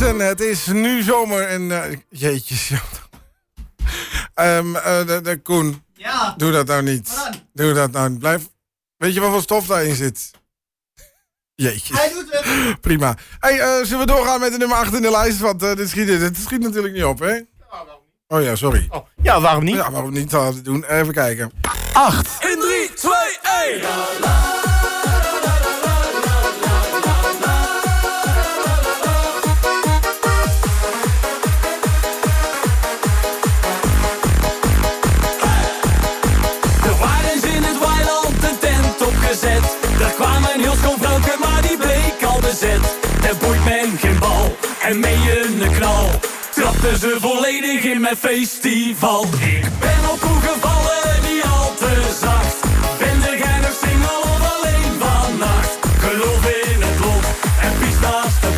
[0.04, 1.72] Het is nu zomer en...
[1.84, 2.68] eh, jeetjes.
[2.68, 2.80] joh.
[4.34, 5.84] Ehm eh, de, de Koen.
[5.94, 6.34] Ja.
[6.38, 7.10] Doe dat nou niet.
[7.54, 8.20] Doe dat nou niet.
[8.20, 8.50] Blijf...
[8.98, 10.32] Weet je wat voor stof daarin zit?
[11.56, 11.98] Jeetjes.
[11.98, 12.82] Hij doet het.
[12.82, 13.18] Prima.
[13.40, 15.40] Hey, eh, zullen we doorgaan met de nummer 8 in de lijst?
[15.40, 17.40] Want eh, dit, schiet, dit schiet natuurlijk niet op, hè?
[18.28, 18.90] Oh ja, sorry.
[19.22, 19.76] Ja, waarom niet?
[19.76, 20.32] Ja, waarom niet?
[20.32, 20.84] Laten we het doen.
[20.86, 21.52] Even kijken.
[21.94, 22.28] 8.
[22.40, 23.12] In 3, 2,
[23.82, 23.82] 1.
[44.94, 46.10] En mee een knal.
[46.52, 49.24] Trapten ze volledig in mijn festival.
[49.24, 52.60] Ik ben op hoe gevallen, niet al te zacht.
[53.00, 55.78] Ben de geinig single of alleen vannacht.
[56.00, 57.26] Geloof in het lot
[57.62, 58.52] en pies naast de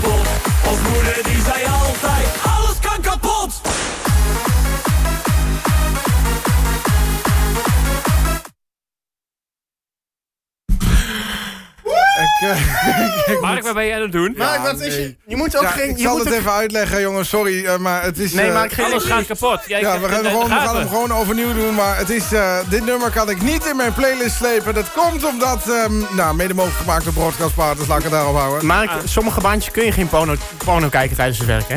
[13.42, 14.34] Mark, wat ben jij aan het doen?
[14.38, 15.16] Mark, wat is je?
[15.28, 15.90] Je moet ook Ja, geen...
[15.90, 17.30] ik je zal moet het ook- even uitleggen, jongens.
[17.30, 18.32] Sorry, eh, maar het is...
[18.34, 19.60] Nee, eh, maak geen Alles gaat kapot.
[19.68, 21.76] Jij Ja, we gaan, gewoon, we gaan hem gewoon overnieuw doen.
[21.76, 24.74] Maar het is, eh, dit nummer kan ik niet in mijn playlist slepen.
[24.74, 27.88] Dat komt omdat, ehm, nou, mede mogelijk gemaakt door Broadcastpartners.
[27.88, 28.66] Laat ik het daarop houden.
[28.66, 30.36] Mark, sommige baantjes kun je geen porno,
[30.66, 31.76] porno kijken tijdens het werk, hè?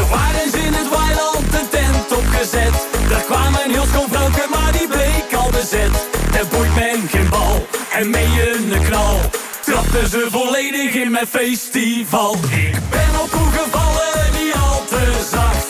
[0.00, 2.72] Er waren in het weiland een tent opgezet.
[3.08, 5.90] Daar kwamen heel schoon vrouwke, maar die bleek al bezet.
[6.38, 7.27] Er boeit men geen
[7.98, 9.20] en mee een knal.
[9.64, 12.34] Trapten ze volledig in mijn festival.
[12.34, 15.67] Ik ben op hoe gevallen, niet al te zacht.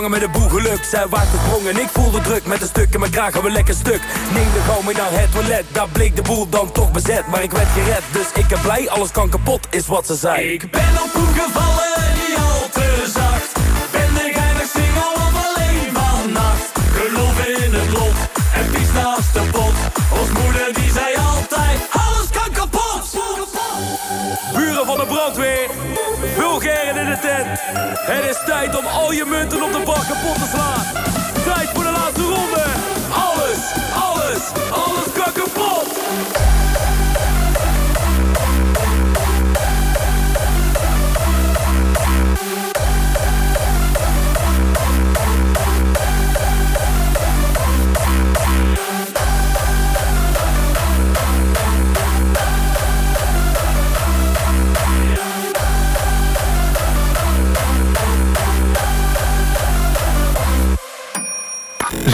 [0.00, 2.20] En ik heb je gevangen met een boel geluk Zij waart gesprongen en ik voelde
[2.20, 4.00] druk Met een stuk in mijn kraag gaan we lekker stuk
[4.34, 7.42] Neem de gauw mee naar het toilet Daar bleek de boel dan toch bezet Maar
[7.42, 10.70] ik werd gered, dus ik ben blij Alles kan kapot, is wat ze zei Ik
[10.70, 13.52] ben op hoe gevallen, niet al te zacht.
[13.92, 16.70] Ben de geinig single of alleen vannacht.
[16.94, 18.18] Geloof in het lot
[18.54, 19.74] en pies naast de pot.
[20.20, 23.04] Ons moeder die zei altijd, alles kan kapot.
[24.54, 25.68] Buren van de brandweer
[26.90, 27.60] In de tent.
[28.00, 30.84] Het is tijd om al je munten op de bak kapot te slaan.
[31.44, 32.64] Tijd voor de laatste ronde.
[33.12, 33.58] Alles,
[33.94, 36.69] alles, alles kan kapot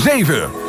[0.06, 0.65] 7.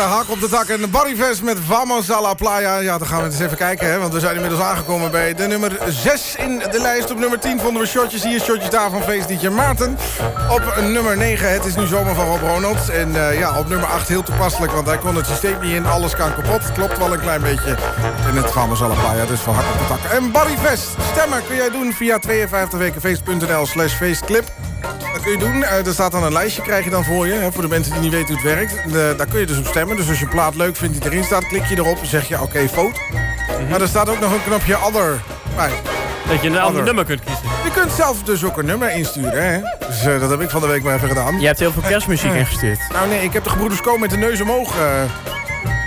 [0.00, 2.78] Hak op de tak en Barry Vest met Vamos a la Playa.
[2.78, 5.46] Ja, dan gaan we eens even kijken, hè, want we zijn inmiddels aangekomen bij de
[5.46, 7.10] nummer 6 in de lijst.
[7.10, 9.98] Op nummer 10 vonden we shotjes hier, shotjes daar van feestliedje Maarten.
[10.50, 12.88] Op nummer 9, het is nu zomer van Rob Ronalds.
[12.88, 15.86] En eh, ja, op nummer 8 heel toepasselijk, want hij kon het systeem niet in.
[15.86, 16.72] Alles kan kapot.
[16.72, 17.76] Klopt wel een klein beetje
[18.28, 19.26] in het Vamos la Playa.
[19.26, 20.12] Dus van hak op de tak.
[20.12, 24.61] En Barry Vest, stemmen kun jij doen via 52wekenfeest.nl slash feestclip.
[25.22, 25.64] Dat kun je doen.
[25.64, 27.32] Eh, er staat dan een lijstje, krijg je dan voor je.
[27.32, 28.76] Hè, voor de mensen die niet weten hoe het werkt.
[28.76, 29.96] Eh, daar kun je dus op stemmen.
[29.96, 31.96] Dus als je een plaat leuk vindt die erin staat, klik je erop.
[31.96, 33.00] Dan zeg je oké, vote.
[33.70, 35.20] Maar er staat ook nog een knopje other
[35.56, 35.70] bij.
[36.28, 37.44] Dat je een ander nummer kunt kiezen.
[37.64, 39.52] Je kunt zelf dus ook een nummer insturen.
[39.52, 39.60] Hè?
[39.86, 41.40] Dus eh, dat heb ik van de week maar even gedaan.
[41.40, 42.78] Je hebt heel veel kerstmuziek ingestuurd.
[42.92, 44.74] Nou nee, ik heb de gebroeders Ko met de neus omhoog.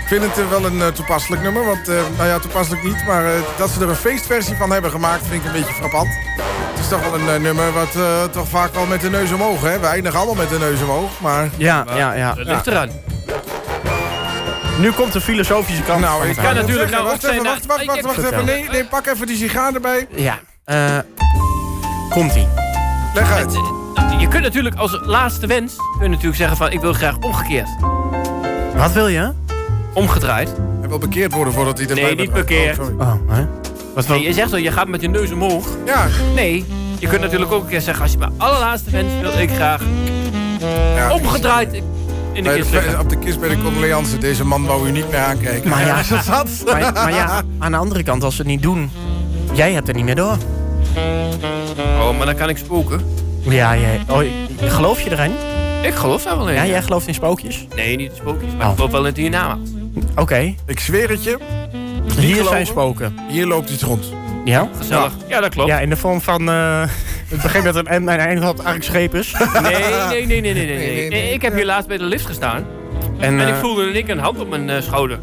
[0.02, 1.64] ik vind het wel een eh, toepasselijk nummer.
[1.64, 3.04] Want, eh, nou ja, toepasselijk niet.
[3.06, 6.08] Maar eh, dat ze er een feestversie van hebben gemaakt, vind ik een beetje frappant.
[6.86, 9.32] Het is toch wel een eh, nummer wat eh, toch vaak wel met de neus
[9.32, 9.62] omhoog.
[9.62, 9.78] Hè?
[9.80, 11.20] We eindigen allemaal met de neus omhoog.
[11.20, 12.34] Maar Ja, ja, ja.
[12.34, 12.88] Dat ligt eraan.
[14.78, 17.66] Nu komt de filosofische kant Nou, van ik kan natuurlijk nou wacht even, zijn, wacht,
[17.66, 18.44] wacht, wacht, wacht even.
[18.44, 20.06] Nee, nee, pak even die sigaar erbij.
[20.10, 20.38] Ja.
[20.64, 20.98] eh
[22.10, 22.48] Komt-ie.
[23.14, 23.52] Leg uit.
[24.18, 27.68] Je kunt natuurlijk als laatste wens kun je natuurlijk zeggen van ik wil graag omgekeerd.
[28.76, 29.32] Wat wil je?
[29.94, 30.52] Omgedraaid.
[30.80, 32.78] Hij wil bekeerd worden voordat hij erbij Nee, niet bekeerd.
[32.78, 33.00] Oh, sorry.
[33.00, 33.46] Oh, hè?
[33.96, 35.66] Wat Nee, je zegt al, je gaat met je neus omhoog.
[35.86, 36.64] Ja, Nee,
[36.98, 39.82] je kunt natuurlijk ook een keer zeggen als je mijn allerlaatste wens wil ik graag
[40.96, 41.12] ja.
[41.12, 41.82] omgedraaid
[42.32, 43.00] in de kist liggen.
[43.00, 44.18] op de kist bij de condoleance.
[44.18, 45.70] Deze man wou u niet meer aankijken.
[45.70, 46.48] Maar ja, Zo zat.
[46.66, 48.90] maar, maar ja, aan de andere kant, als ze het niet doen...
[49.52, 50.36] Jij hebt er niet meer door.
[52.00, 53.00] Oh, maar dan kan ik spoken.
[53.42, 54.22] Ja, jij, oh,
[54.70, 55.32] geloof je erin?
[55.82, 56.54] Ik geloof daar wel in.
[56.54, 57.66] Ja, jij gelooft in spookjes?
[57.76, 58.70] Nee, niet de spookjes, maar Oh.
[58.72, 59.56] ik geloof wel in het.
[60.14, 61.38] Oké, Ik zweer het je.
[62.14, 62.50] Hier geloven?
[62.50, 63.14] zijn spoken.
[63.28, 64.12] Hier loopt iets rond.
[64.44, 64.68] Ja?
[64.76, 65.12] Gezellig.
[65.28, 65.68] Ja, dat klopt.
[65.68, 66.48] Ja, in de vorm van...
[66.48, 66.80] eh
[67.28, 69.32] het begint met een M en eindigt eigenlijk schepers.
[69.62, 70.96] Nee, nee, nee, nee, nee, nee, nee, nee.
[70.96, 71.08] nee.
[71.08, 72.66] Nee, ik heb hier laatst bij de lift gestaan.
[73.18, 75.18] En, En ik eh, voelde in ik een hand op mijn eh, schouder.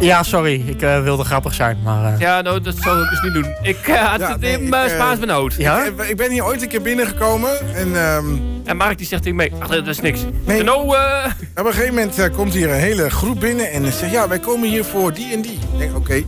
[0.00, 0.62] Ja, sorry.
[0.66, 2.12] Ik eh, wilde grappig zijn, maar...
[2.14, 3.54] eh, Ja, nou, dat zou ik dus niet doen.
[3.62, 5.54] Ik eh, had Ja, het nee, in ik, mijn eh, Spaans benauwd.
[5.58, 5.84] ja?
[5.84, 7.74] Ik, ik ben hier ooit een keer binnengekomen.
[7.74, 8.24] En ehm,
[8.64, 10.22] En Mark die zegt tegen mij, ach, dat is niks.
[10.22, 10.32] Nee.
[10.44, 10.62] Nee.
[10.62, 11.24] Nou, eh,
[11.56, 13.70] op een gegeven moment komt hier een hele groep binnen.
[13.70, 15.52] En zegt, ja, wij komen hier voor die en die.
[15.72, 16.22] Ik denk, oké.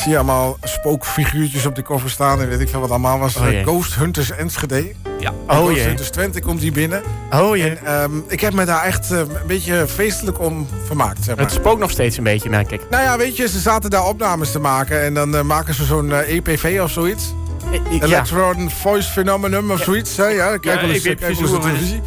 [0.00, 2.40] Zie allemaal spookfiguurtjes op de koffer staan.
[2.40, 3.36] En weet ik veel wat allemaal was.
[3.36, 3.62] Oh, jee.
[3.62, 4.92] Ghost Hunters Enschede.
[5.18, 5.32] ja.
[5.46, 5.84] Oh Ghost jee.
[5.86, 7.02] Hunters Twente komt hier binnen.
[7.30, 7.70] Oh jee.
[7.70, 11.44] En ehm, ik heb me daar echt eh, een beetje feestelijk om vermaakt, zeg maar.
[11.44, 12.80] Het spookt nog steeds een beetje, merk ik.
[12.90, 15.02] Nou ja, weet je, ze zaten daar opnames te maken.
[15.02, 17.34] En dan eh, maken ze zo'n eh, EPV of zoiets.
[17.70, 18.00] Ja.
[18.00, 20.16] Electron Voice Phenomenon of zoiets.
[20.16, 20.26] Hè?
[20.26, 21.60] Ja, kijk wel eens, ik kijk wel is.
[21.60, 22.00] televisie.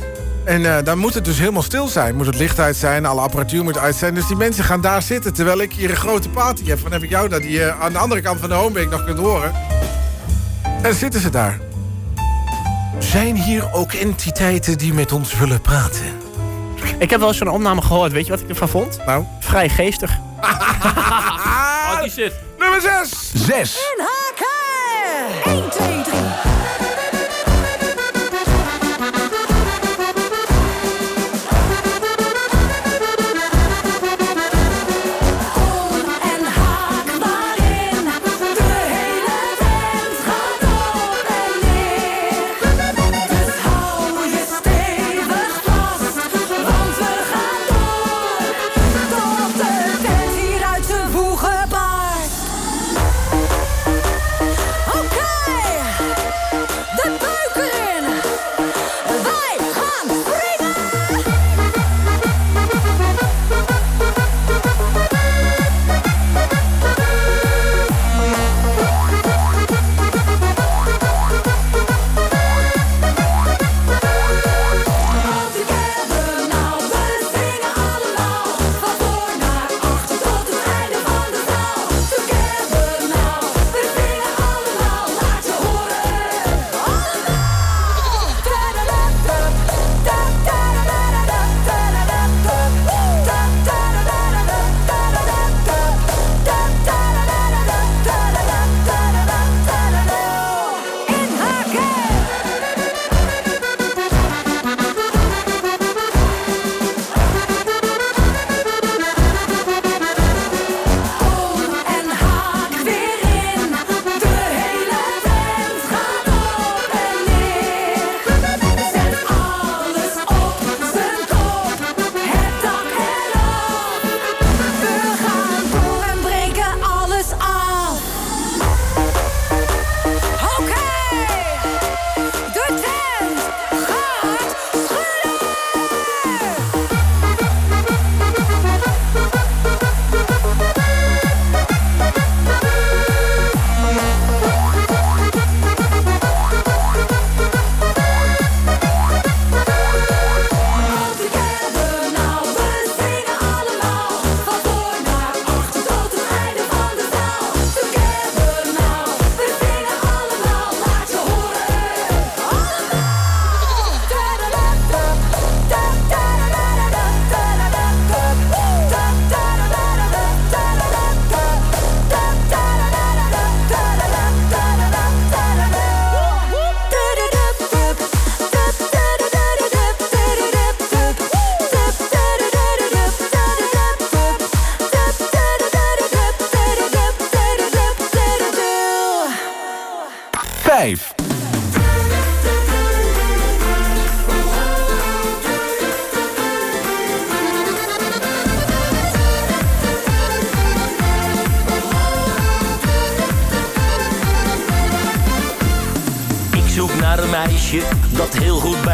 [0.45, 2.15] En eh, dan moet het dus helemaal stil zijn.
[2.15, 4.13] Moet het licht uit zijn, alle apparatuur moet uit zijn.
[4.13, 6.81] Dus die mensen gaan daar zitten terwijl ik hier een grote party heb.
[6.83, 9.05] Dan heb ik jou daar die je aan de andere kant van de homebeek nog
[9.05, 9.51] kunt horen.
[10.63, 11.59] En dan zitten ze daar.
[12.99, 16.21] Zijn hier ook entiteiten die met ons willen praten?
[16.97, 18.11] Ik heb wel eens zo'n opname gehoord.
[18.11, 18.99] Weet je wat ik ervan vond?
[19.05, 20.11] Nou, Vrij geestig.
[21.93, 22.33] Oh, die zit.
[22.59, 23.31] nummer 6.
[23.33, 23.77] 6.
[23.97, 25.61] En haken!
[25.63, 26.92] 1, 2, 3.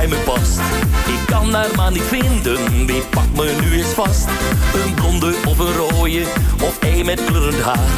[0.02, 4.28] Ik kan haar maar niet vinden, wie pakt me nu eens vast?
[4.74, 6.24] Een blonde of een rode,
[6.64, 7.90] of een met kleurend haar.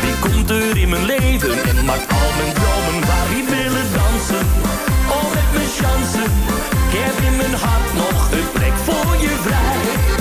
[0.00, 3.28] Wie komt er in mijn leven en maakt al mijn dromen waar?
[3.28, 4.46] Wie willen dansen,
[5.08, 6.30] oh met mijn chansen.
[6.90, 10.17] Ik heb in mijn hart nog een plek voor je vrij.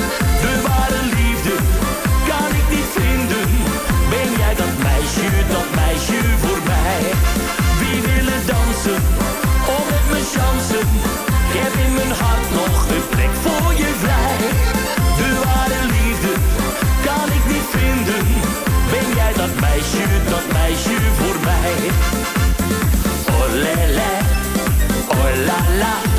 [11.98, 14.38] Mijn hart nog een plek voor je vrij.
[15.20, 16.34] De ware liefde
[17.08, 18.24] kan ik niet vinden.
[18.92, 21.74] Ben jij dat meisje, dat meisje voor mij?
[23.36, 24.12] Oh, lele,
[25.08, 26.17] oh, la, la.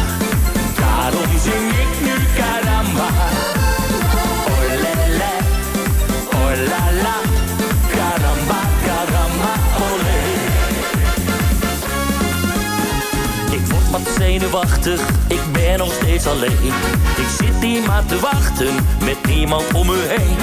[14.29, 16.73] Zenuwachtig, ik ben nog steeds alleen.
[17.17, 18.75] Ik zit hier maar te wachten,
[19.05, 20.37] met niemand om me heen.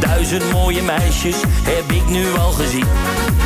[0.00, 2.86] Duizend mooie meisjes heb ik nu al gezien.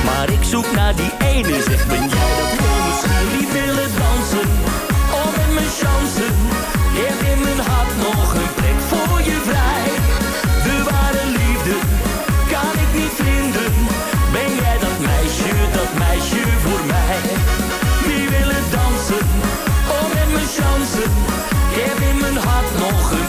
[0.04, 3.38] Maar ik zoek naar die ene, zeg ben jij dat heel misschien?
[3.38, 4.48] Die willen dansen,
[5.12, 6.27] oh met mijn chansen.
[22.78, 23.27] Nog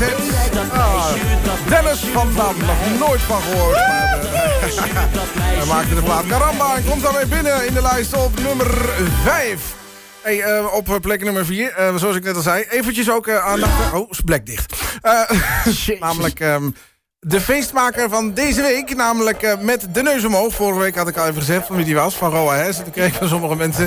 [0.00, 0.70] en.
[0.72, 1.06] Ah,
[1.68, 3.76] Dennis van Dam, nog nooit van gehoord.
[3.76, 8.40] Maar, eh, hij maakte de plaat Caramba en komt daarmee binnen in de lijst op
[8.40, 8.66] nummer
[9.24, 9.74] 5.
[10.22, 12.64] Hey, eh, op plek nummer 4, zoals ik net al zei.
[12.70, 13.92] Eventjes ook eh, aandacht...
[13.92, 14.74] Oh, is plek dicht.
[15.02, 15.30] Eh,
[16.00, 16.70] namelijk ehm,
[17.20, 18.96] de feestmaker van deze week.
[18.96, 20.54] Namelijk eh, met de neus omhoog.
[20.54, 22.14] Vorige week had ik al even gezegd van wie die was.
[22.14, 22.82] Van Roa Hess.
[22.82, 23.84] Toen kreeg ik van sommige mensen...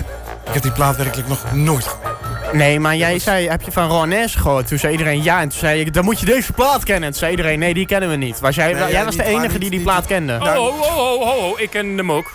[0.47, 2.16] Ik heb die plaat werkelijk nog nooit gehoord.
[2.51, 4.67] Nee, maar jij zei, heb je van Roanes gehoord?
[4.67, 5.39] Toen zei iedereen ja.
[5.41, 7.03] En toen zei ik, dan moet je deze plaat kennen.
[7.03, 8.39] En toen zei iedereen, nee, die kennen we niet.
[8.39, 10.39] Was jij, Nee, jij ja, was niet, de enige niet- die die niet- plaat kende.
[10.41, 12.31] Oh, oh, oh, oh, oh, oh, ik ken hem ook.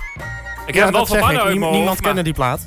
[0.67, 2.61] Ik heb hem wel dat van zeg uit Niemand hoofd, kende die plaat.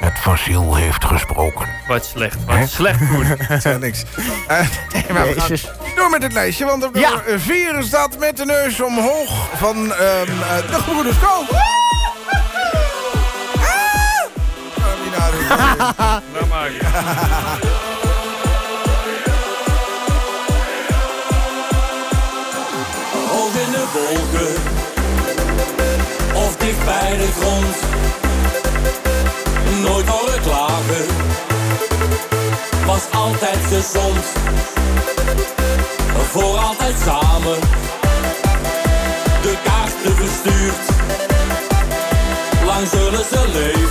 [0.00, 1.68] Het fossiel heeft gesproken.
[1.88, 3.26] Wat slecht, wat slecht goed.
[3.64, 4.04] Ja, niks.
[4.48, 4.58] Eh,
[4.92, 5.70] nee, maar we gaan Jezus.
[5.96, 7.08] door met het lijstje, want op Ja.
[7.10, 11.44] nummer 4 staat met de neus omhoog van ehm, eh, de gebroeders Kool.
[15.48, 16.50] Nou
[23.64, 24.54] in de wolken
[26.34, 27.76] of dicht bij de grond.
[29.82, 31.06] Nooit horen klagen,
[32.86, 34.24] was altijd gezond.
[36.30, 37.60] Voor altijd samen,
[39.42, 40.86] de kaarten verstuurd.
[42.64, 43.81] Lang zullen ze leven,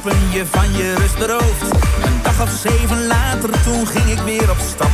[0.00, 1.62] slapen je van je rust berooft.
[2.04, 4.90] Een dag of zeven later, toen ging ik weer op stap.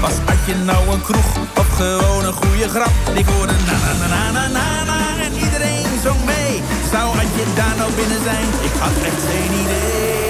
[0.00, 2.92] Was had je nou een kroeg of gewoon een goede grap?
[3.14, 6.62] Ik hoorde na na na na na na en iedereen zong mee.
[6.90, 8.48] Zou had je daar nou binnen zijn?
[8.62, 10.25] Ik had echt geen idee.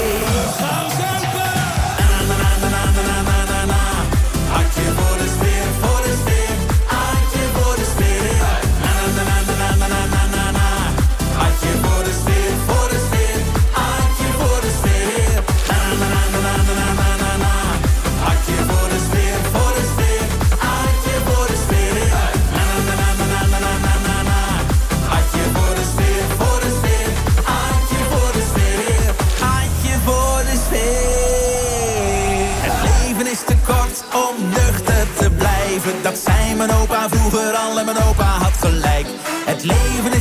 [39.67, 40.16] Leven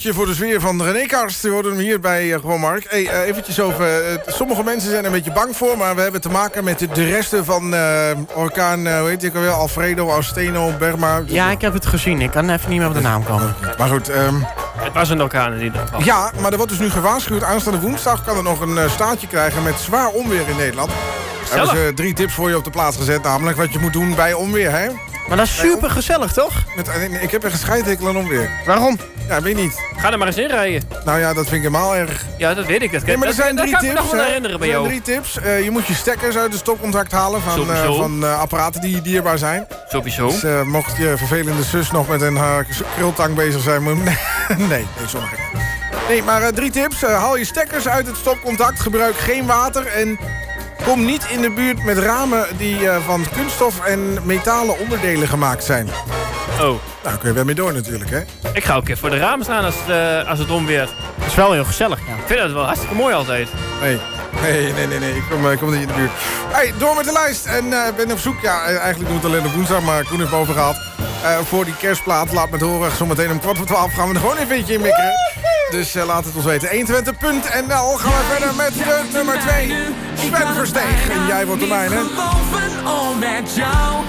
[0.00, 0.12] 3.
[0.12, 1.40] Atje voor de sfeer van René Karst.
[1.42, 2.84] We hoorden hem hier bij eh, Gewoon Mark.
[2.88, 4.04] Hey, eh, eventjes over...
[4.04, 5.76] eh, sommige mensen zijn er een beetje bang voor...
[5.78, 8.86] maar we hebben te maken met de, de resten van eh, orkaan...
[8.86, 9.50] eh, hoe heet die ook alweer?
[9.50, 11.22] Alfredo, Austeno, Berma.
[11.26, 12.20] Ja, ik heb het gezien.
[12.20, 13.54] Ik kan even niet meer op de naam komen.
[13.78, 14.34] Maar goed, ehm,
[14.76, 16.02] Het was een orkaan in ieder geval.
[16.02, 17.42] ja, maar er wordt dus nu gewaarschuwd.
[17.42, 20.90] Aanstaande woensdag kan er nog een staartje krijgen met zwaar onweer in Nederland.
[21.50, 23.22] Daar hebben ze drie tips voor je op de plaats gezet.
[23.22, 24.88] Namelijk wat je moet doen bij onweer, hè?
[25.30, 26.52] Maar dat is super gezellig, toch?
[26.76, 26.88] Met,
[27.20, 28.50] ik heb een gescheidhekel aan onweer.
[28.66, 28.98] Waarom?
[29.28, 29.80] Ja, weet niet.
[29.96, 30.82] Ga er maar eens in rijden.
[31.04, 32.24] Nou ja, dat vind ik helemaal erg.
[32.38, 32.92] Ja, dat weet ik.
[32.92, 34.06] Dat, Nee, maar er dat- zijn dat drie kan ik me tips.
[34.10, 35.00] nog wel herinneren bij er zijn jou.
[35.02, 35.38] drie tips.
[35.38, 39.00] Eh, je moet je stekkers uit het stopcontact halen van, eh, van eh, apparaten die
[39.02, 39.66] dierbaar zijn.
[39.88, 40.26] Sowieso.
[40.26, 42.56] Dus mocht je vervelende zus nog met een uh,
[42.96, 44.16] krultang bezig zijn, moet nee,
[44.48, 45.34] nee, nee, sommige.
[46.08, 47.00] Nee, maar eh, drie tips.
[47.02, 48.80] Haal je stekkers uit het stopcontact.
[48.80, 50.18] Gebruik geen water en
[50.84, 55.64] kom niet in de buurt met ramen die eh, van kunststof en metalen onderdelen gemaakt
[55.64, 55.88] zijn.
[56.60, 56.74] Oh.
[57.04, 58.20] Nou, kun je wel mee door natuurlijk, hè?
[58.52, 60.90] Ik ga ook even voor de ramen staan als, het, eh, als het onweert.
[61.18, 62.14] Dat is wel heel gezellig, ja.
[62.14, 63.48] Ik vind dat wel hartstikke mooi altijd.
[63.80, 63.98] Nee,
[64.42, 65.16] nee, nee, nee, nee.
[65.16, 66.10] Ik kom, eh, ik kom niet in de buurt.
[66.48, 67.46] Hey, door met de lijst.
[67.46, 68.40] En eh ben op zoek.
[68.40, 70.76] Ja, eh, eigenlijk doen het alleen op woensdag, maar Koen heeft boven gehad.
[71.22, 72.96] Eh, voor die kerstplaat, laat me het horen.
[72.96, 75.12] Zometeen om kwart voor twaalf gaan we er gewoon even in mikkeren.
[75.70, 76.68] Dus laat het ons weten.
[76.68, 79.74] 120.nl gaan we verder met de nummer 2.
[80.14, 81.08] Sven Versteeg.
[81.10, 81.94] En jij wordt de mijne.
[83.18, 84.04] Met jou,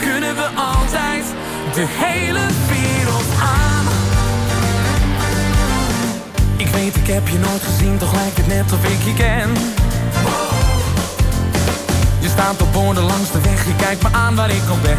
[0.00, 1.24] kunnen we altijd
[1.74, 3.67] de hele wereld aan.
[6.58, 9.52] Ik weet, ik heb je nooit gezien, toch lijkt het net of ik je ken.
[12.20, 14.98] Je staat op borden langs de weg, je kijkt me aan waar ik al ben.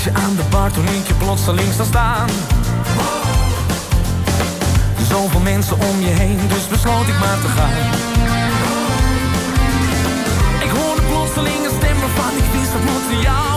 [0.00, 2.28] Feestje aan de bar toen ik je plotseling zag staan.
[5.08, 7.76] Zoveel mensen om je heen, dus besloot ik maar te gaan.
[10.62, 13.49] Ik hoorde plotseling een stem waarvan ik wist dat de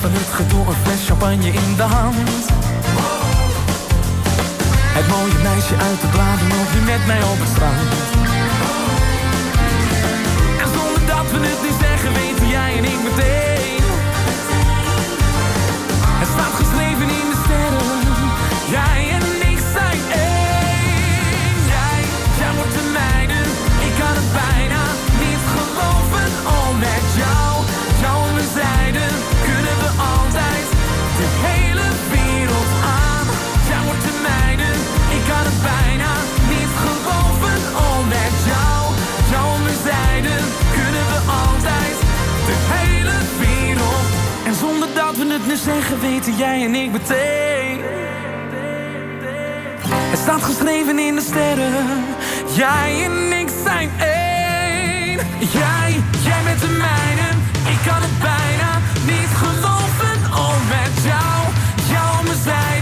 [0.00, 2.44] van het gedoe, een fles champagne in de hand.
[4.98, 7.90] Het mooie meisje uit de bladen loop je met mij op het strand.
[10.62, 13.67] En zonder dat we het nu zeggen, weten jij en ik meteen.
[45.48, 47.80] Nu zeggen, weten jij en ik meteen.
[50.10, 52.04] Het staat geschreven in de sterren.
[52.54, 55.18] Jij en ik zijn één.
[55.38, 57.28] Jij, jij met de mijne.
[57.72, 60.16] Ik kan het bijna niet geloven.
[60.32, 61.38] Oh, met jou,
[61.92, 62.77] jou mijn zijde.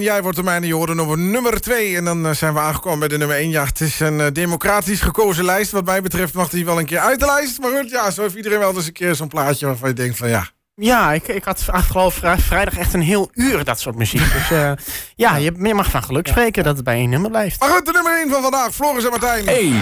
[0.00, 0.66] Jij wordt de mijne.
[0.66, 1.96] Je hoorde nummer nummer 2.
[1.96, 3.50] En dan eh, zijn we aangekomen bij de nummer 1.
[3.50, 5.70] Ja, het is een eh, democratisch gekozen lijst.
[5.70, 7.60] Wat mij betreft mag die wel een keer uit de lijst.
[7.60, 10.16] Maar goed, ja, zo heeft iedereen wel eens een keer zo'n plaatje waarvan je denkt
[10.16, 10.48] van ja.
[10.74, 14.32] Ja, ik, ik had afgelopen vrij- vrijdag echt een heel uur dat soort muziek.
[14.32, 14.72] Dus eh,
[15.16, 17.60] ja, je, je mag van geluk spreken dat het bij één nummer blijft.
[17.60, 18.74] Maar goed, de nummer 1 van vandaag.
[18.74, 19.44] Floris en Martijn.
[19.46, 19.72] Hey.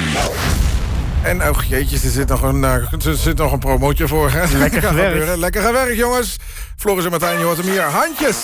[1.22, 4.30] En oh jeetjes, er zit nog een, eh, er zit nog een promootje voor.
[4.30, 4.58] Hè?
[4.58, 5.36] Lekker gewerkt.
[5.36, 6.36] Lekker gewerkt, jongens.
[6.76, 7.82] Floris en Martijn, je hoort hem hier.
[7.82, 8.36] Handjes.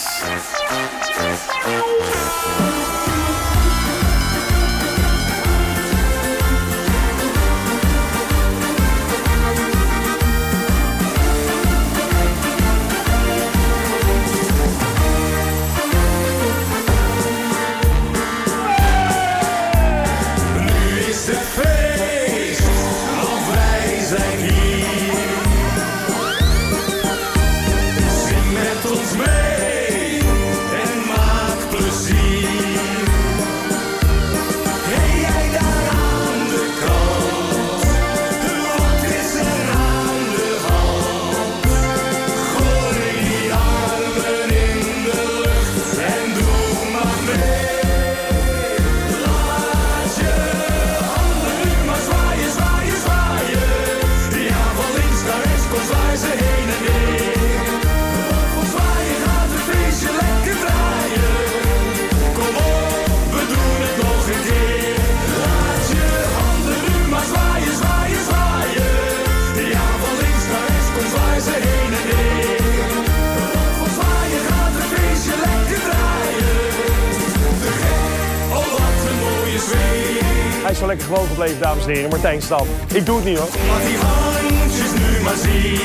[81.64, 82.10] Dames en heren.
[82.10, 82.66] Martijn Stam.
[82.94, 83.48] Ik doe het niet hoor.
[83.68, 85.78] Laat die handjes nu maar zien.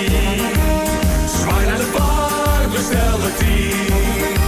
[1.39, 4.38] Zwaai naar de bar, bestel de tien.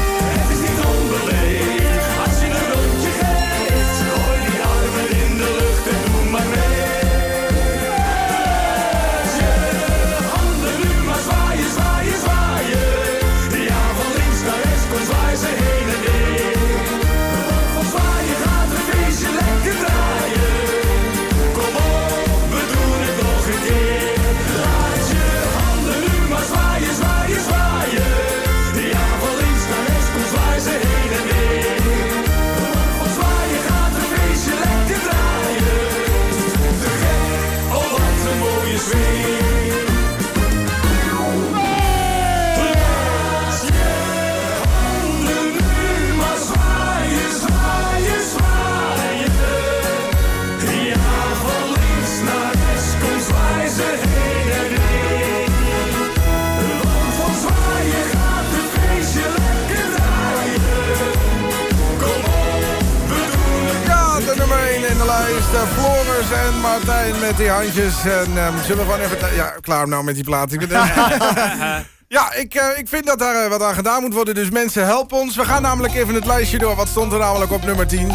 [65.54, 67.94] Eh, Floris en Martijn met die handjes.
[68.06, 69.36] En ehm, zullen we gewoon even...
[69.36, 70.52] Ja, klaar nou met die plaat.
[70.52, 70.70] Ik ben-
[72.08, 74.36] Ja, ik, eh, ik vind dat daar eh, wat aan gedaan moet worden.
[74.36, 75.36] Dus mensen, help ons.
[75.36, 76.76] We gaan namelijk even het lijstje door.
[76.76, 78.12] Wat stond er namelijk op nummer 10?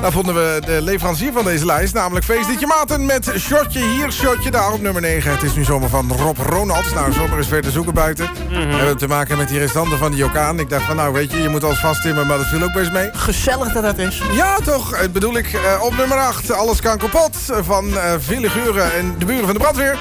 [0.00, 1.94] Daar vonden we de leverancier van deze lijst.
[1.94, 5.30] Namelijk Feestliedje Maten met Shotje hier, Shotje daar op nummer 9.
[5.30, 6.92] Het is nu zomer van Rob Ronalds.
[6.94, 8.28] Nou, zomer is weer te zoeken buiten.
[8.48, 10.58] We hebben te maken met die restanten van die orkaan.
[10.58, 12.92] Ik dacht van, nou weet je, je moet alles vasttimmen, maar dat viel ook best
[12.92, 13.10] mee.
[13.12, 14.22] Gezellig dat dat is.
[14.32, 14.98] Ja, toch?
[15.00, 15.52] Het bedoel ik.
[15.52, 17.36] eh, op nummer 8, Alles kan kapot.
[17.60, 19.98] Van eh Ville Geuren en de buren van de brandweer.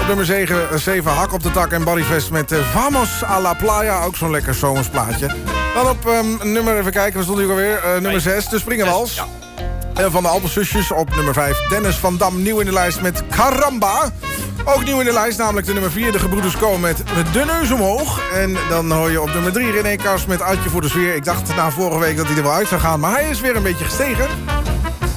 [0.00, 3.54] Op nummer 7, 7 Hak op de tak en Barryfest met eh, Vamos a la
[3.54, 4.02] Playa.
[4.04, 5.26] Ook zo'n lekker zomersplaatje.
[5.74, 7.76] Dan op ehm, nummer, even kijken, waar stond hij ook alweer?
[7.84, 9.22] Eh, nummer 6, de Springenwals.
[9.94, 11.68] Eh, van de Alpenzusjes op nummer 5.
[11.68, 14.10] Dennis van Dam, nieuw in de lijst met Caramba.
[14.64, 16.78] Ook nieuw in de lijst, namelijk de nummer 4, de Gebroeders Co.
[16.78, 17.02] met
[17.32, 18.20] De Neus Omhoog.
[18.32, 21.14] En dan hoor je op nummer 3 René Kars met Uitje voor de Sfeer.
[21.14, 23.40] Ik dacht na vorige week dat hij er wel uit zou gaan, maar hij is
[23.40, 24.28] weer een beetje gestegen.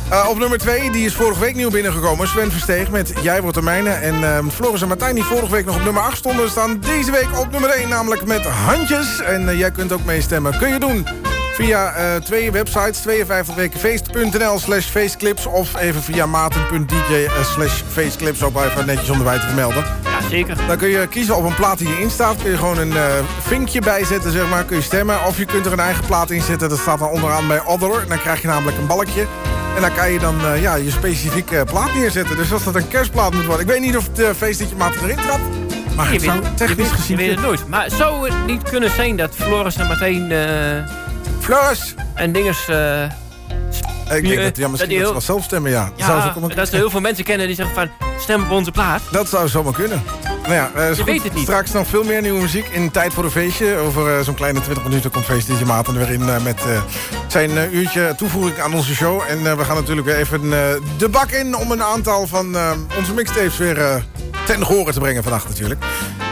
[0.10, 2.28] Eh, op nummer 2, die is vorige week nieuw binnengekomen.
[2.28, 3.90] Sven Versteeg met Jij wordt de mijne.
[3.90, 6.50] En ehm, Floris en Martijn, die vorige week nog op nummer 8 stonden...
[6.50, 9.22] staan deze week op nummer 1, namelijk met Handjes.
[9.22, 10.58] En eh, jij kunt ook meestemmen.
[10.58, 11.08] Kun je doen
[11.54, 13.02] via eh, twee websites.
[13.08, 15.46] 52wekenfeest.nl slash feestclips...
[15.46, 18.44] of even via maten.dj eh, slash feestclips.
[18.44, 19.86] Ook even netjes onderbij te vermelden.
[20.04, 20.56] Ja, zeker.
[20.68, 22.36] Dan kun je kiezen op een plaat die erin staat.
[22.42, 23.04] Kun je gewoon een eh,
[23.42, 24.64] vinkje bijzetten, zeg maar.
[24.64, 25.26] Kun je stemmen.
[25.26, 26.70] Of je kunt er een eigen plaat in zetten.
[26.70, 28.08] Dat staat dan onderaan bij Other.
[28.08, 29.26] Dan krijg je namelijk een balkje.
[29.76, 32.36] En dan kan je dan ja, je specifieke plaat neerzetten.
[32.38, 33.66] Dus als dat een kerstplaat moet worden.
[33.66, 35.42] Ik weet niet of het uh, feestliedje maat erin trapt.
[35.96, 37.18] Maar Je het zou weet, je technisch weet- gezien...
[37.18, 37.68] je weet het nooit.
[37.68, 40.32] Maar zou het niet kunnen zijn dat Floris en Martijn...
[40.32, 41.02] eh
[41.44, 41.96] Floris!
[42.14, 42.68] En dinges...
[42.68, 45.92] eh, Ik denk dat, ja, misschien dat ze wel zelf stemmen, ja.
[45.96, 47.90] Ja, zou ze ook dat er heel veel mensen kennen die zeggen van...
[48.20, 49.02] Stem op onze plaat.
[49.12, 50.04] Dat zou zomaar kunnen.
[50.42, 51.04] Nou ja, eh, goed.
[51.04, 51.44] weet het niet.
[51.44, 53.76] Straks nog veel meer nieuwe muziek in Tijd voor een Feestje.
[53.78, 56.44] Over eh, zo'n kleine 20 minuten komt Feestliedje Maarten er weer in...
[56.44, 56.62] met
[57.28, 59.22] zijn uurtje toevoeging aan onze show.
[59.30, 60.50] En we gaan natuurlijk weer even
[60.98, 61.56] de bak in...
[61.56, 62.56] om een aantal van
[62.98, 64.04] onze mixtapes weer
[64.46, 65.84] ten gehore te brengen vannacht natuurlijk.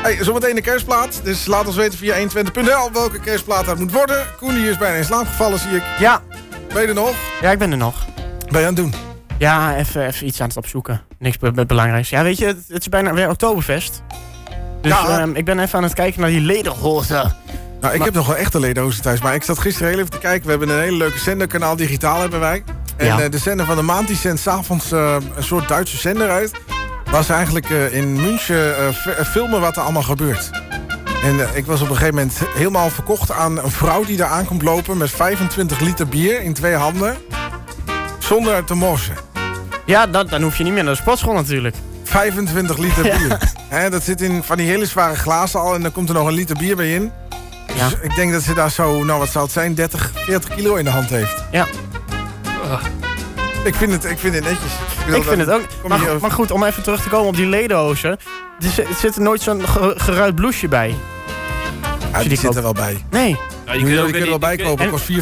[0.02, 1.22] Hey, zometeen de kerstplaat.
[1.24, 4.26] Dus laat ons weten via 120.nl welke kerstplaat dat moet worden.
[4.38, 5.84] Koen die is bijna in slaap gevallen, zie ik.
[6.00, 6.22] Ja.
[6.74, 7.14] Ben je er nog?
[7.42, 8.06] Ja, ik ben er nog.
[8.50, 8.94] Ben je aan het doen?
[9.38, 11.02] Ja, even, even iets aan het opzoeken.
[11.20, 12.10] Niks be- be- belangrijks.
[12.10, 14.02] Ja, weet je, het, het is bijna weer Oktoberfest.
[14.82, 15.20] Dus Ja.
[15.20, 17.36] ehm, ik ben even aan het kijken naar die lederhozen.
[17.82, 19.22] Nou, ik heb nog wel echte ledenhozen thuis.
[19.22, 20.44] Maar ik zat gisteren heel even te kijken.
[20.44, 22.64] We hebben een hele leuke zenderkanaal digitaal hebben wij.
[22.98, 23.20] En Ja.
[23.22, 26.52] eh, de zender van de maand die zendt s'avonds eh een soort Duitse zender uit.
[27.26, 30.50] Ze eigenlijk eh, in München eh, eh, filmen wat er allemaal gebeurt.
[31.24, 34.30] En eh, ik was op een gegeven moment helemaal verkocht aan een vrouw die daar
[34.30, 34.98] aankomt lopen...
[34.98, 37.18] met 25 liter bier in twee handen.
[38.20, 39.16] Zonder te morsen.
[39.86, 41.76] Ja, dat, dan hoef je niet meer naar de sportschool natuurlijk.
[42.04, 43.18] 25 liter Ja.
[43.18, 43.40] bier.
[43.70, 46.28] Hè, dat zit in van die hele zware glazen al en dan komt er nog
[46.28, 47.12] een liter bier bij in.
[47.66, 50.76] Dus ik denk dat ze daar zo, nou wat zou het zijn, 30, 40 kilo
[50.76, 51.44] in de hand heeft.
[51.52, 51.68] Ja.
[53.70, 54.72] Ik vind het, ik vind het netjes.
[55.16, 55.62] Ik vind het ook.
[55.88, 58.10] Maar, maar goed, om even terug te komen op die ledenhozen.
[58.60, 60.96] Er zit, er nooit zo'n ge- geruit blouseje bij.
[62.12, 63.06] Ja, die zit er wel bij.
[63.10, 63.38] Nee.
[63.72, 65.18] Ja, die kun je, er wel bij kopen, kost 4,95.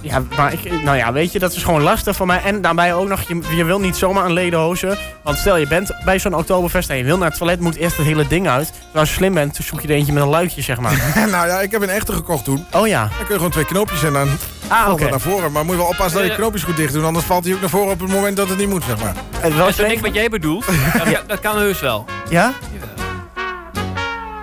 [0.00, 2.40] Ja, maar ik, nou ja, weet je, dat is gewoon lastig voor mij.
[2.42, 4.98] En daarbij ook nog, je, je wil niet zomaar een ledenhozen.
[5.22, 7.96] Want stel, je bent bij zo'n Oktoberfest en je wil naar het toilet, moet eerst
[7.96, 8.72] het hele ding uit.
[8.92, 11.12] Maar als je slim bent, zoek je er eentje met een luikje, zeg maar.
[11.30, 12.66] nou ja, ik heb een echte gekocht toen.
[12.72, 13.00] Oh ja.
[13.00, 14.28] Dan kun je gewoon twee knoopjes en dan
[14.68, 15.52] Ah, valt naar voren.
[15.52, 17.04] Maar moet je wel oppassen dat je knoopjes goed dicht doet.
[17.04, 19.14] Anders valt hij ook naar voren op het moment dat het niet moet, zeg maar.
[19.56, 20.66] Dat is ik wat jij bedoelt.
[21.04, 22.04] dat, dat kan heus wel.
[22.30, 22.52] Ja?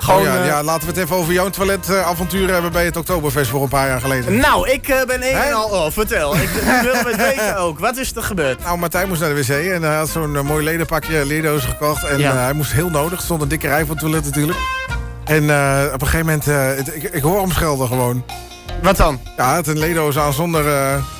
[0.05, 2.97] Gewoon, Gewoon, ja, eh, ja, laten we het even over jouw toiletavontuur hebben bij het
[2.97, 4.37] Oktoberfest voor een paar jaar geleden.
[4.37, 5.43] Nou, ik eh, ben een Hè?
[5.43, 5.69] en al...
[5.69, 6.35] Oh, vertel.
[6.35, 6.49] Ik,
[6.81, 7.79] wil het weten ook.
[7.79, 8.63] Wat is er gebeurd?
[8.63, 12.03] Nou, Martijn moest naar de wc en hij had zo'n eh, mooi ledenpakje leerdozen gekocht.
[12.03, 12.33] En Ja.
[12.35, 13.17] hij moest heel nodig.
[13.17, 14.57] Er stond een dikke rij het toilet natuurlijk.
[15.25, 15.43] En
[15.93, 18.23] op een gegeven moment, het- ik, ik hoor hem schelden gewoon.
[18.81, 19.19] Wat dan?
[19.37, 20.63] Ja, had een ledendoos aan zonder...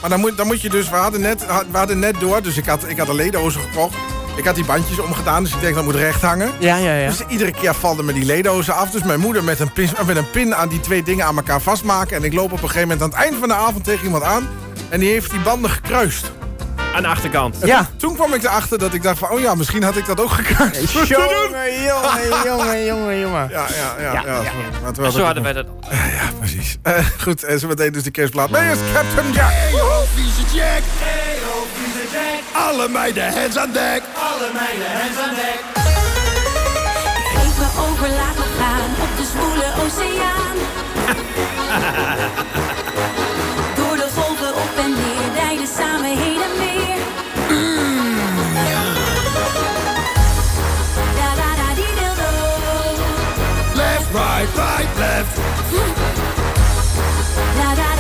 [0.01, 0.89] maar dan moet, dan moet je dus...
[0.89, 3.95] We hadden, net, we hadden net door, dus ik had, ik had een ledendoos gekocht.
[4.35, 6.51] Ik had die bandjes omgedaan, dus ik denk dat moet recht hangen.
[6.59, 7.07] Ja, ja, ja.
[7.07, 8.89] Dus iedere keer valden me die ledendozen af.
[8.91, 11.61] Dus mijn moeder met een, pin, met een pin aan die twee dingen aan elkaar
[11.61, 12.17] vastmaken.
[12.17, 14.23] En ik loop op een gegeven moment aan het eind van de avond tegen iemand
[14.23, 14.47] aan.
[14.89, 16.31] En die heeft die banden gekruist.
[16.95, 17.57] Aan de achterkant.
[17.63, 17.89] Ja.
[17.97, 19.29] Toen kwam ik erachter dat ik dacht van...
[19.29, 20.91] Oh ja, misschien had ik dat ook gekruist.
[21.07, 23.49] Jongen, jongen, jongen, jongen, jongen.
[23.49, 24.11] Ja, ja, ja.
[24.13, 24.41] ja, Ja,
[25.01, 25.11] ja.
[25.11, 25.65] Zo hadden wij dat.
[25.89, 26.77] Ja, precies.
[26.81, 28.49] Eh, goed, en zo meteen dus de kerstplaat.
[28.49, 29.51] Maar eerst Captain Jack.
[29.71, 30.81] Eyo, vieze Jack.
[30.99, 31.34] Jack.
[32.55, 34.01] Alle meiden, hands aan dek.
[34.13, 35.59] Alle meiden, hands aan dek.
[37.33, 40.57] Geef me over, laat me gaan op de zwoele oceaan.
[43.75, 46.97] Door de golven op en neer, rijden samen heen en weer.
[51.17, 52.29] Da da da di dildo.
[53.73, 55.35] Left, right, right, left.
[57.57, 57.94] Da da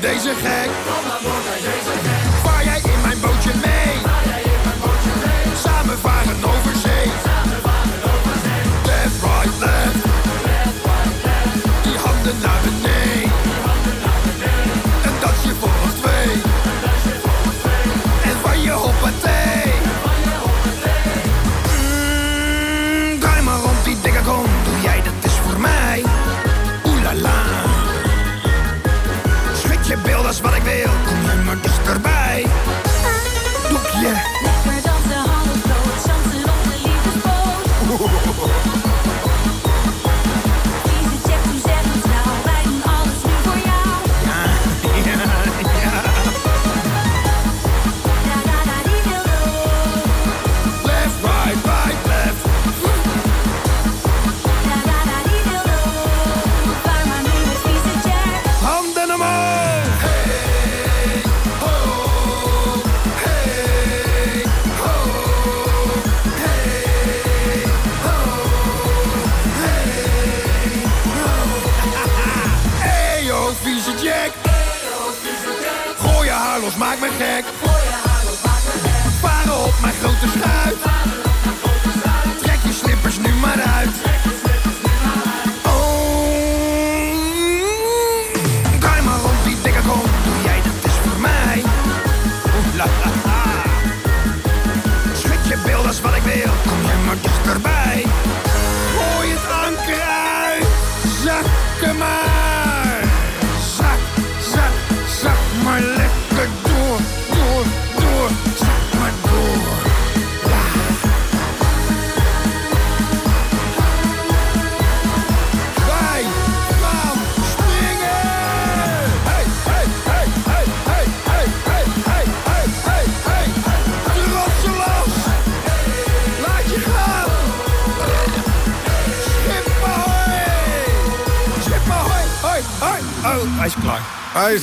[0.00, 1.33] Deze gek.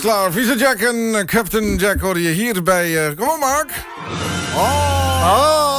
[0.01, 0.31] Klaar.
[0.31, 3.07] Vieze Jack en eh, Captain Jack hoorde je hier bij...
[3.07, 3.71] eh, kom op, Mark.
[4.55, 5.71] Oh.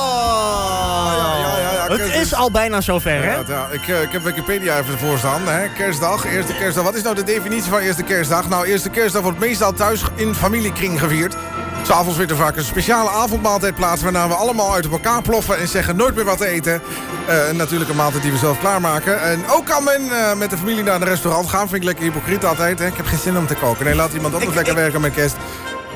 [1.89, 3.33] Het kerst is al bijna zover, hè?
[3.35, 5.49] Ja, ja, ik, eh, ik heb Wikipedia even voor staan.
[5.49, 5.69] Hè?
[5.69, 6.85] Kerstdag, eerste kerstdag.
[6.85, 8.49] Wat is nou de definitie van eerste kerstdag?
[8.49, 11.35] Nou, eerste kerstdag wordt meestal thuis in familiekring gevierd.
[11.83, 14.03] S'avonds vindt er vaak een speciale avondmaaltijd plaats...
[14.03, 16.81] waarna we allemaal uit elkaar ploffen en zeggen nooit meer wat te eten.
[17.27, 19.23] Eh, en natuurlijk een maaltijd die we zelf klaarmaken.
[19.23, 21.69] En ook kan men eh, met de familie naar een restaurant gaan.
[21.69, 22.79] Vind ik lekker hypocriet altijd.
[22.79, 22.87] Hè?
[22.87, 23.85] Ik heb geen zin om te koken.
[23.85, 25.37] Nee, laat iemand anders lekker werken met kerst.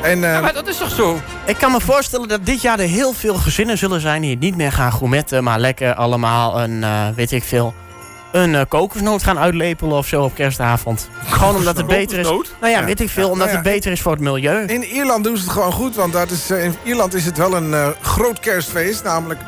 [0.03, 1.21] En, eh, maar dat is toch zo?
[1.47, 4.21] Ik kan me voorstellen dat dit jaar er heel veel gezinnen zullen zijn...
[4.23, 7.75] die het niet meer gaan gourmetten, maar lekker allemaal een, eh, weet ik veel...
[8.33, 11.09] een kokosnoot gaan uitlepelen of zo op kerstavond.
[11.27, 12.27] Gewoon omdat het beter is.
[12.27, 12.85] Nou ja, Ja.
[12.85, 14.65] weet ik veel, Ja, omdat nou ja, het beter is voor het milieu.
[14.67, 17.39] In Ierland doen ze het gewoon goed, want dat is, eh, in Ierland is het
[17.39, 19.05] wel een eh, groot kerstfeest.
[19.05, 19.41] Namelijk,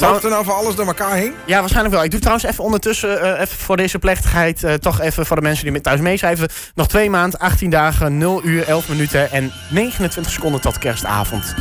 [0.00, 1.34] loopt er nou van alles door elkaar heen?
[1.44, 2.04] Ja, waarschijnlijk wel.
[2.04, 5.42] Ik doe trouwens even ondertussen, eh, even voor deze plechtigheid, eh, toch even voor de
[5.42, 6.48] mensen die met thuis meeschrijven.
[6.74, 11.54] Nog twee maanden, 18 dagen, 0 uur, 11 minuten en 29 seconden tot kerstavond.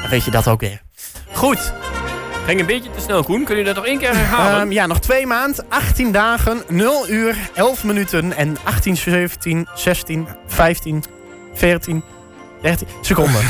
[0.00, 0.80] Dan weet je dat ook weer.
[1.32, 1.72] Goed.
[2.46, 3.44] Ging een beetje te snel, Koen.
[3.44, 4.60] Kun je dat nog één keer herhalen?
[4.60, 10.28] Ehm, ja, nog twee maanden, 18 dagen, 0 uur, 11 minuten en 18, 17, 16,
[10.46, 11.04] 15,
[11.54, 12.02] 14,
[12.62, 13.42] 13 seconden.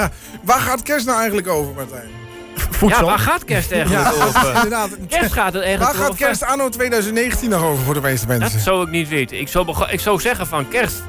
[0.42, 2.27] Waar gaat kerst nou eigenlijk over, Martijn?
[2.70, 3.00] Voedsel.
[3.00, 4.54] Ja, waar gaat kerst eigenlijk Ja, over?
[4.54, 4.88] inderdaad.
[5.08, 6.24] Kerst gaat het Waar eigenlijk gaat over.
[6.26, 8.60] kerst anno 2019 nog over voor de meeste Dat mensen?
[8.60, 9.40] zou ik niet weten.
[9.40, 11.02] Ik zou, ik zou zeggen van kerst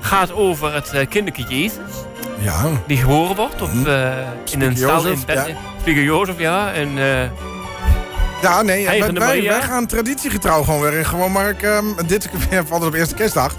[0.00, 1.76] gaat over het uh, kindertje Jezus.
[2.38, 2.64] Ja.
[2.86, 4.10] Die geboren wordt op, eh,
[4.50, 5.46] in een stal in Jozef, ja.
[5.80, 6.72] Spiegel Jozef, ja.
[6.72, 7.28] En, eh,
[8.42, 11.06] Ja, nee, wij, wij, gaan traditiegetrouw gewoon weer.
[11.06, 13.54] Gewoon, Mark, ehm, dit keer valt het op eerste kerstdag.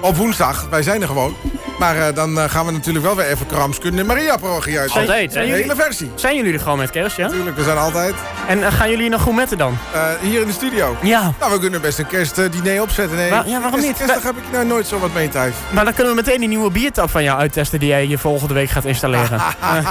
[0.00, 1.36] Op woensdag, wij zijn er gewoon.
[1.78, 4.90] Maar eh, dan eh, gaan we natuurlijk wel weer even Kramskunde en Maria-parochie uit.
[4.90, 5.44] Altijd, De hè?
[5.44, 6.10] hele versie.
[6.14, 7.26] Zijn jullie er gewoon met kerst, ja?
[7.26, 8.14] Natuurlijk, we zijn altijd.
[8.48, 9.78] En eh, gaan jullie nog gourmetten dan?
[9.92, 10.96] Eh, hier in de studio.
[11.02, 11.32] Ja.
[11.40, 13.16] Nou, we kunnen best een kerstdiner opzetten.
[13.16, 13.96] Nee, Wa- ja, waarom kerst- niet?
[13.96, 15.54] Kerstdag heb ik nou nooit zo wat mee thuis.
[15.70, 18.54] Maar dan kunnen we meteen die nieuwe biertap van jou uittesten die jij je volgende
[18.54, 19.40] week gaat installeren.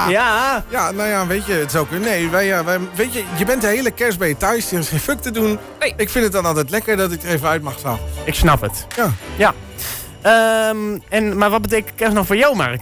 [0.09, 0.63] Ja.
[0.69, 2.09] Ja, nou ja, weet je, het zou kunnen.
[2.09, 4.71] Nee, wij, wij, weet je, je bent de hele kerst bij je thuis.
[4.71, 5.59] Er is geen fuck te doen.
[5.97, 7.97] Ik vind het dan altijd lekker dat ik er even uit mag staan.
[8.23, 8.87] Ik snap het.
[8.95, 9.11] Ja.
[9.35, 9.53] Ja.
[10.27, 10.77] Ehm,
[11.09, 12.81] en, maar wat betekent kerst nog voor jou, Mark?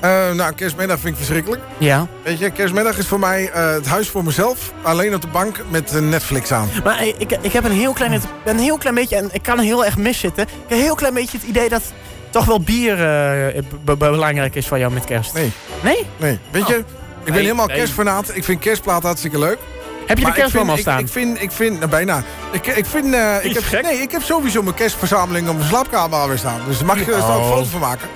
[0.00, 1.62] Eh, nou, kerstmiddag vind ik verschrikkelijk.
[1.78, 2.06] Ja.
[2.22, 4.72] Weet je, kerstmiddag is voor mij eh, het huis voor mezelf.
[4.82, 6.68] Alleen op de bank met eh, Netflix aan.
[6.84, 9.84] Maar ik, ik heb een heel klein, een heel klein beetje, en ik kan heel
[9.84, 10.42] erg miszitten.
[10.42, 11.82] Ik heb een heel klein beetje het idee dat
[12.30, 15.32] toch wel bier be- be- belangrijk is voor jou met kerst.
[15.34, 15.52] Nee.
[15.82, 16.06] Nee?
[16.16, 16.38] Nee.
[16.50, 16.84] Weet je, ik
[17.24, 17.76] ben Nee, helemaal nee.
[17.76, 18.30] kerstfanaat.
[18.36, 19.58] Ik vind kerstplaat hartstikke leuk.
[20.08, 20.98] Heb je Maar de kerstboom ik al staan?
[20.98, 22.22] Ik, ik vind, ik vind, nou, bijna.
[22.50, 26.18] Ik, ik vind, eh, ik heb, nee, ik heb sowieso mijn kerstverzameling op mijn slaapkamer
[26.18, 26.60] alweer staan.
[26.66, 27.48] Dus daar mag je er ook Oh.
[27.50, 28.08] foto's van maken.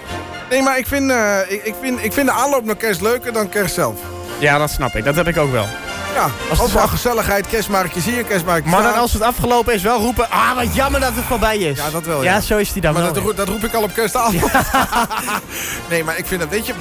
[0.51, 3.33] Nee, maar ik vind, eh, ik, ik, vind, ik vind de aanloop naar kerst leuker
[3.33, 3.95] dan kerst zelf.
[4.39, 5.05] Ja, dat snap ik.
[5.05, 5.67] Dat heb ik ook wel.
[6.15, 9.83] Ja, Als het wel af- gezelligheid, kerstmarktjes hier, kerstmarktjes Maar dan als het afgelopen is,
[9.83, 10.31] wel roepen...
[10.31, 11.79] Ah, wat jammer dat het voorbij is.
[11.79, 12.41] Ja, dat wel, Ja, ja.
[12.41, 13.13] zo is die dan Maar wel.
[13.13, 14.43] dat, roep- dat roep ik al op kerstavond.
[15.91, 16.73] nee, maar ik vind dat, weet je...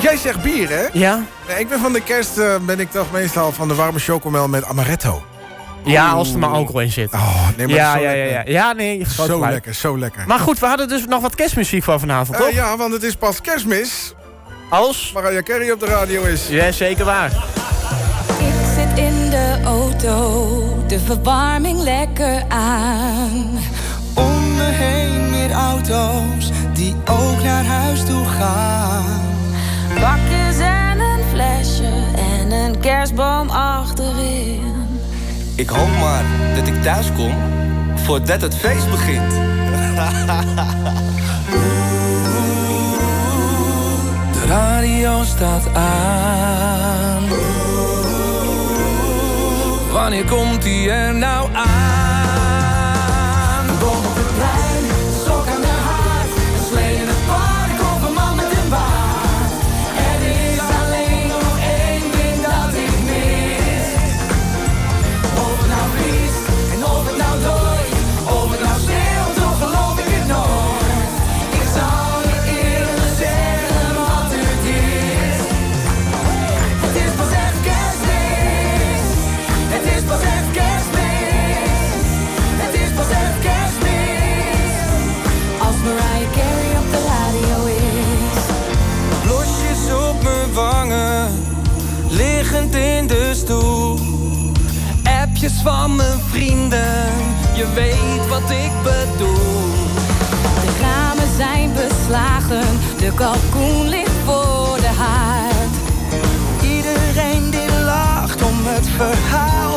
[0.00, 0.86] Jij zegt bier, hè?
[0.92, 1.20] Ja?
[1.48, 4.48] Nee, ik ben van de kerst, eh, ben ik toch meestal van de warme chocomel
[4.48, 5.22] met amaretto.
[5.84, 7.12] Ja, als er maar alcohol in zit.
[7.12, 8.32] Oh, nee, maar ja, ja, zo ja, ja.
[8.32, 8.52] lekker.
[8.52, 9.04] Ja, nee.
[9.08, 9.52] Zo gelijk.
[9.52, 10.24] lekker, zo lekker.
[10.26, 12.54] Maar goed, we hadden dus nog wat kerstmuziek voor vanavond, Eh, toch?
[12.54, 14.14] ja, want het is pas kerstmis.
[14.70, 15.10] Als?
[15.14, 16.48] Mariah Carey op de radio is.
[16.48, 17.30] Ja, zeker waar.
[18.38, 23.58] Ik zit in de auto, de verwarming lekker aan.
[24.14, 29.27] Om me heen meer auto's die ook naar huis toe gaan.
[30.00, 34.74] Bakjes en een flesje en een kerstboom achterin.
[35.54, 36.24] Ik hoop maar
[36.56, 37.34] dat ik thuis kom
[37.94, 39.30] voordat het feest begint.
[44.32, 47.22] De radio staat aan.
[49.92, 52.07] Wanneer komt die er nou aan?
[95.38, 97.12] Appjes van mijn vrienden,
[97.54, 99.72] je weet wat ik bedoel.
[100.60, 105.74] De ramen zijn beslagen, de kalkoen ligt voor de haard.
[106.62, 109.67] Iedereen die lacht om het verhaal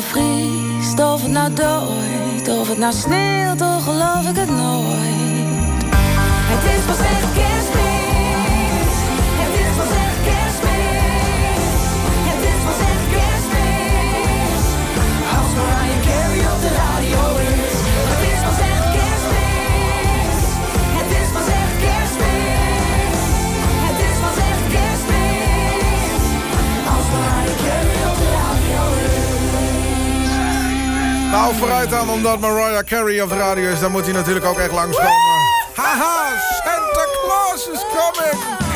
[0.00, 5.84] nou vriest, of het nou dooit, of het nou sneeuwt, toch geloof ik het nooit.
[6.50, 7.49] Het is pas echt
[31.50, 34.58] Nou, vooruit dan, omdat Mariah Carey op de radio is, dan moet hij natuurlijk ook
[34.58, 35.12] echt langskomen.
[35.74, 36.28] Haha,
[36.64, 38.69] Santa Claus is coming!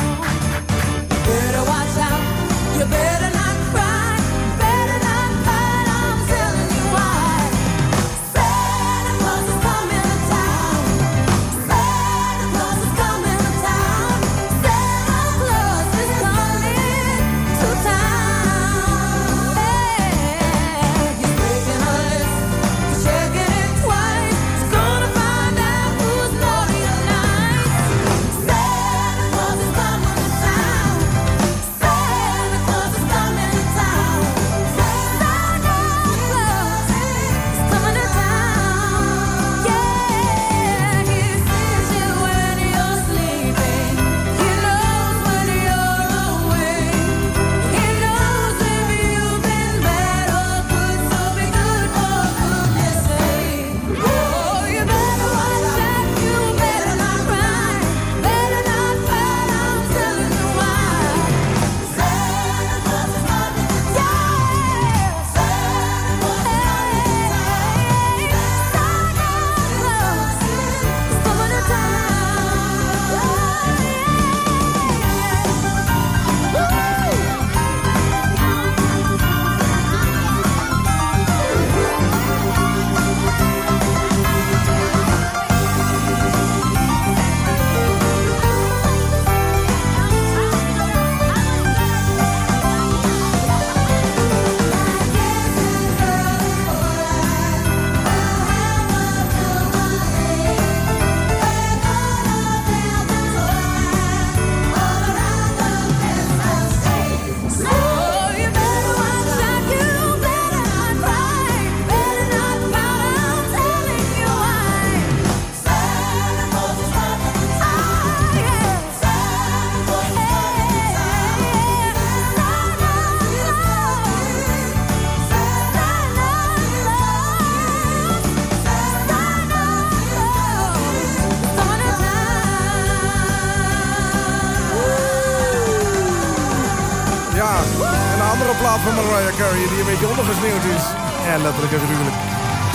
[140.17, 140.83] Ondergesneeuwd is.
[141.27, 142.17] Ja, letterlijk en figuurlijk.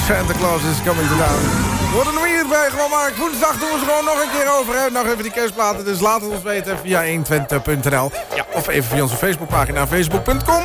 [0.06, 1.44] Santa Claus is coming to town.
[1.92, 3.12] Wordt er nog meer bij, gewoon maar.
[3.18, 4.74] Woensdag doen we ze gewoon nog een keer over.
[4.80, 4.90] Hè.
[4.90, 8.10] Nog even die kerstplaten, dus laat het ons weten via 120.nl.
[8.34, 8.44] Ja.
[8.52, 10.62] Of even via onze Facebookpagina, facebook.com.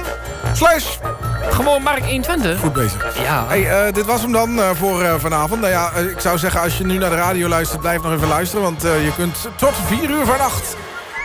[0.53, 0.97] Slash.
[1.49, 2.59] Gewoon Mark 120.
[2.59, 3.17] Goed bezig.
[3.21, 3.45] Ja.
[3.47, 5.61] Hey, eh, dit was hem dan eh, voor eh, vanavond.
[5.61, 8.27] Nou ja, ik zou zeggen, als je nu naar de radio luistert, blijf nog even
[8.27, 8.63] luisteren.
[8.63, 10.75] Want je kunt tot 4 uur vannacht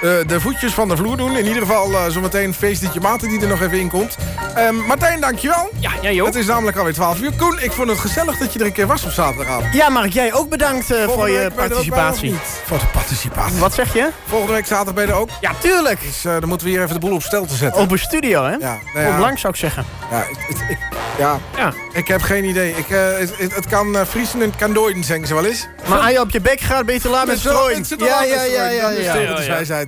[0.03, 1.37] eh, de voetjes van de vloer doen.
[1.37, 4.17] In ieder geval eh, zometeen feestliedje maten die er nog even in komt.
[4.55, 5.71] Ehm, Martijn, dankjewel.
[5.79, 6.27] Ja, jij ook.
[6.27, 7.33] Het is namelijk alweer 12 uur.
[7.37, 9.75] Koen, ik vond het gezellig dat je er een keer was op zaterdagavond.
[9.75, 12.35] Ja, Mark, jij ook bedankt eh, voor je participatie.
[12.65, 13.59] Voor de participatie.
[13.59, 14.09] Wat zeg je?
[14.27, 15.29] Volgende week zaterdag ben je er ook.
[15.41, 16.01] Ja, tuurlijk.
[16.01, 17.83] Dus eh, dan moeten we hier even de boel op stel te zetten.
[17.83, 18.51] Op een studio, hè?
[18.55, 19.13] Ja, nou ja.
[19.13, 19.85] Op lang zou ik zeggen.
[20.11, 20.79] Ja, ik, ik- ik-
[21.19, 21.39] ja.
[21.57, 21.73] Ja.
[21.93, 22.77] ik heb geen idee.
[22.77, 25.69] Ik, eh, het, kan uh, vriezen en het kan dooien, zeggen ze wel eens.
[25.89, 27.85] Maar als je op je bek gaat, te laat met strooien.
[27.99, 28.89] Ja, ja, ja, ja.
[29.27, 29.87] Dat is dus.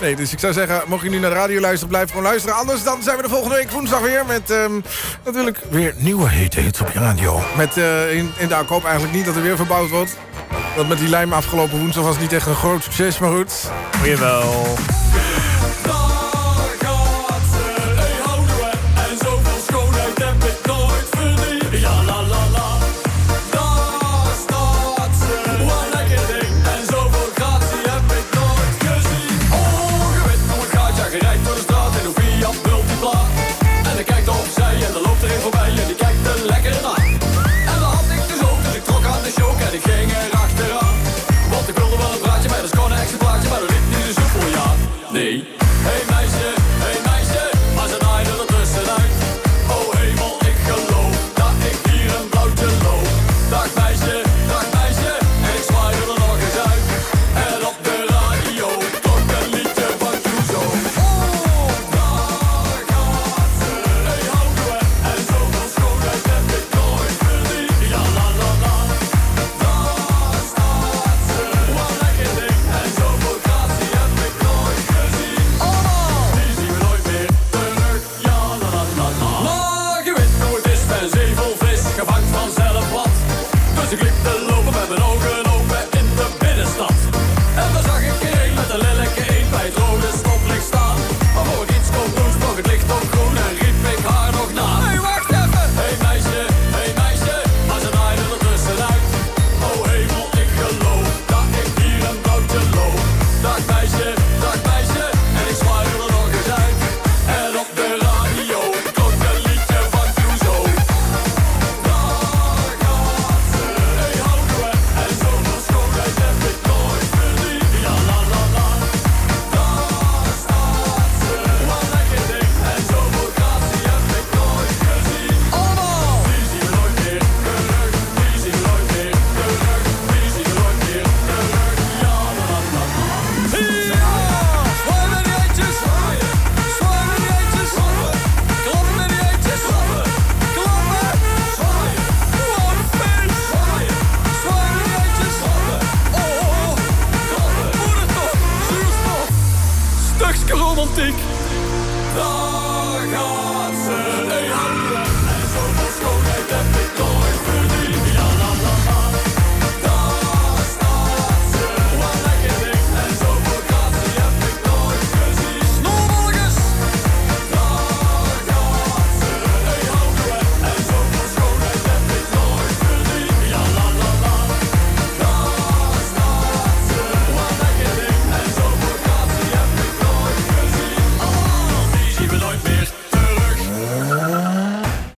[0.00, 2.56] Nee, dus ik zou zeggen, mocht je nu naar de radio luisteren, blijf gewoon luisteren.
[2.56, 4.80] Anders dan zijn we de volgende week woensdag weer met ehm,
[5.24, 7.42] natuurlijk weer nieuwe hete hits op je radio.
[7.56, 10.16] Met eh, in, in de aankoop eigenlijk niet dat er weer verbouwd wordt.
[10.76, 13.70] Dat met die lijm afgelopen woensdag was niet echt een groot succes, maar goed.
[14.04, 14.76] Jawel.